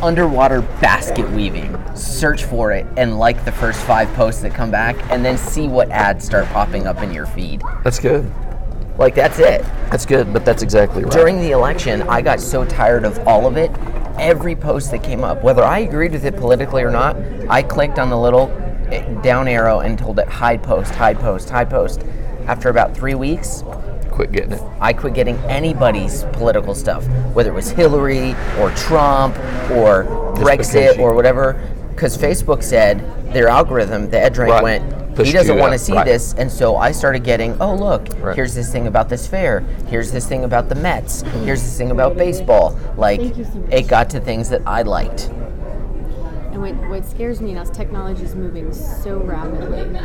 underwater 0.00 0.62
basket 0.80 1.28
weaving. 1.32 1.76
Search 1.96 2.44
for 2.44 2.70
it 2.70 2.86
and 2.96 3.18
like 3.18 3.44
the 3.44 3.52
first 3.52 3.80
five 3.84 4.08
posts 4.14 4.42
that 4.42 4.54
come 4.54 4.70
back, 4.70 4.96
and 5.10 5.24
then 5.24 5.36
see 5.36 5.66
what 5.66 5.90
ads 5.90 6.24
start 6.24 6.46
popping 6.46 6.86
up 6.86 7.02
in 7.02 7.12
your 7.12 7.26
feed. 7.26 7.62
That's 7.82 7.98
good. 7.98 8.32
Like 8.96 9.16
that's 9.16 9.40
it. 9.40 9.62
That's 9.90 10.06
good, 10.06 10.32
but 10.32 10.44
that's 10.44 10.62
exactly 10.62 11.02
right. 11.02 11.12
During 11.12 11.40
the 11.40 11.50
election, 11.50 12.02
I 12.02 12.22
got 12.22 12.38
so 12.40 12.64
tired 12.64 13.04
of 13.04 13.18
all 13.26 13.48
of 13.48 13.56
it. 13.56 13.72
Every 14.18 14.54
post 14.54 14.90
that 14.92 15.02
came 15.02 15.24
up, 15.24 15.42
whether 15.42 15.64
I 15.64 15.80
agreed 15.80 16.12
with 16.12 16.24
it 16.24 16.36
politically 16.36 16.82
or 16.82 16.90
not, 16.90 17.16
I 17.48 17.62
clicked 17.62 17.98
on 17.98 18.10
the 18.10 18.18
little 18.18 18.48
eh, 18.90 19.02
down 19.22 19.48
arrow 19.48 19.80
and 19.80 19.98
told 19.98 20.18
it 20.18 20.28
hide 20.28 20.62
post, 20.62 20.94
hide 20.94 21.18
post, 21.18 21.50
hide 21.50 21.68
post. 21.68 22.02
After 22.46 22.68
about 22.68 22.96
three 22.96 23.16
weeks, 23.16 23.64
quit 24.12 24.30
getting 24.30 24.52
it. 24.52 24.62
I 24.80 24.92
quit 24.92 25.14
getting 25.14 25.36
anybody's 25.44 26.24
political 26.32 26.74
stuff, 26.74 27.04
whether 27.34 27.50
it 27.50 27.54
was 27.54 27.70
Hillary 27.70 28.34
or 28.60 28.70
Trump 28.76 29.36
or 29.70 30.04
Brexit 30.36 30.98
or 30.98 31.14
whatever. 31.14 31.60
Because 31.94 32.18
Facebook 32.18 32.62
said 32.62 33.00
their 33.32 33.48
algorithm, 33.48 34.10
the 34.10 34.16
EdgeRank 34.16 34.48
Right. 34.48 34.62
went, 34.62 35.18
he 35.18 35.32
doesn't 35.32 35.58
want 35.58 35.72
to 35.72 35.78
see 35.78 35.92
right. 35.92 36.04
this, 36.04 36.34
and 36.34 36.50
so 36.50 36.76
I 36.76 36.90
started 36.90 37.22
getting, 37.22 37.56
oh 37.60 37.74
look, 37.74 38.08
Right. 38.20 38.34
here's 38.34 38.52
this 38.54 38.72
thing 38.72 38.88
about 38.88 39.08
this 39.08 39.28
fair, 39.28 39.60
here's 39.86 40.10
this 40.10 40.26
thing 40.26 40.42
about 40.42 40.68
the 40.68 40.74
Mets, 40.74 41.22
here's 41.44 41.62
this 41.62 41.78
thing 41.78 41.92
about 41.92 42.16
baseball. 42.16 42.76
Like 42.96 43.20
so 43.20 43.64
it 43.70 43.86
got 43.86 44.10
to 44.10 44.20
things 44.20 44.48
that 44.48 44.62
I 44.66 44.82
liked. 44.82 45.30
And 46.50 46.60
what, 46.60 46.74
what 46.88 47.04
scares 47.04 47.40
me 47.40 47.54
now 47.54 47.62
is 47.62 47.70
technology 47.70 48.24
is 48.24 48.34
moving 48.34 48.72
so 48.72 49.18
rapidly. 49.18 49.96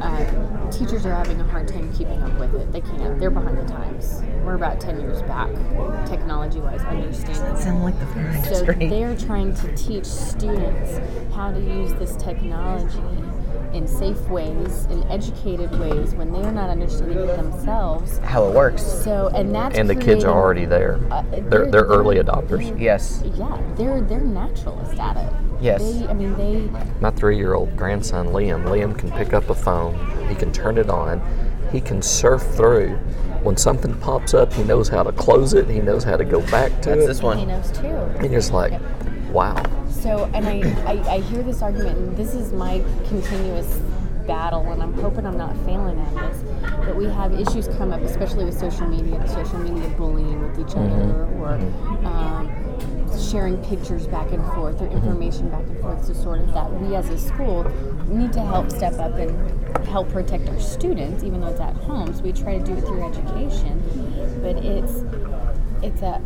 Uh, 0.00 0.70
teachers 0.70 1.06
are 1.06 1.14
having 1.14 1.40
a 1.40 1.44
hard 1.44 1.66
time 1.68 1.92
keeping 1.92 2.22
up 2.22 2.38
with 2.38 2.54
it. 2.54 2.72
They 2.72 2.80
can't. 2.80 3.18
They're 3.18 3.30
behind 3.30 3.58
the 3.58 3.64
times. 3.66 4.22
We're 4.50 4.56
about 4.56 4.80
10 4.80 5.00
years 5.00 5.22
back, 5.22 5.48
technology 6.08 6.58
wise, 6.58 6.80
understanding. 6.80 7.56
Sound 7.56 7.84
like 7.84 7.96
the 8.00 8.06
fair 8.06 8.32
So 8.42 8.62
industry. 8.62 8.88
they're 8.88 9.16
trying 9.16 9.54
to 9.54 9.76
teach 9.76 10.04
students 10.04 10.98
how 11.32 11.52
to 11.52 11.60
use 11.60 11.92
this 11.92 12.16
technology 12.16 12.98
in 13.72 13.86
safe 13.86 14.18
ways, 14.28 14.86
in 14.86 15.04
educated 15.04 15.70
ways, 15.78 16.16
when 16.16 16.32
they're 16.32 16.50
not 16.50 16.68
understanding 16.68 17.18
it 17.18 17.36
themselves. 17.36 18.18
How 18.24 18.48
it 18.48 18.52
works. 18.56 18.82
So, 18.82 19.28
and 19.36 19.54
that's 19.54 19.78
And 19.78 19.88
the 19.88 19.94
kids 19.94 20.24
are 20.24 20.34
already 20.36 20.64
there. 20.64 20.98
Uh, 21.12 21.22
They're, 21.30 21.40
they're- 21.42 21.70
they're 21.70 21.84
early 21.84 22.16
adopters. 22.16 22.76
Yes. 22.76 23.22
Yeah, 23.36 23.56
they're 23.76 24.00
they're 24.00 24.18
naturalists 24.18 24.98
at 24.98 25.16
it. 25.16 25.32
Yes. 25.60 25.80
They, 25.80 26.08
I 26.08 26.12
mean, 26.12 26.34
they 26.36 26.68
My 27.00 27.12
three 27.12 27.36
year 27.36 27.54
old 27.54 27.76
grandson, 27.76 28.28
Liam, 28.30 28.64
Liam 28.64 28.98
can 28.98 29.12
pick 29.12 29.32
up 29.32 29.48
a 29.48 29.54
phone, 29.54 29.94
he 30.28 30.34
can 30.34 30.50
turn 30.52 30.76
it 30.76 30.90
on, 30.90 31.20
he 31.72 31.80
can 31.80 32.02
surf 32.02 32.42
through. 32.56 32.96
When 33.42 33.56
something 33.56 33.94
pops 34.00 34.34
up, 34.34 34.52
he 34.52 34.62
knows 34.64 34.88
how 34.88 35.02
to 35.02 35.12
close 35.12 35.54
it, 35.54 35.68
he 35.68 35.80
knows 35.80 36.04
how 36.04 36.16
to 36.16 36.24
go 36.24 36.40
back 36.50 36.70
to 36.82 36.90
That's 36.90 37.02
it. 37.02 37.06
this 37.06 37.18
he 37.20 37.24
one. 37.24 37.48
knows 37.48 37.70
too. 37.72 37.86
And 37.86 38.30
you're 38.30 38.40
just 38.40 38.52
like, 38.52 38.78
wow. 39.30 39.62
So, 39.88 40.30
and 40.34 40.46
I, 40.46 40.60
I, 40.90 41.14
I 41.14 41.20
hear 41.20 41.42
this 41.42 41.62
argument, 41.62 41.96
and 41.98 42.16
this 42.16 42.34
is 42.34 42.52
my 42.52 42.82
continuous 43.08 43.78
battle, 44.26 44.70
and 44.70 44.82
I'm 44.82 44.94
hoping 44.94 45.26
I'm 45.26 45.36
not 45.36 45.56
failing 45.64 45.98
at 45.98 46.14
this. 46.32 46.42
But 46.84 46.96
we 46.96 47.06
have 47.06 47.32
issues 47.32 47.68
come 47.68 47.92
up, 47.92 48.00
especially 48.02 48.44
with 48.44 48.58
social 48.58 48.86
media, 48.86 49.26
social 49.28 49.58
media 49.58 49.88
bullying 49.96 50.40
with 50.40 50.58
each 50.58 50.76
other, 50.76 51.26
or 51.38 51.54
um, 52.04 52.50
sharing 53.20 53.62
pictures 53.64 54.06
back 54.06 54.32
and 54.32 54.44
forth, 54.54 54.80
or 54.80 54.86
information 54.86 55.48
back 55.50 55.60
and 55.60 55.80
forth. 55.80 56.04
So, 56.04 56.12
sort 56.14 56.40
of 56.40 56.52
that 56.54 56.72
we 56.72 56.94
as 56.94 57.08
a 57.10 57.18
school 57.18 57.64
need 58.06 58.32
to 58.32 58.40
help 58.40 58.70
step 58.70 58.94
up 58.94 59.14
and 59.14 59.86
help 59.86 60.08
protect 60.10 60.48
our 60.48 60.60
students, 60.60 61.22
even 61.22 61.40
though 61.40 61.48
it's 61.48 61.60
at 61.60 61.74
home. 61.76 62.14
So 62.14 62.22
we 62.22 62.32
try 62.32 62.58
to 62.58 62.64
do 62.64 62.74
it 62.74 62.82
through 62.82 63.02
education, 63.04 63.80
but 64.42 64.56
it's 64.64 65.04
it's 65.82 66.02
a 66.02 66.20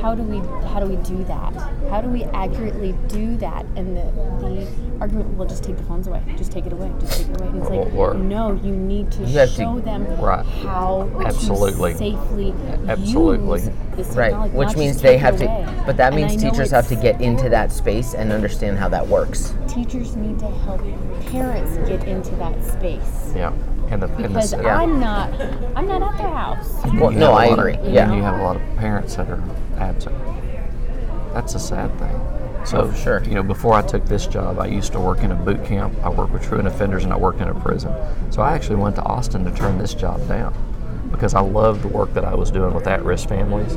how 0.00 0.14
do 0.14 0.22
we 0.22 0.38
how 0.68 0.80
do 0.80 0.86
we 0.86 0.96
do 1.02 1.24
that? 1.24 1.52
How 1.90 2.00
do 2.00 2.08
we 2.08 2.24
accurately 2.24 2.94
do 3.08 3.36
that? 3.38 3.64
And 3.76 3.96
the 3.96 4.02
the 4.40 4.66
argument 5.00 5.36
will 5.36 5.46
just 5.46 5.62
take 5.64 5.76
the 5.76 5.82
phones 5.84 6.06
away, 6.06 6.22
just 6.36 6.52
take 6.52 6.66
it 6.66 6.72
away, 6.72 6.90
just 7.00 7.18
take 7.20 7.28
it 7.28 7.40
away. 7.40 7.48
And 7.48 7.58
it's 7.62 7.70
like 7.70 7.94
Or- 7.94 8.14
no, 8.14 8.52
you 8.52 8.72
need 8.72 9.10
to 9.12 9.24
You 9.24 9.38
have 9.40 9.48
to- 9.50 9.54
show 9.54 9.78
them 9.80 10.06
Right. 10.20 10.44
how 10.46 11.08
Absolutely. 11.24 11.92
to 11.92 11.98
safely 11.98 12.54
Absolutely. 12.88 13.60
use 13.60 13.70
this 13.96 14.16
Right, 14.16 14.34
which 14.52 14.76
means 14.76 15.00
they 15.02 15.16
have 15.18 15.36
to, 15.38 15.68
but 15.86 15.96
that 15.98 16.14
means 16.14 16.36
teachers 16.36 16.70
have 16.70 16.88
to 16.88 16.96
get 16.96 17.20
into 17.20 17.48
that 17.50 17.72
space 17.72 18.14
and 18.14 18.32
understand 18.32 18.78
how 18.78 18.88
that 18.88 19.06
works. 19.08 19.54
Teachers 19.66 20.16
need 20.16 20.38
to 20.38 20.46
help 20.48 20.80
parents 21.30 21.76
get 21.88 22.04
into 22.04 22.34
that 22.36 22.54
space 22.64 23.32
Yeah. 23.34 23.52
And 23.88 24.02
the, 24.02 24.06
and 24.06 24.24
the, 24.24 24.28
because 24.28 24.52
yeah. 24.52 24.78
I'm 24.80 24.98
not 25.00 25.32
I'm 25.76 25.86
not 25.86 26.02
at 26.02 26.18
their 26.18 26.28
house. 26.30 26.68
Well, 26.94 27.10
no, 27.12 27.36
have 27.36 27.50
a 27.50 27.52
I 27.52 27.54
lot 27.54 27.58
of- 27.58 27.86
you 27.86 27.92
Yeah. 27.92 28.06
And 28.08 28.16
you 28.16 28.22
have 28.22 28.40
a 28.40 28.42
lot 28.42 28.56
of 28.56 28.62
parents 28.76 29.14
that 29.16 29.28
are 29.30 29.42
absent. 29.78 30.16
That's 31.32 31.54
a 31.54 31.58
sad 31.60 31.96
thing. 31.98 32.20
So, 32.64 32.80
Oh, 32.80 32.92
sure. 32.94 33.22
you 33.22 33.34
know, 33.34 33.44
before 33.44 33.74
I 33.74 33.82
took 33.82 34.04
this 34.06 34.26
job, 34.26 34.58
I 34.58 34.66
used 34.66 34.90
to 34.92 34.98
work 35.00 35.20
in 35.20 35.30
a 35.30 35.36
boot 35.36 35.64
camp. 35.64 35.94
I 36.02 36.08
worked 36.08 36.32
with 36.32 36.42
truant 36.42 36.66
offenders 36.66 37.04
and 37.04 37.12
I 37.12 37.16
worked 37.16 37.40
in 37.40 37.48
a 37.48 37.54
prison. 37.54 37.92
So 38.30 38.42
I 38.42 38.54
actually 38.54 38.76
went 38.76 38.96
to 38.96 39.02
Austin 39.04 39.44
to 39.44 39.52
turn 39.52 39.78
this 39.78 39.94
job 39.94 40.26
down 40.26 40.52
because 41.12 41.34
I 41.34 41.40
loved 41.40 41.82
the 41.82 41.88
work 41.88 42.12
that 42.14 42.24
I 42.24 42.34
was 42.34 42.50
doing 42.50 42.74
with 42.74 42.88
at-risk 42.88 43.28
families. 43.28 43.74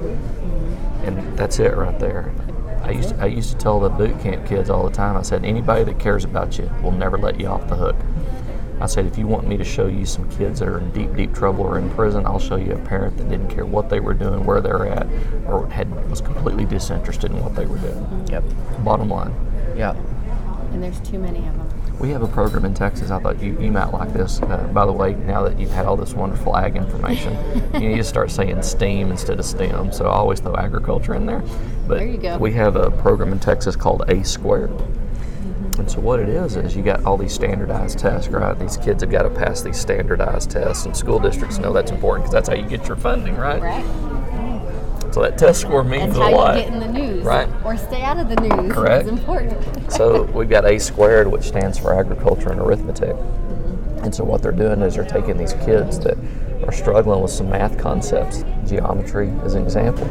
And 1.04 1.38
that's 1.38 1.60
it 1.60 1.76
right 1.78 2.00
there. 2.00 2.32
I 2.82 2.92
used, 2.92 3.20
I 3.20 3.26
used 3.28 3.52
to 3.52 3.58
tell 3.58 3.80
the 3.80 3.90
boot 3.90 4.20
camp 4.22 4.48
kids 4.48 4.70
all 4.72 4.84
the 4.90 4.96
time, 4.96 5.16
I 5.18 5.22
said, 5.22 5.46
anybody 5.46 5.84
that 5.84 6.00
cares 6.00 6.24
about 6.24 6.58
you 6.58 6.72
will 6.82 6.92
never 6.92 7.18
let 7.18 7.40
you 7.40 7.46
off 7.48 7.68
the 7.68 7.76
hook. 7.76 7.96
I 8.82 8.86
said, 8.86 9.06
if 9.06 9.18
you 9.18 9.28
want 9.28 9.48
me 9.48 9.58
to 9.58 9.64
show 9.64 9.88
you 9.88 10.06
some 10.06 10.30
kids 10.32 10.60
that 10.60 10.68
are 10.70 10.78
in 10.80 10.90
deep, 10.92 11.14
deep 11.16 11.34
trouble 11.34 11.66
or 11.66 11.78
in 11.78 11.90
prison, 11.92 12.26
I'll 12.26 12.40
show 12.40 12.56
you 12.56 12.72
a 12.74 12.78
parent 12.78 13.18
that 13.18 13.30
didn't 13.30 13.50
care 13.50 13.66
what 13.66 13.90
they 13.90 14.00
were 14.00 14.14
doing, 14.14 14.46
where 14.46 14.62
they're 14.62 14.88
at, 14.88 15.06
or 15.46 15.68
had 15.70 16.10
was 16.10 16.22
completely 16.22 16.66
disinterested 16.66 17.32
in 17.32 17.44
what 17.44 17.56
they 17.56 17.66
were 17.66 17.78
doing. 17.78 18.26
Yep. 18.30 18.44
Bottom 18.84 19.10
line, 19.10 19.34
Yep. 19.76 19.98
And 20.72 20.84
there's 20.84 21.00
too 21.02 21.18
many 21.20 21.40
of 21.40 21.46
them. 21.58 21.68
we 22.00 22.10
have 22.12 22.22
a 22.22 22.28
program 22.28 22.64
in 22.64 22.74
Texas. 22.76 23.10
I 23.12 23.20
thought 23.20 23.42
you, 23.42 23.60
you 23.60 23.72
might 23.72 23.92
like 23.92 24.14
this. 24.14 24.40
Uh, 24.42 24.70
by 24.72 24.86
the 24.86 24.92
way, 24.94 25.14
now 25.16 25.42
that 25.44 25.60
you've 25.60 25.72
had 25.72 25.86
all 25.88 25.98
this 25.98 26.14
wonderful 26.14 26.56
ag 26.56 26.76
information, 26.76 27.36
you 27.74 27.90
need 27.90 27.98
to 27.98 28.04
start 28.04 28.30
saying 28.32 28.62
STEAM 28.62 29.10
instead 29.12 29.40
of 29.40 29.46
STEM. 29.46 29.92
So 29.92 30.06
I 30.06 30.12
always 30.14 30.40
throw 30.40 30.56
agriculture 30.56 31.16
in 31.16 31.26
there. 31.26 31.44
But 31.88 31.98
There 31.98 32.08
you 32.08 32.18
go. 32.18 32.38
we 32.38 32.54
have 32.54 32.76
a 32.76 32.92
program 32.92 33.32
in 33.34 33.40
Texas 33.40 33.76
called 33.76 34.04
A 34.10 34.24
Squared. 34.24 34.72
And 35.80 35.90
so 35.90 36.02
what 36.02 36.20
it 36.20 36.30
is 36.30 36.58
is 36.58 36.76
you 36.76 36.84
got 36.84 37.06
all 37.06 37.18
these 37.18 37.34
standardized 37.34 38.00
tests, 38.00 38.28
right? 38.28 38.58
These 38.60 38.78
kids 38.78 39.02
have 39.02 39.12
got 39.12 39.24
to 39.24 39.30
pass 39.30 39.62
these 39.62 39.80
standardized 39.80 40.52
tests, 40.52 40.86
and 40.86 40.96
school 40.96 41.20
districts 41.20 41.58
know 41.58 41.72
that's 41.72 41.92
important 41.92 42.26
because 42.26 42.34
that's 42.34 42.50
how 42.50 42.56
you 42.56 42.68
get 42.68 42.88
your 42.88 42.98
funding, 42.98 43.36
right? 43.36 43.62
Right? 43.62 44.10
So 45.14 45.24
that 45.24 45.38
test 45.38 45.62
score 45.62 45.84
means 45.84 46.16
a 46.18 46.22
how 46.22 46.36
lot. 46.36 46.58
you 46.58 46.64
get 46.64 46.74
in 46.74 46.80
the 46.80 46.88
news. 46.88 47.24
Right. 47.24 47.50
Or 47.66 47.76
stay 47.78 48.04
out 48.04 48.20
of 48.20 48.30
the 48.30 48.36
news. 48.36 48.72
Correct. 48.72 49.08
It's 49.08 49.18
important. 49.18 49.66
So 49.90 50.24
we've 50.24 50.50
got 50.50 50.66
A 50.66 50.80
squared, 50.80 51.28
which 51.28 51.44
stands 51.44 51.80
for 51.80 51.98
agriculture 52.00 52.52
and 52.52 52.62
arithmetic. 52.62 53.16
And 54.04 54.14
so 54.14 54.24
what 54.24 54.44
they're 54.44 54.52
doing 54.52 54.82
is 54.82 54.96
they're 54.96 55.04
taking 55.04 55.36
these 55.36 55.54
kids 55.54 56.00
that 56.02 56.16
are 56.64 56.72
struggling 56.72 57.22
with 57.22 57.32
some 57.32 57.50
math 57.50 57.78
concepts, 57.80 58.44
geometry 58.68 59.34
as 59.44 59.56
an 59.56 59.64
example. 59.64 60.06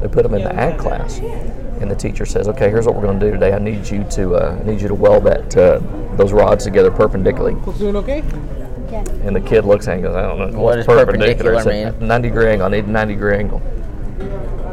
They 0.00 0.08
put 0.08 0.22
them 0.22 0.34
in 0.34 0.42
the 0.42 0.54
ag 0.54 0.78
class, 0.78 1.18
and 1.18 1.90
the 1.90 1.94
teacher 1.94 2.24
says, 2.24 2.48
"Okay, 2.48 2.70
here's 2.70 2.86
what 2.86 2.94
we're 2.94 3.02
going 3.02 3.20
to 3.20 3.26
do 3.26 3.32
today. 3.32 3.52
I 3.52 3.58
need 3.58 3.88
you 3.88 4.04
to 4.04 4.34
uh, 4.34 4.58
I 4.58 4.64
need 4.64 4.80
you 4.80 4.88
to 4.88 4.94
weld 4.94 5.24
that 5.24 5.56
uh, 5.56 5.80
those 6.16 6.32
rods 6.32 6.64
together 6.64 6.90
perpendicularly." 6.90 7.54
Doing 7.78 7.96
okay? 7.96 8.24
Yes. 8.90 9.06
And 9.22 9.36
the 9.36 9.40
kid 9.40 9.64
looks 9.64 9.86
at 9.88 9.92
it 9.92 9.94
and 9.96 10.02
goes, 10.04 10.16
"I 10.16 10.22
don't 10.22 10.52
know 10.52 10.60
what's 10.60 10.78
does 10.78 10.86
perpendicular 10.86 11.56
I 11.56 11.64
mean? 11.64 12.08
90 12.08 12.28
degree 12.28 12.48
angle. 12.48 12.66
I 12.66 12.70
need 12.70 12.84
a 12.86 12.90
90 12.90 13.14
degree 13.14 13.36
angle." 13.36 13.58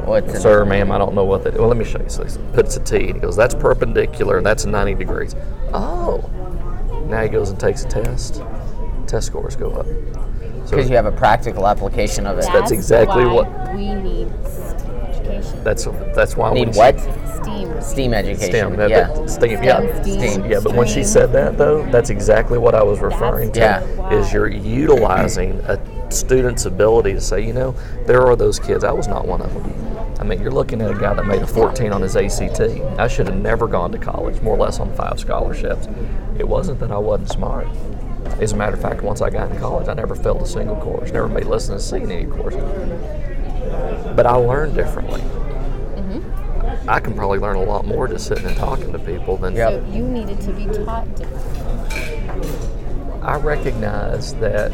What's? 0.06 0.42
Sir, 0.42 0.64
ma'am, 0.64 0.90
I 0.92 0.98
don't 0.98 1.14
know 1.14 1.26
what 1.26 1.44
that. 1.44 1.56
Well, 1.56 1.68
let 1.68 1.76
me 1.76 1.84
show 1.84 2.00
you. 2.00 2.08
So 2.08 2.24
he 2.24 2.32
puts 2.54 2.78
a 2.78 2.80
T, 2.80 2.96
and 3.08 3.16
he 3.16 3.20
goes, 3.20 3.36
"That's 3.36 3.54
perpendicular, 3.54 4.38
and 4.38 4.46
that's 4.46 4.66
90 4.66 4.94
degrees." 4.94 5.36
Oh. 5.74 6.24
Now 7.10 7.24
he 7.24 7.30
goes 7.30 7.50
and 7.50 7.60
takes 7.60 7.84
a 7.84 7.88
test. 7.90 8.42
Test 9.06 9.28
scores 9.28 9.56
go 9.56 9.72
up. 9.72 9.86
So 10.66 10.72
Because 10.76 10.90
you 10.90 10.96
have 10.98 11.06
a 11.06 11.12
practical 11.12 11.68
application 11.68 12.26
of 12.26 12.38
it. 12.38 12.46
That's 12.52 12.72
exactly 12.72 13.26
why 13.26 13.34
what- 13.34 13.74
we 13.76 13.94
need 13.94 14.30
STEM 14.46 14.87
education. 15.30 15.64
that's 15.64 15.86
that's 16.16 16.36
why 16.38 16.52
we 16.52 16.66
Need 16.66 16.76
when 16.76 16.96
what? 16.96 17.00
STEAM. 17.44 17.82
STEAM 17.82 18.14
education. 18.14 18.50
STEM, 18.50 18.76
that- 18.78 18.90
yeah. 18.90 19.08
that- 19.08 19.30
STEAM, 19.30 19.58
STEM, 19.58 19.64
yeah, 19.64 20.02
STEAM. 20.02 20.46
yeah. 20.52 20.60
But 20.64 20.76
when 20.76 20.88
she 20.88 21.04
said 21.04 21.32
that, 21.34 21.58
though, 21.58 21.86
that's 21.92 22.10
exactly 22.10 22.58
what 22.58 22.76
I 22.76 22.84
was 22.84 23.00
referring 23.00 23.52
to. 23.54 23.60
Yeah. 23.60 24.12
Is 24.12 24.34
you're 24.34 24.48
utilizing 24.50 25.60
a 25.66 25.80
student's 26.12 26.66
ability 26.66 27.14
to 27.14 27.22
say, 27.22 27.46
you 27.46 27.54
know, 27.54 27.76
there 28.06 28.26
are 28.26 28.36
those 28.36 28.60
kids. 28.60 28.84
I 28.84 28.92
was 28.92 29.08
not 29.08 29.28
one 29.28 29.42
of 29.42 29.54
them. 29.54 29.74
I 30.20 30.24
mean, 30.24 30.42
you're 30.42 30.52
looking 30.52 30.82
at 30.82 30.90
a 30.90 30.96
guy 30.96 31.14
that 31.14 31.26
made 31.28 31.42
a 31.44 31.48
14 31.48 31.92
on 31.94 32.02
his 32.02 32.16
ACT. 32.16 32.60
I 32.98 33.08
should 33.08 33.28
have 33.28 33.38
never 33.38 33.68
gone 33.68 33.92
to 33.92 33.98
college, 34.00 34.42
more 34.42 34.56
or 34.56 34.60
less 34.60 34.80
on 34.80 34.92
five 34.96 35.20
scholarships. 35.20 35.88
It 36.40 36.48
wasn't 36.48 36.80
that 36.80 36.92
I 36.92 36.98
wasn't 36.98 37.30
smart. 37.30 37.68
As 38.42 38.52
a 38.52 38.56
matter 38.58 38.74
of 38.76 38.82
fact, 38.82 39.02
once 39.04 39.22
I 39.22 39.30
got 39.30 39.52
in 39.52 39.58
college, 39.60 39.88
I 39.88 39.94
never 39.94 40.16
failed 40.16 40.42
a 40.42 40.46
single 40.46 40.76
course, 40.78 41.12
never 41.12 41.28
made 41.28 41.46
less 41.46 41.68
than 41.68 41.78
a 41.78 41.80
C 41.80 41.98
in 41.98 42.12
any 42.12 42.26
course. 42.26 42.56
But 44.16 44.26
I 44.26 44.36
learned 44.36 44.76
differently. 44.76 45.22
Mm-hmm. 45.22 46.90
I 46.90 47.00
can 47.00 47.14
probably 47.14 47.40
learn 47.40 47.56
a 47.56 47.64
lot 47.64 47.86
more 47.86 48.08
just 48.08 48.28
sitting 48.28 48.46
and 48.46 48.56
talking 48.58 48.92
to 48.92 49.00
people 49.00 49.38
than 49.38 49.56
Yep. 49.56 49.70
So 49.72 49.86
you 49.92 50.04
needed 50.04 50.42
to 50.42 50.52
be 50.54 50.66
taught 50.66 51.14
differently. 51.16 52.78
I 53.22 53.38
recognize 53.38 54.34
that 54.36 54.72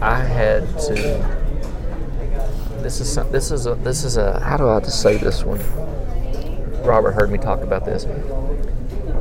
I 0.00 0.18
had 0.20 0.66
to. 0.80 1.40
This 2.80 3.00
is 3.00 3.12
some- 3.12 3.30
this 3.30 3.50
is 3.50 3.66
a 3.66 3.74
this 3.76 4.04
is 4.04 4.16
a 4.16 4.40
how 4.40 4.56
do 4.56 4.68
I 4.68 4.80
just 4.80 5.00
say 5.00 5.16
this 5.16 5.44
one? 5.44 5.60
Robert 6.82 7.12
heard 7.12 7.30
me 7.30 7.38
talk 7.38 7.62
about 7.62 7.84
this. 7.84 8.06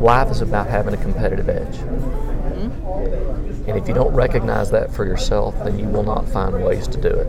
Life 0.02 0.30
is 0.32 0.42
about 0.42 0.68
having 0.68 0.94
a 0.94 0.98
competitive 0.98 1.48
edge, 1.48 1.78
mm-hmm. 1.78 3.70
and 3.70 3.78
if 3.78 3.88
you 3.88 3.94
don't 3.94 4.14
recognize 4.14 4.70
that 4.72 4.92
for 4.94 5.06
yourself, 5.06 5.56
then 5.64 5.80
you 5.80 5.88
will 5.88 6.04
not 6.04 6.28
find 6.28 6.64
ways 6.64 6.88
to 6.90 7.00
do 7.00 7.08
it. 7.08 7.28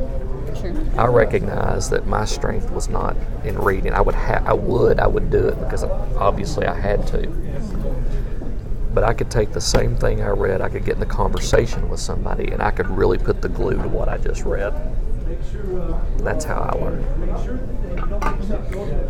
True. 0.60 0.86
I 0.96 1.06
recognized 1.06 1.90
that 1.90 2.06
my 2.06 2.24
strength 2.24 2.70
was 2.70 2.88
not 2.88 3.16
in 3.44 3.58
reading. 3.58 3.92
I 3.92 4.00
would, 4.00 4.14
ha- 4.14 4.42
I 4.44 4.52
would, 4.52 4.98
I 5.00 5.06
would 5.06 5.30
do 5.30 5.48
it 5.48 5.58
because 5.60 5.84
obviously 5.84 6.66
I 6.66 6.78
had 6.78 7.06
to. 7.08 7.26
But 8.92 9.04
I 9.04 9.12
could 9.12 9.30
take 9.30 9.52
the 9.52 9.60
same 9.60 9.96
thing 9.96 10.22
I 10.22 10.28
read, 10.28 10.60
I 10.60 10.68
could 10.68 10.84
get 10.84 10.96
in 10.96 11.02
a 11.02 11.06
conversation 11.06 11.88
with 11.88 11.98
somebody, 11.98 12.52
and 12.52 12.62
I 12.62 12.70
could 12.70 12.88
really 12.88 13.18
put 13.18 13.42
the 13.42 13.48
glue 13.48 13.82
to 13.82 13.88
what 13.88 14.08
I 14.08 14.18
just 14.18 14.44
read. 14.44 14.72
That's 16.18 16.44
how 16.44 16.60
I 16.60 16.78
learned. 16.78 17.04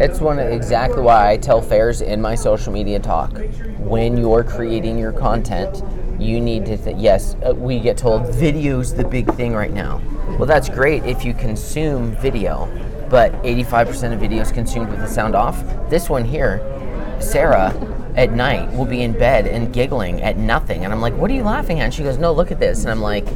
It's 0.01 0.21
one 0.21 0.39
of 0.39 0.49
exactly 0.51 1.03
why 1.03 1.31
I 1.31 1.37
tell 1.37 1.61
fairs 1.61 2.01
in 2.01 2.21
my 2.21 2.35
social 2.35 2.73
media 2.73 2.99
talk. 2.99 3.37
When 3.79 4.17
you're 4.17 4.45
creating 4.45 4.99
your 4.99 5.13
content, 5.13 5.83
you 6.19 6.41
need 6.41 6.67
to. 6.67 6.77
Th- 6.77 6.97
yes, 6.97 7.37
uh, 7.47 7.55
we 7.55 7.81
get 7.81 7.97
told 7.97 8.33
video's 8.35 8.95
the 8.95 9.05
big 9.05 9.33
thing 9.35 9.55
right 9.55 9.73
now. 9.73 10.01
Well, 10.39 10.47
that's 10.47 10.69
great 10.69 11.05
if 11.05 11.25
you 11.25 11.35
consume 11.35 12.13
video, 12.17 12.67
but 13.11 13.33
85% 13.43 14.13
of 14.13 14.21
videos 14.21 14.53
consumed 14.53 14.91
with 14.91 15.01
the 15.01 15.09
sound 15.09 15.35
off. 15.35 15.63
This 15.91 16.09
one 16.09 16.25
here, 16.25 16.61
Sarah, 17.21 17.73
at 18.17 18.33
night 18.33 18.73
will 18.73 18.85
be 18.87 19.03
in 19.03 19.13
bed 19.13 19.47
and 19.47 19.73
giggling 19.73 20.23
at 20.23 20.37
nothing, 20.37 20.85
and 20.85 20.93
I'm 20.93 21.01
like, 21.01 21.15
"What 21.15 21.31
are 21.31 21.35
you 21.35 21.45
laughing 21.45 21.81
at?" 21.81 21.85
And 21.85 21.95
she 21.95 22.03
goes, 22.03 22.19
"No, 22.19 22.33
look 22.33 22.51
at 22.53 22.61
this," 22.61 22.83
and 22.83 22.91
I'm 22.91 23.01
like 23.01 23.27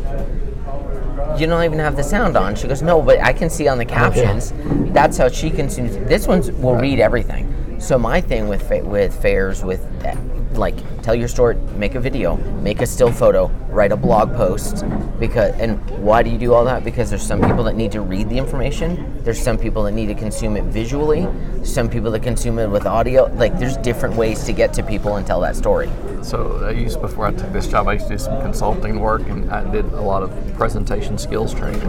you 1.38 1.46
don't 1.46 1.62
even 1.62 1.78
have 1.78 1.96
the 1.96 2.02
sound 2.02 2.36
on. 2.36 2.56
She 2.56 2.66
goes, 2.66 2.82
no, 2.82 3.00
but 3.00 3.20
I 3.20 3.32
can 3.32 3.48
see 3.48 3.68
on 3.68 3.78
the 3.78 3.84
captions. 3.84 4.52
That's 4.92 5.16
how 5.16 5.28
she 5.28 5.50
consumes. 5.50 5.96
This 6.08 6.26
one's 6.26 6.50
will 6.50 6.74
read 6.74 6.98
everything. 6.98 7.54
So 7.78 7.96
my 7.98 8.20
thing 8.20 8.48
with 8.48 8.66
fa- 8.66 8.84
with 8.84 9.14
fairs 9.22 9.62
with 9.62 9.86
like 10.58 10.76
tell 11.02 11.14
your 11.14 11.28
story, 11.28 11.56
make 11.76 11.94
a 11.94 12.00
video, 12.00 12.36
make 12.60 12.82
a 12.82 12.86
still 12.86 13.12
photo, 13.12 13.46
write 13.70 13.92
a 13.92 13.96
blog 13.96 14.34
post. 14.34 14.84
Because 15.18 15.54
and 15.58 15.78
why 16.02 16.22
do 16.22 16.30
you 16.30 16.38
do 16.38 16.52
all 16.52 16.64
that? 16.64 16.84
Because 16.84 17.10
there's 17.10 17.22
some 17.22 17.40
people 17.40 17.64
that 17.64 17.76
need 17.76 17.92
to 17.92 18.00
read 18.00 18.28
the 18.28 18.36
information. 18.36 19.22
There's 19.22 19.40
some 19.40 19.56
people 19.56 19.82
that 19.84 19.92
need 19.92 20.06
to 20.06 20.14
consume 20.14 20.56
it 20.56 20.64
visually. 20.64 21.26
Some 21.64 21.88
people 21.88 22.10
that 22.10 22.22
consume 22.22 22.58
it 22.58 22.68
with 22.68 22.86
audio. 22.86 23.26
Like 23.34 23.58
there's 23.58 23.76
different 23.78 24.16
ways 24.16 24.44
to 24.44 24.52
get 24.52 24.72
to 24.74 24.82
people 24.82 25.16
and 25.16 25.26
tell 25.26 25.40
that 25.40 25.56
story. 25.56 25.88
So 26.22 26.64
I 26.64 26.72
used 26.72 27.00
before 27.00 27.26
I 27.26 27.32
took 27.32 27.52
this 27.52 27.66
job, 27.66 27.88
I 27.88 27.94
used 27.94 28.08
to 28.08 28.14
do 28.14 28.18
some 28.18 28.40
consulting 28.42 29.00
work, 29.00 29.22
and 29.28 29.50
I 29.50 29.70
did 29.70 29.84
a 29.86 30.00
lot 30.00 30.22
of 30.22 30.54
presentation 30.54 31.16
skills 31.16 31.54
training. 31.54 31.80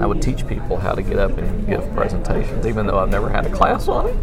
I 0.00 0.06
would 0.06 0.20
teach 0.20 0.46
people 0.46 0.76
how 0.76 0.92
to 0.92 1.02
get 1.02 1.18
up 1.18 1.38
and 1.38 1.66
give 1.66 1.88
presentations, 1.94 2.66
even 2.66 2.86
though 2.86 2.98
I've 2.98 3.10
never 3.10 3.30
had 3.30 3.46
a 3.46 3.50
class 3.50 3.88
on 3.88 4.08
it. 4.08 4.16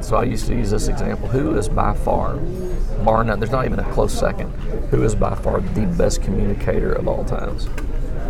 So 0.00 0.16
I 0.16 0.24
used 0.24 0.46
to 0.46 0.54
use 0.54 0.70
this 0.70 0.88
example: 0.88 1.28
Who 1.28 1.56
is 1.56 1.68
by 1.68 1.94
far, 1.94 2.34
bar 3.04 3.22
none, 3.24 3.38
there's 3.38 3.52
not 3.52 3.64
even 3.66 3.78
a 3.78 3.92
close 3.92 4.12
second, 4.18 4.50
who 4.90 5.02
is 5.02 5.14
by 5.14 5.34
far 5.34 5.60
the 5.60 5.86
best 5.86 6.22
communicator 6.22 6.92
of 6.92 7.06
all 7.08 7.24
times? 7.24 7.66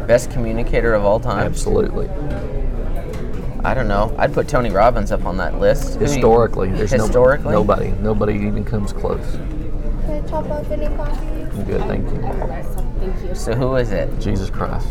Best 0.06 0.30
communicator 0.30 0.92
of 0.94 1.04
all 1.04 1.20
time. 1.20 1.46
Absolutely. 1.46 2.08
I 3.64 3.74
don't 3.74 3.88
know. 3.88 4.14
I'd 4.18 4.32
put 4.32 4.48
Tony 4.48 4.70
Robbins 4.70 5.12
up 5.12 5.24
on 5.26 5.36
that 5.36 5.60
list. 5.60 5.94
Who 5.94 5.98
do 5.98 6.00
you- 6.00 6.06
Historically, 6.08 6.70
there's 6.72 6.92
no- 6.92 7.36
nobody, 7.36 7.92
nobody 8.00 8.34
even 8.34 8.64
comes 8.64 8.92
close. 8.92 9.20
Can 10.06 10.10
I 10.12 10.20
top 10.26 10.50
up 10.50 10.70
any 10.70 10.86
coffee? 10.96 11.26
I'm 11.52 11.64
good, 11.64 11.80
thank 11.82 12.04
you. 12.10 12.20
Thank 12.22 13.28
you. 13.28 13.34
So 13.34 13.54
who 13.54 13.76
is 13.76 13.92
it? 13.92 14.18
Jesus 14.18 14.50
Christ. 14.50 14.88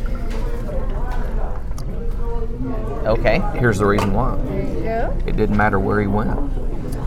Okay. 3.10 3.42
Here's 3.58 3.80
the 3.80 3.88
reason 3.88 4.14
why. 4.14 4.38
Yeah. 4.84 5.12
It 5.26 5.36
didn't 5.36 5.58
matter 5.58 5.80
where 5.80 6.00
he 6.00 6.06
went. 6.06 6.30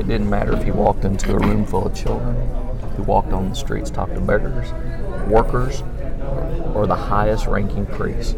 It 0.01 0.09
didn't 0.09 0.29
matter 0.29 0.53
if 0.53 0.65
he 0.65 0.73
walked 0.73 1.05
into 1.05 1.33
a 1.33 1.39
room 1.39 1.65
full 1.65 1.87
of 1.87 1.95
children, 1.95 2.35
he 2.97 3.03
walked 3.03 3.33
on 3.33 3.51
the 3.51 3.55
streets, 3.55 3.89
talked 3.89 4.15
to 4.15 4.21
beggars, 4.21 4.73
workers, 5.29 5.83
or 6.75 6.87
the 6.89 6.97
highest 6.97 7.47
ranking 7.47 7.87
priest. 7.87 8.37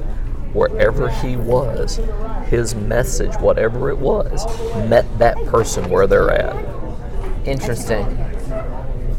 Wherever 0.52 1.08
he 1.08 1.36
was, 1.36 2.00
his 2.48 2.74
message, 2.74 3.34
whatever 3.36 3.88
it 3.88 3.98
was, 3.98 4.46
met 4.88 5.06
that 5.18 5.36
person 5.46 5.88
where 5.88 6.06
they're 6.06 6.30
at. 6.30 6.54
Interesting. 7.46 8.04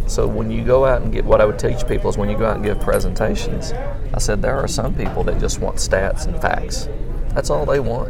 So 0.07 0.27
when 0.27 0.51
you 0.51 0.63
go 0.63 0.85
out 0.85 1.01
and 1.01 1.11
get 1.11 1.25
what 1.25 1.41
I 1.41 1.45
would 1.45 1.57
teach 1.57 1.87
people 1.87 2.11
is 2.11 2.17
when 2.17 2.29
you 2.29 2.37
go 2.37 2.45
out 2.45 2.57
and 2.57 2.63
give 2.63 2.79
presentations, 2.79 3.73
I 4.13 4.19
said 4.19 4.41
there 4.41 4.55
are 4.55 4.67
some 4.67 4.93
people 4.93 5.23
that 5.23 5.39
just 5.39 5.59
want 5.59 5.77
stats 5.77 6.27
and 6.27 6.39
facts. 6.39 6.87
That's 7.35 7.49
all 7.49 7.65
they 7.65 7.79
want. 7.79 8.09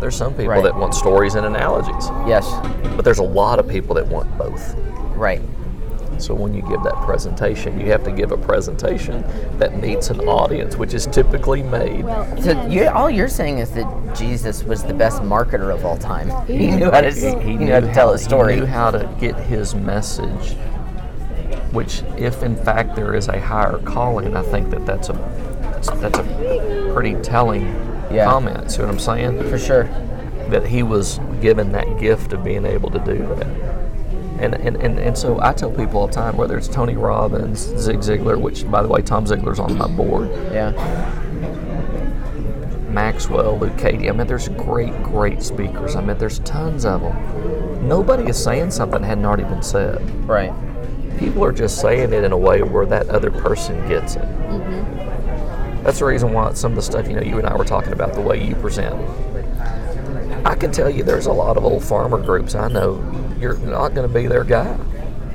There's 0.00 0.14
some 0.14 0.32
people 0.34 0.52
Right. 0.52 0.62
that 0.62 0.76
want 0.76 0.94
stories 0.94 1.34
and 1.34 1.46
analogies, 1.46 2.10
Yes. 2.26 2.52
but 2.94 3.04
there's 3.04 3.18
a 3.20 3.22
lot 3.24 3.58
of 3.58 3.66
people 3.66 3.94
that 3.94 4.06
want 4.06 4.36
both. 4.36 4.76
Right. 5.16 5.40
So 6.18 6.34
when 6.34 6.54
you 6.54 6.62
give 6.62 6.82
that 6.84 6.94
presentation, 7.04 7.80
you 7.80 7.86
have 7.90 8.04
to 8.04 8.12
give 8.12 8.30
a 8.30 8.36
presentation 8.36 9.24
that 9.58 9.80
meets 9.80 10.10
an 10.10 10.20
audience, 10.28 10.76
which 10.76 10.94
is 10.94 11.06
typically 11.06 11.62
made. 11.62 12.04
Well, 12.04 12.26
So 12.40 12.50
and- 12.50 12.72
you, 12.72 12.88
all 12.88 13.10
you're 13.10 13.28
saying 13.28 13.58
is 13.58 13.70
that 13.70 13.86
Jesus 14.14 14.62
was 14.62 14.82
the 14.84 14.94
best 14.94 15.22
marketer 15.22 15.72
of 15.72 15.84
all 15.84 15.96
time. 15.96 16.30
He 16.46 16.70
knew 16.70 16.90
how 16.90 17.00
to, 17.00 17.10
he, 17.10 17.56
knew 17.56 17.72
how 17.72 17.80
to 17.80 17.92
tell 17.92 18.10
a 18.10 18.18
story. 18.18 18.54
He 18.54 18.60
knew 18.60 18.66
how 18.66 18.90
to 18.90 19.08
get 19.18 19.34
his 19.36 19.74
message. 19.74 20.54
Which, 21.72 22.02
if 22.16 22.42
in 22.44 22.54
fact 22.54 22.94
there 22.94 23.14
is 23.14 23.26
a 23.28 23.40
higher 23.40 23.78
calling, 23.78 24.36
I 24.36 24.42
think 24.42 24.70
that 24.70 24.86
that's 24.86 25.08
a 25.08 25.14
that's, 25.62 25.90
that's 26.00 26.18
a 26.18 26.90
pretty 26.94 27.14
telling 27.16 27.64
Yeah. 28.14 28.24
comment. 28.26 28.70
See 28.70 28.80
what 28.80 28.90
I'm 28.90 28.98
saying? 28.98 29.42
For 29.50 29.58
sure. 29.58 29.84
that 30.50 30.66
he 30.66 30.82
was 30.82 31.18
given 31.40 31.72
that 31.72 31.98
gift 31.98 32.32
of 32.32 32.44
being 32.44 32.66
able 32.66 32.90
to 32.90 32.98
do 33.00 33.18
that. 33.36 33.46
And, 34.40 34.54
and, 34.54 34.76
and, 34.76 34.98
and 34.98 35.16
so 35.16 35.40
I 35.40 35.52
tell 35.52 35.70
people 35.70 36.00
all 36.00 36.06
the 36.08 36.12
time, 36.12 36.36
whether 36.36 36.56
it's 36.58 36.68
Tony 36.68 36.96
Robbins, 36.96 37.60
Zig 37.78 37.98
Ziglar, 38.00 38.38
which 38.38 38.68
by 38.70 38.82
the 38.82 38.88
way, 38.88 39.00
Tom 39.00 39.24
Ziglar's 39.24 39.58
on 39.58 39.76
my 39.78 39.86
board, 39.88 40.28
Yeah. 40.52 40.72
Maxwell, 42.90 43.58
Luke 43.58 43.76
Cady. 43.76 44.08
I 44.08 44.12
mean, 44.12 44.26
there's 44.26 44.48
great, 44.50 44.92
great 45.02 45.42
speakers. 45.42 45.96
I 45.96 46.00
mean, 46.00 46.16
there's 46.18 46.38
tons 46.40 46.84
of 46.84 47.00
them. 47.00 47.88
Nobody 47.88 48.28
is 48.28 48.42
saying 48.42 48.70
something 48.70 49.00
that 49.02 49.06
hadn't 49.06 49.24
already 49.24 49.44
been 49.44 49.62
said. 49.62 50.00
Right. 50.28 50.52
People 51.18 51.44
are 51.44 51.52
just 51.52 51.80
saying 51.80 52.12
it 52.12 52.22
in 52.24 52.32
a 52.32 52.36
way 52.38 52.62
where 52.62 52.86
that 52.86 53.08
other 53.08 53.30
person 53.30 53.88
gets 53.88 54.14
it. 54.16 54.22
Mm-hmm. 54.22 55.03
That's 55.84 55.98
the 55.98 56.06
reason 56.06 56.32
why 56.32 56.52
some 56.54 56.72
of 56.72 56.76
the 56.76 56.82
stuff, 56.82 57.06
you 57.06 57.14
know, 57.14 57.22
you 57.22 57.38
and 57.38 57.46
I 57.46 57.54
were 57.54 57.64
talking 57.64 57.92
about, 57.92 58.14
the 58.14 58.20
way 58.22 58.42
you 58.42 58.54
present. 58.56 58.94
I 60.46 60.54
can 60.54 60.72
tell 60.72 60.90
you 60.90 61.02
there's 61.04 61.26
a 61.26 61.32
lot 61.32 61.56
of 61.56 61.64
old 61.64 61.84
farmer 61.84 62.18
groups 62.20 62.54
I 62.54 62.68
know 62.68 63.02
you're 63.38 63.56
not 63.58 63.94
going 63.94 64.06
to 64.08 64.12
be 64.12 64.26
their 64.26 64.44
guy. 64.44 64.78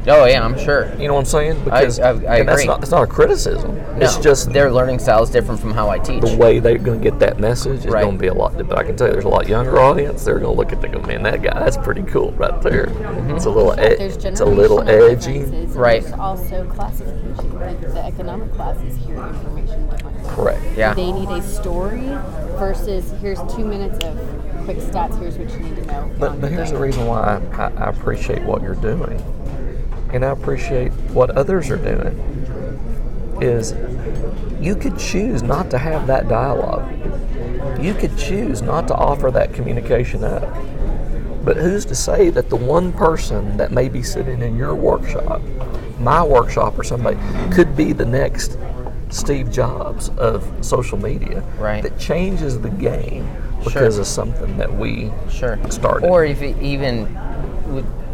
Oh 0.08 0.26
yeah, 0.26 0.44
I'm 0.44 0.58
sure. 0.58 0.92
You 0.98 1.08
know 1.08 1.14
what 1.16 1.20
I'm 1.22 1.26
saying? 1.26 1.64
Because 1.66 2.00
I- 2.00 2.12
I 2.12 2.38
and 2.38 2.48
that's 2.48 2.66
not 2.66 2.82
it's 2.82 2.90
not 2.92 3.04
a 3.04 3.08
criticism. 3.08 3.76
No, 3.76 4.06
It's 4.06 4.16
just 4.18 4.52
their 4.54 4.72
learning 4.72 4.98
style 5.00 5.22
is 5.24 5.30
different 5.30 5.60
from 5.60 5.72
how 5.74 5.90
I 5.90 6.00
teach. 6.00 6.22
the 6.24 6.38
way 6.38 6.60
they're 6.60 6.78
going 6.78 7.00
to 7.02 7.04
get 7.04 7.20
that 7.20 7.38
message 7.38 7.80
is 7.86 7.88
Right. 7.88 8.04
going 8.04 8.16
to 8.16 8.20
be 8.22 8.28
a 8.28 8.34
lot. 8.34 8.52
Different 8.52 8.70
but 8.70 8.78
I 8.80 8.84
can 8.84 8.96
tell 8.96 9.08
you, 9.08 9.14
there's 9.14 9.26
a 9.26 9.30
lot 9.30 9.48
younger 9.50 9.78
audience. 9.78 10.24
They're 10.24 10.40
going 10.40 10.54
to 10.54 10.58
look 10.58 10.72
at 10.72 10.80
it 10.80 10.86
and 10.86 10.94
go, 10.94 11.02
"Man, 11.08 11.22
that 11.24 11.42
guy, 11.44 11.60
that's 11.60 11.76
pretty 11.78 12.04
cool 12.04 12.32
right 12.32 12.60
there." 12.62 12.86
Mm-hmm. 12.86 13.32
It's 13.36 13.46
a 13.46 13.50
little, 13.50 13.74
e- 13.74 13.98
it's 14.00 14.40
a 14.40 14.46
little 14.46 14.88
edgy. 14.90 15.44
Right. 15.78 16.02
There's 16.02 16.14
also 16.14 16.66
classification. 16.70 17.60
Like 17.60 17.82
the 17.82 18.04
economic 18.06 18.54
classes 18.54 18.96
here, 19.06 19.18
information 19.18 19.89
differently. 19.89 19.89
Correct. 20.36 20.62
Yeah. 20.78 20.94
They 20.94 21.12
need 21.12 21.30
a 21.30 21.42
story 21.42 22.08
versus 22.58 23.12
here's 23.22 23.40
two 23.54 23.66
minutes 23.66 24.04
of 24.06 24.18
quick 24.66 24.78
stats. 24.78 25.20
Here's 25.20 25.38
what 25.38 25.50
you 25.52 25.60
need 25.60 25.76
to 25.78 25.86
know. 25.86 26.12
But, 26.20 26.40
but 26.40 26.52
your 26.52 26.60
here's 26.60 26.72
the 26.72 26.80
reason 26.80 27.06
why 27.08 27.42
I, 27.54 27.64
I, 27.64 27.68
I 27.86 27.90
appreciate 27.90 28.44
what 28.44 28.62
you're 28.62 28.76
doing, 28.76 29.20
and 30.14 30.24
I 30.24 30.32
appreciate 30.32 30.92
what 31.14 31.32
others 31.32 31.70
are 31.70 31.78
doing. 31.78 32.18
Is 33.42 33.74
you 34.60 34.76
could 34.76 35.00
choose 35.00 35.42
not 35.42 35.72
to 35.72 35.78
have 35.78 36.08
that 36.08 36.28
dialogue. 36.28 36.92
You 37.82 37.94
could 37.94 38.18
choose 38.18 38.62
not 38.62 38.88
to 38.90 38.96
offer 38.96 39.32
that 39.32 39.54
communication 39.54 40.24
up. 40.24 40.44
But 41.46 41.56
who's 41.56 41.86
to 41.86 41.96
say 41.96 42.30
that 42.32 42.50
the 42.50 42.58
one 42.58 42.92
person 42.92 43.56
that 43.58 43.72
may 43.72 43.88
be 43.88 44.04
sitting 44.04 44.42
in 44.42 44.58
your 44.58 44.76
workshop, 44.76 45.42
my 45.98 46.22
workshop, 46.22 46.78
or 46.78 46.84
somebody 46.84 47.18
could 47.52 47.78
be 47.78 47.94
the 47.94 48.06
next 48.06 48.58
Steve 49.10 49.52
Jobs 49.52 50.10
of 50.18 50.46
social 50.62 50.98
media 50.98 51.44
Right. 51.60 51.82
that 51.84 51.98
changes 51.98 52.60
the 52.60 52.70
game 52.70 53.28
because 53.64 53.98
of 53.98 54.08
something 54.08 54.58
that 54.58 54.74
we 54.74 55.12
Sure. 55.30 55.58
started. 55.70 56.08
Or 56.08 56.24
if 56.26 56.42
it 56.42 56.58
even 56.62 57.08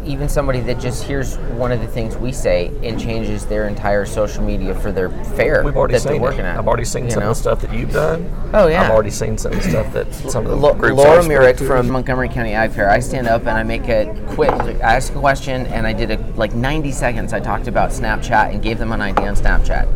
even 0.04 0.28
somebody 0.28 0.60
that 0.60 0.78
just 0.78 1.02
hears 1.02 1.36
one 1.56 1.72
of 1.72 1.80
the 1.80 1.86
things 1.88 2.16
we 2.16 2.30
say 2.30 2.70
and 2.84 2.96
changes 3.00 3.44
their 3.46 3.66
entire 3.66 4.04
social 4.06 4.40
media 4.44 4.72
for 4.72 4.92
their 4.92 5.08
fair 5.34 5.64
We've 5.64 5.76
already 5.76 5.94
that 5.94 6.02
seen 6.02 6.12
they're 6.12 6.20
working 6.20 6.40
it. 6.44 6.44
at. 6.44 6.58
I've 6.60 6.68
already 6.68 6.84
seen 6.84 7.06
you 7.06 7.10
some 7.10 7.24
know? 7.24 7.30
of 7.30 7.36
the 7.36 7.40
stuff 7.42 7.60
that 7.62 7.74
you've 7.74 7.92
done. 7.92 8.30
Oh, 8.54 8.68
yeah. 8.68 8.82
I've 8.84 8.92
already 8.92 9.10
seen 9.10 9.36
some 9.36 9.50
of 9.50 9.60
the 9.60 9.68
stuff 9.68 9.92
that 9.94 10.14
some 10.14 10.44
of 10.44 10.50
the 10.52 10.56
Lo- 10.56 10.74
groups 10.74 10.96
Laura 10.96 11.22
Murick 11.24 11.58
from 11.58 11.90
Montgomery 11.90 12.28
County 12.28 12.52
Ag 12.52 12.70
Fair. 12.70 12.88
I 12.88 13.00
stand 13.00 13.26
up 13.26 13.40
and 13.48 13.50
I 13.58 13.64
make 13.64 13.88
a 13.88 14.14
quick, 14.28 14.52
I 14.52 14.74
ask 14.94 15.12
a 15.12 15.18
question 15.18 15.66
and 15.66 15.88
I 15.88 15.92
did 15.92 16.12
a 16.12 16.18
like 16.36 16.54
90 16.54 16.92
seconds. 16.92 17.32
I 17.32 17.40
talked 17.40 17.66
about 17.66 17.90
Snapchat 17.90 18.52
and 18.52 18.62
gave 18.62 18.78
them 18.78 18.92
an 18.92 19.00
idea 19.00 19.26
on 19.26 19.34
Snapchat. 19.34 19.88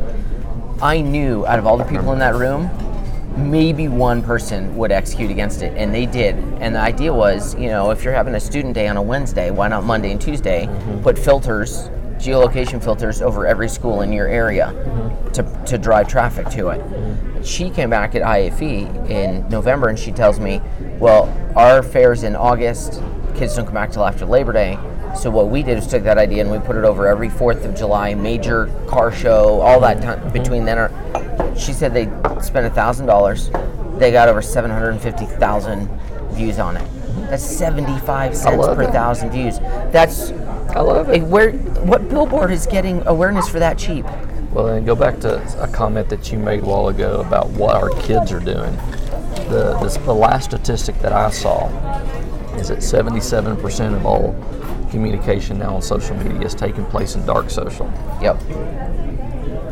I 0.83 1.01
knew 1.01 1.47
out 1.47 1.59
of 1.59 1.67
all 1.67 1.77
the 1.77 1.85
people 1.85 2.13
in 2.13 2.19
that 2.21 2.35
room, 2.35 2.71
maybe 3.37 3.89
one 3.89 4.23
person 4.23 4.77
would 4.77 4.91
execute 4.91 5.31
against 5.31 5.63
it, 5.63 5.77
and 5.77 5.95
they 5.95 6.07
did. 6.07 6.37
And 6.61 6.75
the 6.75 6.81
idea 6.81 7.13
was, 7.13 7.55
you 7.57 7.69
know, 7.69 7.91
if 7.91 8.03
you're 8.03 8.15
having 8.15 8.35
a 8.35 8.41
student 8.41 8.75
day 8.75 8.89
on 8.89 8.97
a 8.97 9.03
Wednesday, 9.03 9.51
why 9.51 9.69
not 9.69 9.85
Monday 9.85 10.11
and 10.11 10.21
Tuesday? 10.21 10.67
Mm-hmm. 10.67 11.03
Put 11.03 11.19
filters 11.19 11.91
geolocation 12.21 12.83
filters 12.85 13.23
over 13.23 13.47
every 13.47 13.69
school 13.69 14.03
in 14.03 14.13
your 14.13 14.29
area 14.29 14.71
to, 15.33 15.43
to 15.65 15.79
drive 15.79 16.07
traffic 16.07 16.49
to 16.51 16.69
it. 16.69 17.47
She 17.47 17.71
came 17.71 17.89
back 17.89 18.15
at 18.15 18.23
IFE 18.23 18.63
in 19.11 19.49
November 19.49 19.89
and 19.89 19.99
she 19.99 20.13
tells 20.13 20.39
me, 20.39 20.61
well, 20.99 21.35
our 21.57 21.83
fair's 21.83 22.23
in 22.23 22.37
August, 22.37 23.03
kids 23.35 23.57
don't 23.57 23.65
come 23.65 23.75
back 23.75 23.91
till 23.91 24.05
after 24.05 24.27
Labor 24.27 24.53
Day. 24.53 24.79
So 25.17 25.31
what 25.31 25.49
we 25.49 25.63
did 25.63 25.77
was 25.77 25.87
took 25.87 26.03
that 26.05 26.19
idea 26.19 26.43
and 26.43 26.51
we 26.51 26.59
put 26.59 26.77
it 26.77 26.85
over 26.85 27.07
every 27.07 27.29
4th 27.29 27.65
of 27.65 27.75
July, 27.75 28.15
major 28.15 28.67
car 28.87 29.13
show, 29.13 29.61
all 29.61 29.81
that 29.81 30.01
time 30.03 30.21
mm-hmm. 30.21 30.33
between 30.33 30.65
then. 30.65 31.57
She 31.57 31.73
said 31.73 31.93
they 31.93 32.07
spent 32.41 32.67
a 32.67 32.71
thousand 32.71 33.07
dollars. 33.07 33.51
They 33.99 34.13
got 34.13 34.29
over 34.29 34.41
750,000 34.41 35.89
views 36.31 36.59
on 36.59 36.77
it. 36.77 36.83
Mm-hmm. 36.83 37.27
That's 37.27 37.45
75 37.45 38.37
cents 38.37 38.67
per 38.67 38.83
it. 38.83 38.93
thousand 38.93 39.31
views. 39.31 39.59
That's 39.91 40.31
I 40.71 40.81
love 40.81 41.11
it. 41.11 41.23
where 41.23 41.53
what 41.53 42.09
billboard 42.09 42.51
is 42.51 42.67
getting 42.67 43.07
awareness 43.07 43.49
for 43.49 43.59
that 43.59 43.77
cheap? 43.77 44.07
Well, 44.53 44.67
then 44.67 44.85
go 44.85 44.95
back 44.95 45.21
to 45.21 45.63
a 45.63 45.69
comment 45.69 46.09
that 46.09 46.33
you 46.33 46.39
made 46.39 46.63
a 46.63 46.65
while 46.67 46.89
ago 46.89 47.21
about 47.21 47.51
what 47.51 47.75
our 47.75 47.91
kids 48.01 48.33
are 48.33 48.41
doing. 48.41 48.75
The, 49.49 49.79
this, 49.83 49.97
the 49.99 50.15
last 50.15 50.47
statistic 50.47 50.99
that 51.01 51.13
I 51.13 51.31
saw 51.31 51.69
is 52.61 52.69
that 52.69 52.79
77% 52.79 53.95
of 53.97 54.07
all 54.07 54.35
communication 54.91 55.59
now 55.59 55.75
on 55.77 55.83
social 55.83 56.17
media 56.17 56.43
is 56.43 56.55
taking 56.55 56.85
place 56.87 57.15
in 57.15 57.25
dark 57.25 57.49
social. 57.51 57.87
Yep. 58.21 58.41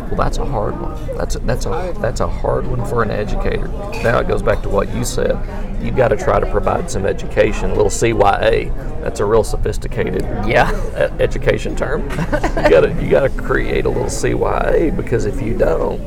Well, 0.09 0.17
that's 0.17 0.39
a 0.39 0.45
hard 0.47 0.81
one. 0.81 0.95
That's 1.19 1.37
a, 1.37 1.39
that's 1.41 1.67
a 1.67 1.95
that's 2.01 2.21
a 2.21 2.27
hard 2.27 2.67
one 2.67 2.83
for 2.87 3.03
an 3.03 3.11
educator. 3.11 3.69
Now 4.03 4.21
it 4.21 4.27
goes 4.29 4.41
back 4.43 4.63
to 4.63 4.69
what 4.71 4.93
you 4.95 5.05
said. 5.05 5.37
You've 5.85 5.97
got 5.97 6.09
to 6.09 6.17
try 6.17 6.41
to 6.41 6.51
provide 6.51 6.91
some 6.91 7.05
education. 7.05 7.71
A 7.71 7.75
little 7.75 7.91
CYA. 7.91 8.75
That's 9.03 9.21
a 9.21 9.27
real 9.27 9.45
sophisticated 9.45 10.23
Yeah. 10.47 10.71
e- 10.97 11.23
education 11.23 11.77
term. 11.77 12.03
you 12.09 12.71
got 12.71 12.81
to 12.81 12.97
you 13.03 13.11
got 13.11 13.31
to 13.31 13.43
create 13.43 13.85
a 13.85 13.89
little 13.91 14.07
CYA 14.07 14.97
because 14.97 15.27
if 15.27 15.43
you 15.43 15.57
don't, 15.59 16.01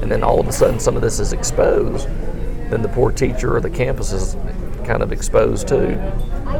and 0.00 0.10
then 0.10 0.22
all 0.24 0.40
of 0.40 0.48
a 0.48 0.52
sudden 0.52 0.80
some 0.80 0.96
of 0.96 1.02
this 1.02 1.20
is 1.20 1.34
exposed, 1.34 2.06
then 2.70 2.80
the 2.80 2.88
poor 2.88 3.12
teacher 3.12 3.54
or 3.54 3.60
the 3.60 3.70
campus 3.70 4.12
is 4.12 4.34
kind 4.84 5.02
of 5.02 5.12
exposed 5.12 5.68
to 5.68 5.96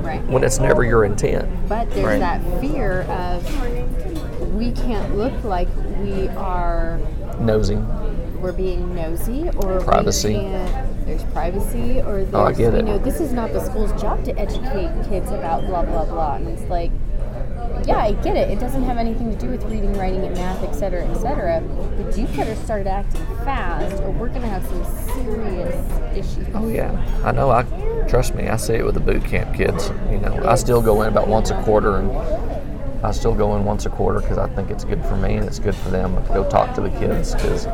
Right. 0.02 0.22
when 0.28 0.42
it's 0.44 0.58
never 0.58 0.84
your 0.84 1.04
intent. 1.04 1.48
But 1.68 1.90
there's 1.90 2.04
Right. 2.06 2.20
that 2.20 2.40
fear 2.60 3.02
of 3.10 4.54
we 4.54 4.72
can't 4.72 5.16
look 5.16 5.32
like 5.44 5.68
we 6.02 6.28
are 6.30 6.98
nosy. 7.40 7.78
we're 8.40 8.52
being 8.52 8.92
nosy 8.94 9.48
or 9.58 9.78
we 9.78 9.84
Privacy. 9.84 10.34
can't- 10.34 11.06
there's 11.06 11.22
privacy 11.24 12.00
or 12.04 12.24
there's 12.24 12.34
Oh, 12.34 12.42
I 12.44 12.52
get 12.52 12.72
you 12.72 12.78
it. 12.80 12.84
know 12.84 12.98
this 12.98 13.20
is 13.20 13.32
not 13.32 13.52
the 13.52 13.60
school's 13.60 13.92
job 14.00 14.24
to 14.24 14.36
educate 14.38 14.90
kids 15.08 15.30
about 15.30 15.64
blah 15.66 15.82
blah 15.82 16.04
blah 16.04 16.34
and 16.34 16.48
it's 16.48 16.68
like 16.68 16.90
yeah 17.86 17.98
i 17.98 18.12
get 18.12 18.36
it 18.36 18.50
it 18.50 18.60
doesn't 18.60 18.82
have 18.82 18.98
anything 18.98 19.30
to 19.30 19.36
do 19.36 19.48
with 19.48 19.62
reading 19.64 19.92
writing 19.94 20.24
and 20.24 20.34
math 20.36 20.62
etc., 20.62 21.00
cetera 21.02 21.08
et 21.08 21.20
cetera 21.20 21.60
but 21.96 22.16
you 22.18 22.26
better 22.28 22.54
start 22.56 22.86
acting 22.86 23.24
fast 23.44 24.02
or 24.02 24.10
we're 24.10 24.28
going 24.28 24.42
to 24.42 24.48
have 24.48 24.64
some 24.66 24.84
serious 25.14 25.74
issues 26.16 26.42
Oh 26.54 26.68
yeah, 26.68 26.92
I 27.24 27.32
know. 27.32 27.50
I 27.50 27.62
trust 28.08 28.34
me. 28.34 28.48
I 28.48 28.56
see 28.56 28.74
it 28.74 28.84
with 28.84 28.94
the 28.94 29.00
boot 29.00 29.24
camp 29.24 29.54
kids. 29.54 29.90
You 30.10 30.18
know, 30.18 30.42
I 30.44 30.54
still 30.56 30.82
go 30.82 31.02
in 31.02 31.08
about 31.08 31.28
once 31.28 31.50
a 31.50 31.60
quarter, 31.62 31.96
and 31.96 32.10
I 33.04 33.10
still 33.12 33.34
go 33.34 33.56
in 33.56 33.64
once 33.64 33.86
a 33.86 33.90
quarter 33.90 34.20
because 34.20 34.38
I 34.38 34.48
think 34.54 34.70
it's 34.70 34.84
good 34.84 35.02
for 35.06 35.16
me 35.16 35.36
and 35.36 35.46
it's 35.46 35.58
good 35.58 35.74
for 35.74 35.90
them 35.90 36.14
to 36.14 36.32
go 36.32 36.48
talk 36.48 36.74
to 36.74 36.80
the 36.80 36.90
kids 36.90 37.34
because 37.34 37.66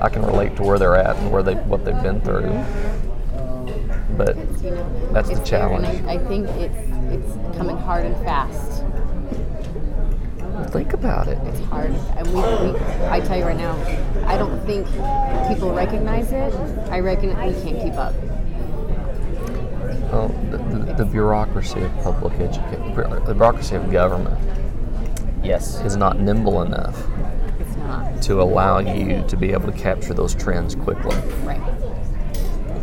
I 0.00 0.08
can 0.08 0.22
relate 0.24 0.56
to 0.56 0.62
where 0.62 0.78
they're 0.78 0.96
at 0.96 1.16
and 1.16 1.30
where 1.30 1.42
they 1.42 1.54
what 1.54 1.84
they've 1.84 2.02
been 2.02 2.20
through. 2.20 2.50
But 4.16 4.36
That's 5.12 5.28
the 5.28 5.40
it's 5.40 5.50
there, 5.50 5.68
and 5.68 5.84
challenge. 5.84 6.04
I, 6.06 6.14
I 6.14 6.18
think 6.18 6.48
it's 6.48 6.76
it's 7.14 7.56
coming 7.56 7.76
hard 7.76 8.06
and 8.06 8.16
fast 8.24 8.82
think 10.70 10.92
about 10.92 11.28
it. 11.28 11.38
it's 11.44 11.60
hard 11.66 11.90
and 12.16 12.26
we, 12.28 12.34
we 12.40 12.78
i 13.08 13.20
tell 13.20 13.38
you 13.38 13.44
right 13.44 13.56
now 13.56 13.74
i 14.26 14.36
don't 14.36 14.58
think 14.66 14.86
people 15.48 15.72
recognize 15.74 16.32
it 16.32 16.52
i 16.90 16.98
reckon 16.98 17.28
we 17.30 17.52
can't 17.62 17.80
keep 17.82 17.94
up 17.94 18.14
Well, 20.12 20.28
the, 20.50 20.58
the, 20.58 20.94
the 20.94 21.04
bureaucracy 21.04 21.80
of 21.82 21.92
public 22.02 22.34
education, 22.34 22.94
the 22.94 23.34
bureaucracy 23.34 23.74
of 23.76 23.90
government 23.90 24.38
Yes. 25.44 25.80
is 25.82 25.96
not 25.96 26.18
nimble 26.20 26.62
enough 26.62 26.96
it's 27.60 27.76
not 27.76 28.22
to 28.22 28.40
allow 28.42 28.78
you 28.78 29.24
to 29.28 29.36
be 29.36 29.52
able 29.52 29.70
to 29.70 29.78
capture 29.78 30.14
those 30.14 30.34
trends 30.34 30.74
quickly. 30.74 31.16
right 31.44 31.60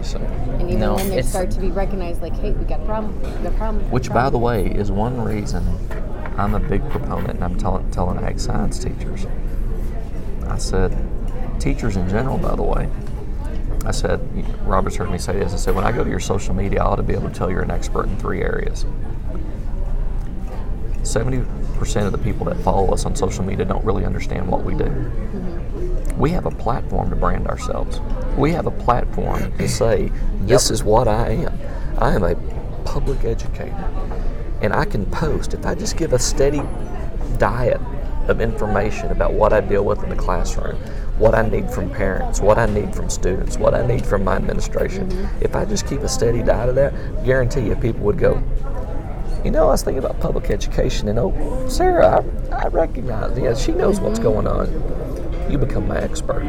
So, 0.01 0.19
and 0.19 0.69
even 0.69 0.79
No, 0.79 0.95
when 0.95 1.09
they 1.09 1.21
start 1.21 1.49
to 1.51 1.59
be 1.59 1.71
recognized 1.71 2.21
like 2.21 2.35
hey 2.35 2.51
we 2.51 2.65
got 2.65 2.81
a 2.81 2.85
problem 2.85 3.15
we 3.21 3.29
got 3.43 3.53
a 3.53 3.57
problem 3.57 3.89
which, 3.91 4.09
by 4.11 4.29
the 4.29 4.37
way, 4.37 4.67
is 4.67 4.91
one 4.91 5.19
reason 5.21 5.63
I'm 6.37 6.55
a 6.55 6.59
big 6.59 6.87
proponent, 6.89 7.35
and 7.35 7.43
I'm 7.43 7.57
telling 7.57 7.89
telling 7.91 8.17
ag 8.23 8.39
science 8.39 8.79
teachers. 8.79 9.27
I 10.47 10.57
said, 10.57 10.95
teachers 11.59 11.95
in 11.95 12.09
general, 12.09 12.37
by 12.37 12.55
the 12.55 12.63
way. 12.63 12.89
I 13.85 13.91
said, 13.91 14.21
Robert's 14.65 14.95
heard 14.95 15.11
me 15.11 15.17
say 15.17 15.33
this. 15.33 15.53
I 15.53 15.57
said, 15.57 15.75
when 15.75 15.83
I 15.83 15.91
go 15.91 16.03
to 16.03 16.09
your 16.09 16.19
social 16.19 16.53
media, 16.53 16.81
I 16.81 16.85
ought 16.85 16.95
to 16.95 17.03
be 17.03 17.13
able 17.13 17.29
to 17.29 17.35
tell 17.35 17.51
you're 17.51 17.61
an 17.61 17.71
expert 17.71 18.07
in 18.07 18.17
three 18.17 18.41
areas. 18.41 18.85
70% 21.01 22.05
of 22.05 22.13
the 22.13 22.17
people 22.17 22.45
that 22.45 22.57
follow 22.59 22.93
us 22.93 23.05
on 23.05 23.15
social 23.15 23.43
media 23.43 23.65
don't 23.65 23.83
really 23.83 24.05
understand 24.05 24.47
what 24.47 24.63
we 24.63 24.73
do. 24.73 24.85
Mm-hmm. 24.85 26.17
We 26.17 26.31
have 26.31 26.45
a 26.45 26.51
platform 26.51 27.09
to 27.09 27.15
brand 27.15 27.47
ourselves. 27.47 27.99
We 28.37 28.51
have 28.51 28.67
a 28.67 28.71
platform 28.71 29.55
to 29.57 29.67
say, 29.67 30.11
this 30.41 30.71
is 30.71 30.83
what 30.83 31.07
I 31.07 31.31
am. 31.31 31.59
I 31.97 32.13
am 32.13 32.23
a 32.23 32.35
public 32.85 33.25
educator. 33.25 33.89
And 34.63 34.73
I 34.73 34.85
can 34.85 35.05
post, 35.07 35.53
if 35.53 35.65
I 35.65 35.75
just 35.75 35.97
give 35.97 36.13
a 36.13 36.19
steady 36.19 36.61
diet 37.37 37.81
of 38.29 38.39
information 38.39 39.11
about 39.11 39.33
what 39.33 39.51
I 39.51 39.59
deal 39.59 39.83
with 39.83 40.01
in 40.03 40.09
the 40.09 40.15
classroom, 40.15 40.77
what 41.17 41.35
I 41.35 41.47
need 41.47 41.69
from 41.69 41.89
parents, 41.89 42.39
what 42.39 42.57
I 42.57 42.65
need 42.65 42.95
from 42.95 43.09
students, 43.09 43.57
what 43.57 43.73
I 43.73 43.85
need 43.85 44.05
from 44.05 44.23
my 44.23 44.37
administration. 44.37 45.09
Mm-hmm. 45.09 45.43
If 45.43 45.57
I 45.57 45.65
just 45.65 45.85
keep 45.85 45.99
a 45.99 46.07
steady 46.07 46.41
diet 46.41 46.69
of 46.69 46.75
that, 46.75 46.93
guarantee 47.25 47.67
you 47.67 47.75
people 47.75 48.01
would 48.05 48.17
go, 48.17 48.41
you 49.43 49.51
know, 49.51 49.63
I 49.63 49.71
was 49.71 49.83
thinking 49.83 50.01
about 50.01 50.21
public 50.21 50.49
education, 50.49 51.09
and 51.09 51.19
oh, 51.19 51.67
Sarah, 51.67 52.23
I, 52.49 52.55
I 52.55 52.67
recognize, 52.69 53.37
yeah, 53.37 53.53
she 53.55 53.73
knows 53.73 53.99
what's 53.99 54.19
mm-hmm. 54.19 54.29
going 54.29 54.47
on. 54.47 55.12
You 55.49 55.57
become 55.57 55.87
my 55.87 55.97
expert. 55.97 56.43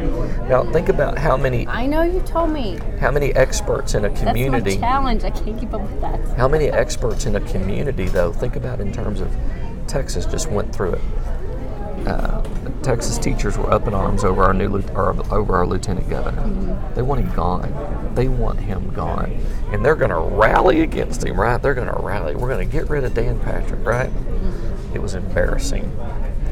Now, 0.49 0.63
think 0.71 0.89
about 0.89 1.17
how 1.17 1.35
many 1.37 1.67
i 1.67 1.85
know 1.85 2.01
you 2.01 2.21
told 2.21 2.49
me 2.49 2.79
how 2.99 3.11
many 3.11 3.33
experts 3.33 3.93
in 3.93 4.05
a 4.05 4.09
community? 4.11 4.71
that's 4.71 4.81
my 4.81 4.87
challenge 4.87 5.23
i 5.23 5.29
can't 5.29 5.59
keep 5.59 5.73
up 5.73 5.81
with 5.81 6.01
that 6.01 6.19
How 6.37 6.47
many 6.47 6.65
experts 6.69 7.25
in 7.25 7.35
a 7.35 7.41
community, 7.41 8.05
though? 8.07 8.31
Think 8.31 8.55
about 8.55 8.79
in 8.79 8.91
terms 8.91 9.19
of 9.21 9.35
Texas 9.87 10.25
just 10.25 10.49
went 10.49 10.73
through 10.73 10.93
it. 10.93 11.01
Uh, 12.07 12.41
Texas 12.83 13.17
teachers 13.17 13.57
were 13.57 13.71
up 13.71 13.87
in 13.87 13.93
arms 13.93 14.23
over 14.23 14.43
our 14.43 14.53
new 14.53 14.79
or 14.93 15.09
over 15.33 15.55
our 15.55 15.65
lieutenant 15.65 16.07
governor. 16.09 16.91
They 16.93 17.01
want 17.01 17.21
him 17.21 17.33
gone. 17.33 18.11
They 18.13 18.27
want 18.27 18.59
him 18.59 18.91
gone, 18.93 19.31
and 19.71 19.83
they're 19.83 19.95
going 19.95 20.11
to 20.11 20.19
rally 20.19 20.81
against 20.81 21.23
him. 21.25 21.39
Right? 21.39 21.59
They're 21.61 21.73
going 21.73 21.87
to 21.87 21.99
rally. 21.99 22.35
We're 22.35 22.49
going 22.49 22.67
to 22.67 22.71
get 22.71 22.89
rid 22.89 23.03
of 23.03 23.13
Dan 23.13 23.39
Patrick. 23.39 23.83
Right? 23.85 24.11
It 24.93 25.01
was 25.01 25.15
embarrassing. 25.15 25.91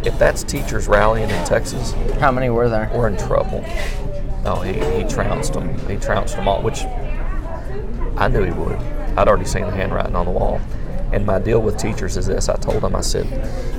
If 0.06 0.18
that's 0.20 0.44
teachers 0.44 0.88
rallying 0.88 1.30
in 1.30 1.46
Texas, 1.46 1.94
How 2.20 2.32
many 2.32 2.50
were 2.50 2.70
there? 2.70 2.92
we're 2.94 3.08
in 3.08 3.18
trouble. 3.18 3.64
Oh, 4.46 4.62
he, 4.62 4.74
he 5.02 5.08
trounced 5.08 5.54
them. 5.54 5.78
He 5.88 5.96
trounced 5.96 6.36
them 6.36 6.48
all, 6.48 6.62
which 6.62 6.84
I 8.18 8.28
knew 8.28 8.44
he 8.44 8.52
would. 8.52 8.78
I'd 9.18 9.28
already 9.28 9.46
seen 9.46 9.64
the 9.64 9.72
handwriting 9.72 10.16
on 10.16 10.26
the 10.26 10.32
wall. 10.32 10.60
And 11.14 11.28
my 11.28 11.38
deal 11.38 11.62
with 11.62 11.78
teachers 11.78 12.18
is 12.18 12.26
this 12.26 12.50
I 12.50 12.56
told 12.56 12.82
them, 12.82 12.96
I 12.96 13.02
said, 13.02 13.28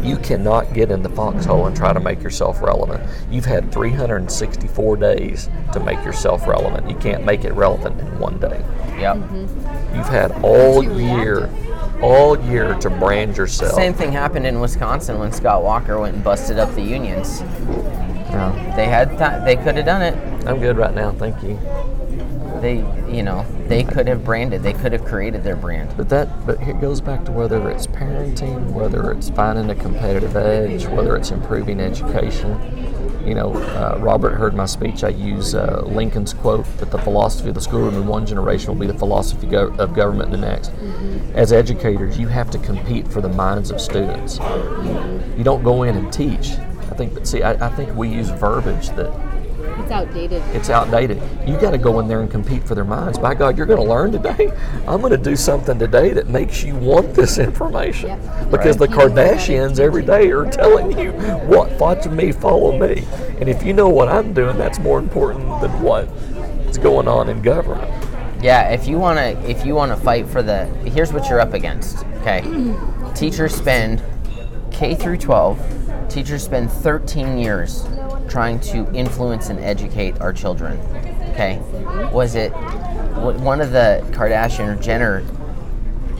you 0.05 0.17
cannot 0.17 0.73
get 0.73 0.93
in 0.93 1.03
the 1.03 1.09
foxhole 1.09 1.67
and 1.67 1.77
try 1.77 1.93
to 1.93 1.99
make 1.99 2.23
yourself 2.23 2.63
relevant. 2.63 3.03
You've 3.29 3.45
had 3.45 3.73
364 3.73 4.97
days 4.97 5.49
to 5.73 5.81
make 5.81 6.03
yourself 6.05 6.47
relevant. 6.47 6.89
You 6.89 6.95
can't 6.97 7.25
make 7.25 7.45
it 7.45 7.53
relevant 7.55 7.99
in 8.01 8.19
one 8.21 8.39
day. 8.39 8.65
Yep. 9.01 9.17
Mm-hmm. 9.17 9.97
You've 9.97 10.07
had 10.09 10.31
all 10.45 10.83
Too 10.85 11.01
year, 11.01 11.51
all 12.05 12.39
year 12.45 12.75
to 12.75 12.91
brand 12.91 13.37
yourself. 13.37 13.73
Same 13.73 13.95
thing 13.95 14.13
happened 14.13 14.47
in 14.47 14.61
Wisconsin 14.61 15.19
when 15.19 15.33
Scott 15.33 15.63
Walker 15.63 15.99
went 15.99 16.15
and 16.15 16.23
busted 16.23 16.59
up 16.59 16.73
the 16.75 16.83
unions. 16.83 17.41
Yeah. 17.41 18.73
They 18.77 18.87
had 18.87 19.09
th- 19.17 19.45
they 19.45 19.57
could 19.57 19.77
have 19.77 19.87
done 19.87 20.03
it. 20.03 20.47
I'm 20.47 20.61
good 20.61 20.77
right 20.77 20.95
now, 20.95 21.13
thank 21.13 21.43
you. 21.43 21.59
They 22.61 22.77
you 23.11 23.23
know 23.23 23.47
they 23.69 23.83
could 23.85 24.07
have 24.07 24.25
branded. 24.25 24.63
They 24.63 24.75
could 24.75 24.93
have 24.93 25.05
created 25.05 25.45
their 25.45 25.57
brand. 25.57 25.95
But 25.97 26.09
that, 26.11 26.47
but 26.47 26.61
it 26.63 26.81
goes 26.81 27.01
back 27.01 27.25
to 27.25 27.33
whether 27.33 27.71
it's 27.71 27.87
parenting, 27.87 28.73
whether 28.73 29.11
it's 29.13 29.31
finding 29.31 29.71
a 29.71 29.75
competitive 29.75 30.37
edge, 30.37 30.87
whether 30.87 31.17
it's 31.17 31.31
improving 31.31 31.81
education. 31.81 32.53
You 33.27 33.35
know, 33.35 33.55
uh, 33.55 33.97
Robert 34.01 34.35
heard 34.35 34.55
my 34.55 34.67
speech. 34.67 35.03
I 35.03 35.09
use 35.09 35.55
uh, 35.55 35.83
Lincoln's 35.87 36.35
quote 36.35 36.67
that 36.79 36.91
the 36.91 36.99
philosophy 36.99 37.49
of 37.49 37.55
the 37.55 37.61
schoolroom 37.61 37.95
in 37.95 38.07
one 38.07 38.27
generation 38.27 38.69
will 38.69 38.81
be 38.81 38.87
the 38.87 38.99
philosophy 38.99 39.47
go- 39.47 39.75
of 39.79 39.95
government 39.95 40.35
in 40.35 40.41
the 40.41 40.47
next. 40.47 40.71
As 41.35 41.53
educators, 41.53 42.19
you 42.19 42.29
have 42.29 42.51
to 42.51 42.59
compete 42.59 43.09
for 43.09 43.23
the 43.23 43.29
minds 43.31 43.71
of 43.71 43.81
students. 43.81 44.39
You 45.39 45.43
don't 45.43 45.63
go 45.63 45.85
in 45.85 45.97
and 45.97 46.13
teach. 46.13 46.51
I 46.51 46.97
think 46.97 47.25
see, 47.27 47.43
I, 47.43 47.53
I 47.67 47.71
think 47.71 47.95
we 47.97 48.09
use 48.09 48.29
verbiage 48.29 48.91
that 48.91 49.11
It's 49.79 49.91
outdated. 49.91 50.43
It's 50.55 50.71
outdated. 50.71 51.23
You 51.47 51.59
got 51.61 51.73
to 51.73 51.79
go 51.79 52.01
in 52.01 52.09
there 52.09 52.21
and 52.21 52.31
compete 52.31 52.67
for 52.67 52.75
their 52.75 52.85
minds. 52.85 53.19
By 53.19 53.35
God, 53.35 53.57
you're 53.57 53.67
going 53.67 53.81
to 53.81 53.89
learn 53.89 54.13
today. 54.13 54.51
I'm 54.87 55.01
going 55.01 55.13
to 55.13 55.19
do 55.19 55.37
something 55.37 55.79
today 55.79 56.13
that 56.13 56.29
makes 56.29 56.63
you 56.63 56.75
want 56.77 57.15
this 57.15 57.39
information. 57.39 58.11
Yep. 58.11 58.51
Because 58.51 58.77
the 58.77 58.87
Kardashians 58.87 59.79
every 59.79 60.05
day 60.05 60.31
are 60.31 60.51
telling 60.51 60.99
you 60.99 61.13
what, 61.47 61.73
watch 61.79 62.07
me, 62.07 62.33
follow 62.33 62.79
me. 62.79 63.05
And 63.41 63.49
if 63.49 63.63
you 63.63 63.73
know 63.73 63.89
what 63.89 64.09
I'm 64.09 64.33
doing, 64.33 64.57
that's 64.57 64.79
more 64.79 64.99
important 64.99 65.61
than 65.61 65.83
what's 65.83 66.79
going 66.79 67.09
on 67.09 67.29
in 67.29 67.43
government. 67.43 67.91
Yeah, 68.43 68.69
if 68.71 68.87
you 68.87 68.99
want 68.99 69.19
to 69.19 69.51
if 69.51 69.65
you 69.65 69.75
want 69.75 69.91
to 69.91 69.97
fight 69.97 70.27
for 70.27 70.43
the 70.43 70.67
here's 70.85 71.15
what 71.15 71.31
you're 71.31 71.41
up 71.41 71.55
against. 71.55 72.05
Okay. 72.21 72.43
teachers 73.15 73.55
spend 73.55 74.03
K 74.71 74.95
through 74.95 75.17
12, 75.17 76.11
teachers 76.11 76.45
spend 76.45 76.71
13 76.71 77.39
years 77.39 77.85
trying 78.29 78.61
to 78.61 78.91
influence 78.95 79.49
and 79.49 79.59
educate 79.61 80.21
our 80.21 80.33
children. 80.33 80.79
Okay. 81.31 81.59
Was 82.13 82.35
it 82.35 82.51
one 82.51 83.61
of 83.61 83.73
the 83.73 84.05
Kardashian 84.13 84.77
or 84.77 84.81
Jenner 84.81 85.25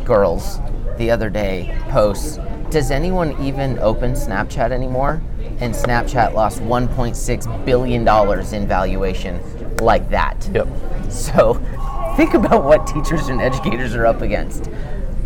girls 0.05 0.59
the 0.99 1.11
other 1.11 1.31
day 1.31 1.77
posts, 1.89 2.39
does 2.71 2.91
anyone 2.91 3.41
even 3.43 3.79
open 3.79 4.13
Snapchat 4.13 4.71
anymore? 4.71 5.23
And 5.59 5.75
Snapchat 5.75 6.35
lost 6.35 6.61
1.6 6.61 7.65
billion 7.65 8.05
dollars 8.05 8.53
in 8.53 8.67
valuation 8.67 9.41
like 9.79 10.09
that. 10.11 10.49
Yep. 10.53 10.69
So 11.11 11.55
think 12.17 12.35
about 12.35 12.65
what 12.65 12.87
teachers 12.87 13.29
and 13.29 13.41
educators 13.41 13.95
are 13.95 14.07
up 14.07 14.23
against. 14.23 14.71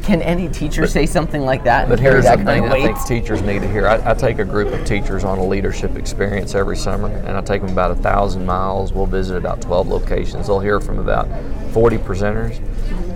Can 0.09 0.23
any 0.23 0.49
teacher 0.49 0.87
say 0.87 1.05
something 1.05 1.43
like 1.43 1.65
that 1.65 1.87
But 1.87 2.01
here's 2.01 2.25
that 2.25 2.39
the 2.39 2.45
thing 2.47 2.65
I 2.65 2.81
think 2.81 3.05
teachers 3.05 3.43
need 3.43 3.61
to 3.61 3.71
hear. 3.71 3.87
I, 3.87 4.13
I 4.13 4.15
take 4.15 4.39
a 4.39 4.45
group 4.45 4.73
of 4.73 4.87
teachers 4.87 5.23
on 5.23 5.37
a 5.37 5.45
leadership 5.45 5.97
experience 5.97 6.55
every 6.55 6.79
summer, 6.79 7.09
and 7.09 7.37
I 7.37 7.43
take 7.43 7.61
them 7.61 7.73
about 7.73 7.91
a 7.91 7.95
thousand 7.97 8.47
miles. 8.47 8.91
We'll 8.91 9.05
visit 9.05 9.37
about 9.37 9.61
12 9.61 9.87
locations. 9.87 10.47
They'll 10.47 10.61
hear 10.61 10.81
from 10.81 10.99
about 10.99 11.29
40 11.75 11.99
presenters. 11.99 12.59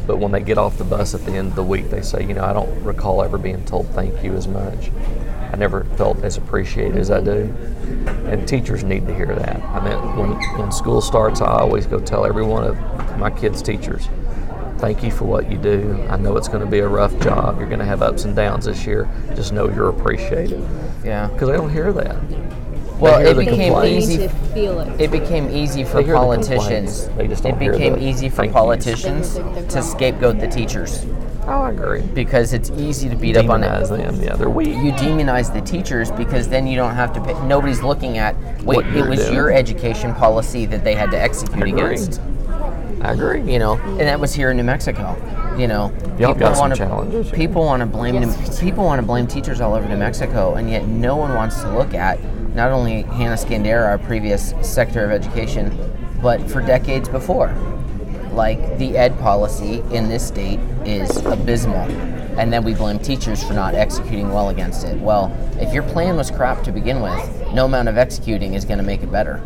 But 0.06 0.18
when 0.18 0.32
they 0.32 0.42
get 0.42 0.58
off 0.58 0.76
the 0.76 0.84
bus 0.84 1.14
at 1.14 1.24
the 1.24 1.32
end 1.32 1.48
of 1.48 1.54
the 1.54 1.62
week, 1.62 1.88
they 1.88 2.02
say, 2.02 2.26
you 2.26 2.34
know, 2.34 2.44
I 2.44 2.52
don't 2.52 2.84
recall 2.84 3.22
ever 3.22 3.38
being 3.38 3.64
told 3.64 3.88
thank 3.94 4.22
you 4.22 4.34
as 4.34 4.46
much. 4.46 4.90
I 5.50 5.56
never 5.56 5.84
felt 5.96 6.22
as 6.22 6.36
appreciated 6.36 6.98
as 6.98 7.10
I 7.10 7.22
do. 7.22 7.54
And 8.26 8.46
teachers 8.46 8.84
need 8.84 9.06
to 9.06 9.14
hear 9.14 9.34
that. 9.34 9.62
I 9.62 9.82
mean, 9.82 10.16
when, 10.18 10.58
when 10.58 10.70
school 10.70 11.00
starts, 11.00 11.40
I 11.40 11.58
always 11.58 11.86
go 11.86 12.00
tell 12.00 12.26
every 12.26 12.44
one 12.44 12.64
of 12.64 12.76
my 13.18 13.30
kids' 13.30 13.62
teachers, 13.62 14.10
thank 14.82 15.04
you 15.04 15.12
for 15.12 15.26
what 15.26 15.48
you 15.48 15.56
do. 15.56 15.96
I 16.10 16.16
know 16.16 16.36
it's 16.36 16.48
going 16.48 16.64
to 16.64 16.66
be 16.68 16.80
a 16.80 16.88
rough 16.88 17.16
job. 17.20 17.60
You're 17.60 17.68
going 17.68 17.78
to 17.78 17.84
have 17.84 18.02
ups 18.02 18.24
and 18.24 18.34
downs 18.34 18.64
this 18.64 18.84
year. 18.84 19.08
Just 19.36 19.52
know 19.52 19.68
you're 19.68 19.88
appreciated. 19.90 20.60
Yeah. 21.04 21.28
Because 21.28 21.48
they 21.50 21.54
don't 21.54 21.70
hear 21.70 21.92
that. 21.92 22.16
Well, 22.98 23.24
it 23.24 23.36
became 23.36 23.72
complaints. 23.72 24.08
easy. 24.08 24.16
need 24.18 24.30
to 24.30 24.36
feel 24.52 24.80
it. 24.80 25.00
It 25.00 25.12
became 25.12 25.48
easy 25.50 25.84
for 25.84 25.98
They 25.98 26.04
hear 26.04 26.14
the 26.14 26.18
politicians. 26.20 27.04
complaints. 27.04 27.06
They 27.16 27.28
just 27.28 27.42
don't 27.44 27.62
it 27.62 27.70
became 27.72 27.96
easy 27.98 28.28
for 28.28 28.48
politicians 28.48 29.34
They 29.34 29.42
hear 29.42 29.52
the- 29.54 29.60
the 29.60 29.66
to 29.68 29.82
scapegoat 29.82 30.40
the 30.40 30.48
teachers 30.48 31.06
Oh, 31.46 31.62
I 31.62 31.70
agree. 31.70 32.02
because 32.02 32.52
it's 32.52 32.70
easy 32.70 33.08
to 33.08 33.14
beat 33.16 33.36
up 33.36 33.48
on 33.50 33.62
Demonize 33.62 33.84
it. 33.92 34.02
them. 34.04 34.20
Yeah, 34.20 34.34
they're 34.34 34.50
weak. 34.50 34.68
You 34.68 34.90
demonize 34.92 35.52
the 35.52 35.60
teachers 35.60 36.10
because 36.10 36.48
then 36.48 36.66
you 36.66 36.74
don't 36.76 36.94
have 36.94 37.12
to 37.14 37.20
pay. 37.20 37.34
Nobody's 37.46 37.82
looking 37.82 38.18
at. 38.18 38.34
Wait, 38.64 38.76
What 38.76 38.86
it 38.86 39.08
was 39.08 39.20
doing. 39.20 39.34
your 39.34 39.52
education 39.52 40.12
policy 40.14 40.66
that 40.66 40.82
they 40.84 40.94
had 40.94 41.10
to 41.12 41.20
execute 41.20 41.64
I 41.64 41.68
agree. 41.68 41.82
against. 41.84 42.20
I 43.02 43.12
agree. 43.12 43.40
you 43.52 43.58
know, 43.58 43.74
and 43.78 44.00
that 44.00 44.20
was 44.20 44.32
here 44.34 44.50
in 44.50 44.56
New 44.56 44.62
Mexico. 44.64 45.16
You 45.58 45.66
know, 45.68 45.92
Y'all 46.18 46.34
got 46.34 46.56
wanna, 46.58 46.76
challenges. 46.76 47.30
People 47.30 47.64
want 47.64 47.80
to 47.80 47.86
blame 47.86 48.14
Yes, 48.14 48.60
New- 48.60 48.66
people 48.66 48.84
want 48.84 49.00
to 49.00 49.06
blame 49.06 49.26
teachers 49.26 49.60
all 49.60 49.74
over 49.74 49.86
New 49.88 49.96
Mexico, 49.96 50.54
and 50.54 50.70
yet 50.70 50.86
no 50.86 51.16
one 51.16 51.34
wants 51.34 51.60
to 51.62 51.70
look 51.76 51.94
at 51.94 52.18
not 52.54 52.70
only 52.70 53.02
Hanna 53.02 53.34
Skandera, 53.34 53.86
our 53.86 53.98
previous 53.98 54.54
Secretary 54.62 55.04
of 55.04 55.10
Education, 55.10 55.76
but 56.22 56.40
for 56.50 56.60
decades 56.62 57.08
before. 57.08 57.52
Like 58.32 58.78
the 58.78 58.96
ed 58.96 59.18
policy 59.18 59.82
in 59.90 60.08
this 60.08 60.26
state 60.26 60.58
is 60.86 61.16
abysmal, 61.26 61.82
and 62.38 62.50
then 62.52 62.64
we 62.64 62.72
blame 62.74 62.98
teachers 62.98 63.42
for 63.42 63.52
not 63.52 63.74
executing 63.74 64.30
well 64.32 64.48
against 64.48 64.86
it. 64.86 64.98
Well, 65.00 65.30
if 65.60 65.74
your 65.74 65.82
plan 65.82 66.16
was 66.16 66.30
crap 66.30 66.62
to 66.64 66.72
begin 66.72 67.02
with, 67.02 67.52
no 67.52 67.66
amount 67.66 67.88
of 67.88 67.98
executing 67.98 68.54
is 68.54 68.64
going 68.64 68.78
to 68.78 68.84
make 68.84 69.02
it 69.02 69.12
better. 69.12 69.42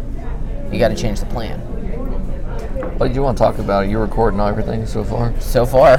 You 0.70 0.78
got 0.78 0.88
to 0.88 0.94
change 0.96 1.18
the 1.20 1.26
plan. 1.26 1.60
What 2.96 3.08
did 3.08 3.14
you 3.16 3.22
want 3.22 3.36
to 3.36 3.44
talk 3.44 3.58
about? 3.58 3.84
it? 3.84 3.90
You're 3.90 4.00
recording 4.00 4.40
everything 4.40 4.86
so 4.86 5.04
far? 5.04 5.38
So 5.40 5.66
far, 5.66 5.98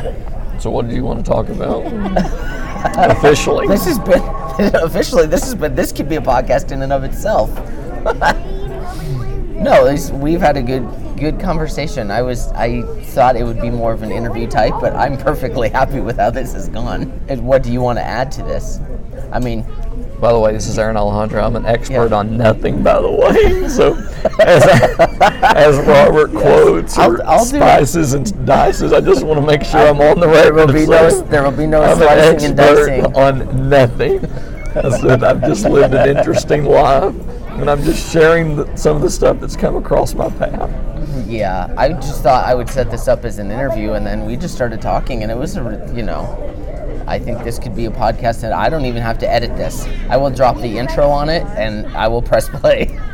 So 0.60 0.72
what 0.72 0.88
do 0.90 0.96
you 0.96 1.04
want 1.04 1.24
to 1.24 1.32
talk 1.32 1.50
about? 1.50 1.86
Officially. 3.12 3.68
This 3.68 3.86
has 3.86 4.00
been 4.00 4.22
officially. 4.84 5.28
This 5.28 5.44
has 5.44 5.54
been. 5.54 5.76
This 5.76 5.92
could 5.92 6.10
be 6.10 6.16
a 6.16 6.22
podcast 6.22 6.72
in 6.72 6.82
and 6.82 6.92
of 6.92 7.04
itself. 7.04 7.50
no, 9.56 9.86
this, 9.86 10.10
we've 10.10 10.42
had 10.42 10.58
a 10.58 10.64
good 10.64 10.88
good 11.18 11.40
conversation. 11.40 12.10
I 12.10 12.22
was. 12.24 12.48
I 12.54 12.82
thought 13.14 13.36
it 13.36 13.44
would 13.44 13.62
be 13.62 13.70
more 13.70 13.94
of 13.94 14.02
an 14.04 14.12
interview 14.12 14.48
type, 14.48 14.74
but 14.82 14.96
I'm 14.96 15.18
perfectly 15.18 15.70
happy 15.70 16.00
with 16.00 16.18
how 16.18 16.30
this 16.32 16.54
has 16.54 16.70
gone. 16.70 17.12
And 17.28 17.46
what 17.46 17.62
do 17.62 17.72
you 17.72 17.82
want 17.82 18.00
to 18.00 18.04
add 18.04 18.32
to 18.34 18.44
this? 18.44 18.80
I 19.32 19.40
mean, 19.40 19.64
By 20.20 20.32
the 20.34 20.40
way, 20.40 20.54
this 20.54 20.68
is 20.68 20.80
Aaron 20.80 20.98
Alejandro. 20.98 21.44
I'm 21.44 21.56
an 21.56 21.66
expert 21.66 22.10
Yeah. 22.10 22.18
on 22.18 22.38
nothing, 22.38 22.82
by 22.82 23.00
the 23.02 23.12
way. 23.12 23.68
So, 23.70 23.94
as, 24.40 24.64
as 25.44 25.78
Robert 25.88 26.32
quotes 26.32 26.98
I'll- 26.98 27.12
or 27.14 27.26
I'll 27.26 27.46
spices 27.46 28.14
and 28.14 28.26
dices, 28.46 28.94
I 28.94 29.02
just 29.02 29.24
want 29.26 29.40
to 29.40 29.46
make 29.46 29.64
sure 29.64 29.80
I'm 29.80 30.00
on 30.02 30.20
the 30.20 30.28
right. 30.28 30.44
there 30.44 30.54
will 30.54 30.68
be 30.74 30.86
no. 30.86 31.22
There 31.24 31.44
will 31.44 31.52
be 31.52 31.68
no 31.68 31.82
I'm 31.82 31.92
an 31.92 31.98
slicing 31.98 32.52
and 32.52 32.60
expert 32.60 32.88
dicing. 32.88 33.16
on 33.16 33.70
nothing. 33.70 34.26
I 34.76 34.90
said 35.00 35.24
I've 35.24 35.42
just 35.42 35.66
lived 35.66 35.94
an 35.96 36.16
interesting 36.18 36.66
life, 36.66 37.16
and 37.52 37.70
I'm 37.70 37.82
just 37.84 38.12
sharing 38.12 38.56
the, 38.58 38.76
some 38.78 38.96
of 38.96 39.02
the 39.02 39.10
stuff 39.10 39.40
that's 39.40 39.56
come 39.56 39.76
across 39.76 40.14
my 40.14 40.30
path. 40.30 40.70
Yeah, 41.28 41.74
I 41.78 41.94
just 41.94 42.22
thought 42.22 42.46
I 42.46 42.54
would 42.54 42.70
set 42.70 42.92
this 42.92 43.08
up 43.08 43.26
as 43.26 43.40
an 43.40 43.50
interview, 43.50 43.94
and 43.94 44.06
then 44.06 44.26
we 44.26 44.36
just 44.36 44.54
started 44.54 44.82
talking, 44.82 45.24
and 45.24 45.32
it 45.32 45.38
was, 45.38 45.58
a, 45.58 45.92
you 45.96 46.04
know, 46.04 47.04
I 47.08 47.18
think 47.18 47.44
this 47.44 47.58
could 47.58 47.76
be 47.76 47.86
a 47.86 47.90
podcast 47.90 48.42
that 48.42 48.54
I 48.54 48.70
don't 48.70 48.86
even 48.86 49.02
have 49.02 49.18
to 49.20 49.30
edit 49.32 49.56
this. 49.58 49.88
I 50.10 50.18
will 50.18 50.30
drop 50.30 50.58
the 50.58 50.78
intro 50.78 51.10
on 51.10 51.28
it, 51.30 51.44
and 51.58 51.88
I 51.98 52.08
will 52.08 52.22
press 52.22 52.48
play. 52.50 53.00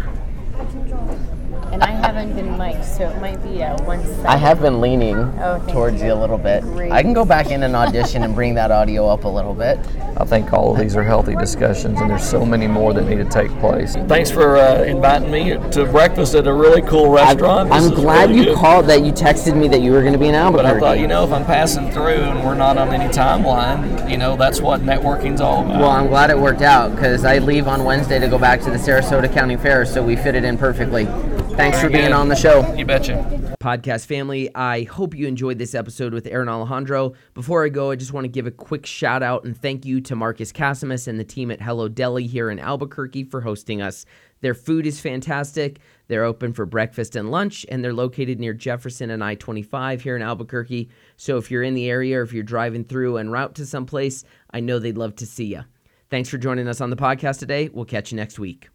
And 1.73 1.81
I 1.83 1.89
haven't 1.89 2.35
been 2.35 2.55
mic'd, 2.55 2.85
so 2.85 3.09
it 3.09 3.19
might 3.19 3.41
be 3.41 3.61
a 3.61 3.75
one 3.83 4.05
side. 4.05 4.25
I 4.27 4.37
have 4.37 4.61
been 4.61 4.79
leaning 4.79 5.17
Oh, 5.39 5.59
towards 5.71 6.01
you. 6.01 6.07
you 6.09 6.13
a 6.13 6.15
little 6.15 6.37
bit. 6.37 6.61
Great. 6.61 6.91
I 6.91 7.01
can 7.01 7.13
go 7.13 7.25
back 7.25 7.49
in 7.49 7.63
and 7.63 7.75
audition 7.75 8.21
and 8.23 8.35
bring 8.35 8.53
that 8.53 8.69
audio 8.69 9.07
up 9.07 9.23
a 9.23 9.27
little 9.27 9.55
bit. 9.55 9.79
I 10.15 10.23
think 10.25 10.53
all 10.53 10.71
of 10.73 10.79
these 10.79 10.95
are 10.95 11.01
healthy 11.01 11.35
discussions, 11.35 11.99
and 11.99 12.11
there's 12.11 12.23
so 12.29 12.45
many 12.45 12.67
more 12.67 12.93
that 12.93 13.05
need 13.05 13.15
to 13.15 13.25
take 13.25 13.49
place. 13.59 13.95
Thanks 14.07 14.29
for 14.29 14.57
uh, 14.57 14.83
inviting 14.83 15.31
me 15.31 15.57
to 15.71 15.85
breakfast 15.85 16.35
at 16.35 16.45
a 16.45 16.53
really 16.53 16.83
cool 16.83 17.09
restaurant. 17.09 17.71
This 17.71 17.83
I'm 17.87 17.93
glad 17.95 18.29
really 18.29 18.41
you 18.41 18.45
good. 18.45 18.57
called 18.57 18.85
that 18.85 19.03
you 19.03 19.11
texted 19.11 19.57
me 19.57 19.67
that 19.69 19.81
you 19.81 19.91
were 19.93 20.01
going 20.01 20.13
to 20.13 20.19
be 20.19 20.27
in 20.27 20.35
Albuquerque. 20.35 20.67
But 20.67 20.75
I 20.77 20.79
thought, 20.79 20.99
you 20.99 21.07
know, 21.07 21.23
if 21.23 21.31
I'm 21.31 21.43
passing 21.45 21.89
through 21.89 22.03
and 22.21 22.45
we're 22.45 22.53
not 22.53 22.77
on 22.77 22.89
any 22.89 23.11
timeline, 23.11 24.07
you 24.07 24.17
know, 24.17 24.37
that's 24.37 24.61
what 24.61 24.81
networking's 24.81 25.41
all 25.41 25.65
about. 25.65 25.79
well, 25.81 25.89
I'm 25.89 26.07
glad 26.07 26.29
it 26.29 26.37
worked 26.37 26.61
out 26.61 26.91
because 26.93 27.25
I 27.25 27.39
leave 27.39 27.67
on 27.67 27.83
Wednesday 27.83 28.19
to 28.19 28.27
go 28.27 28.37
back 28.37 28.59
to 28.61 28.69
the 28.69 28.77
Sarasota 28.77 29.33
County 29.33 29.57
Fair, 29.57 29.83
so 29.87 30.03
we 30.03 30.15
fit 30.15 30.35
it 30.35 30.43
in 30.43 30.55
perfectly. 30.59 31.07
Thanks 31.55 31.79
for 31.79 31.87
being 31.87 32.05
good. 32.05 32.13
on 32.13 32.29
the 32.29 32.35
show. 32.35 32.73
You 32.73 32.85
betcha. 32.85 33.55
podcast 33.61 34.07
family. 34.07 34.53
I 34.55 34.83
hope 34.83 35.13
you 35.15 35.27
enjoyed 35.27 35.59
this 35.59 35.75
episode 35.75 36.11
with 36.11 36.25
Aaron 36.25 36.49
Alejandro. 36.49 37.13
Before 37.35 37.63
I 37.63 37.69
go, 37.69 37.91
I 37.91 37.95
just 37.95 38.11
want 38.11 38.25
to 38.25 38.29
give 38.29 38.47
a 38.47 38.51
quick 38.51 38.85
shout 38.87 39.21
out 39.21 39.43
and 39.43 39.55
thank 39.55 39.85
you 39.85 40.01
to 40.01 40.15
Marcus 40.15 40.51
Casimus 40.51 41.07
and 41.07 41.19
the 41.19 41.23
team 41.23 41.51
at 41.51 41.61
Hello 41.61 41.87
Deli 41.87 42.25
here 42.25 42.49
in 42.49 42.57
Albuquerque 42.57 43.25
for 43.25 43.41
hosting 43.41 43.81
us. 43.81 44.05
Their 44.41 44.55
food 44.55 44.87
is 44.87 44.99
fantastic. 44.99 45.79
They're 46.07 46.25
open 46.25 46.53
for 46.53 46.65
breakfast 46.65 47.15
and 47.15 47.29
lunch, 47.31 47.65
and 47.69 47.83
they're 47.83 47.93
located 47.93 48.39
near 48.39 48.53
Jefferson 48.53 49.11
and 49.11 49.23
I 49.23 49.35
25 49.35 50.01
here 50.01 50.15
in 50.15 50.21
Albuquerque. 50.21 50.89
So 51.17 51.37
if 51.37 51.51
you're 51.51 51.63
in 51.63 51.75
the 51.75 51.89
area 51.89 52.17
or 52.19 52.23
if 52.23 52.33
you're 52.33 52.43
driving 52.43 52.83
through 52.83 53.17
en 53.17 53.29
route 53.29 53.55
to 53.55 53.65
someplace, 53.65 54.25
I 54.51 54.59
know 54.59 54.79
they'd 54.79 54.97
love 54.97 55.15
to 55.17 55.25
see 55.25 55.45
you. 55.45 55.63
Thanks 56.09 56.29
for 56.29 56.37
joining 56.37 56.67
us 56.67 56.81
on 56.81 56.89
the 56.89 56.95
podcast 56.95 57.39
today. 57.39 57.69
We'll 57.71 57.85
catch 57.85 58.11
you 58.11 58.17
next 58.17 58.37
week. 58.37 58.69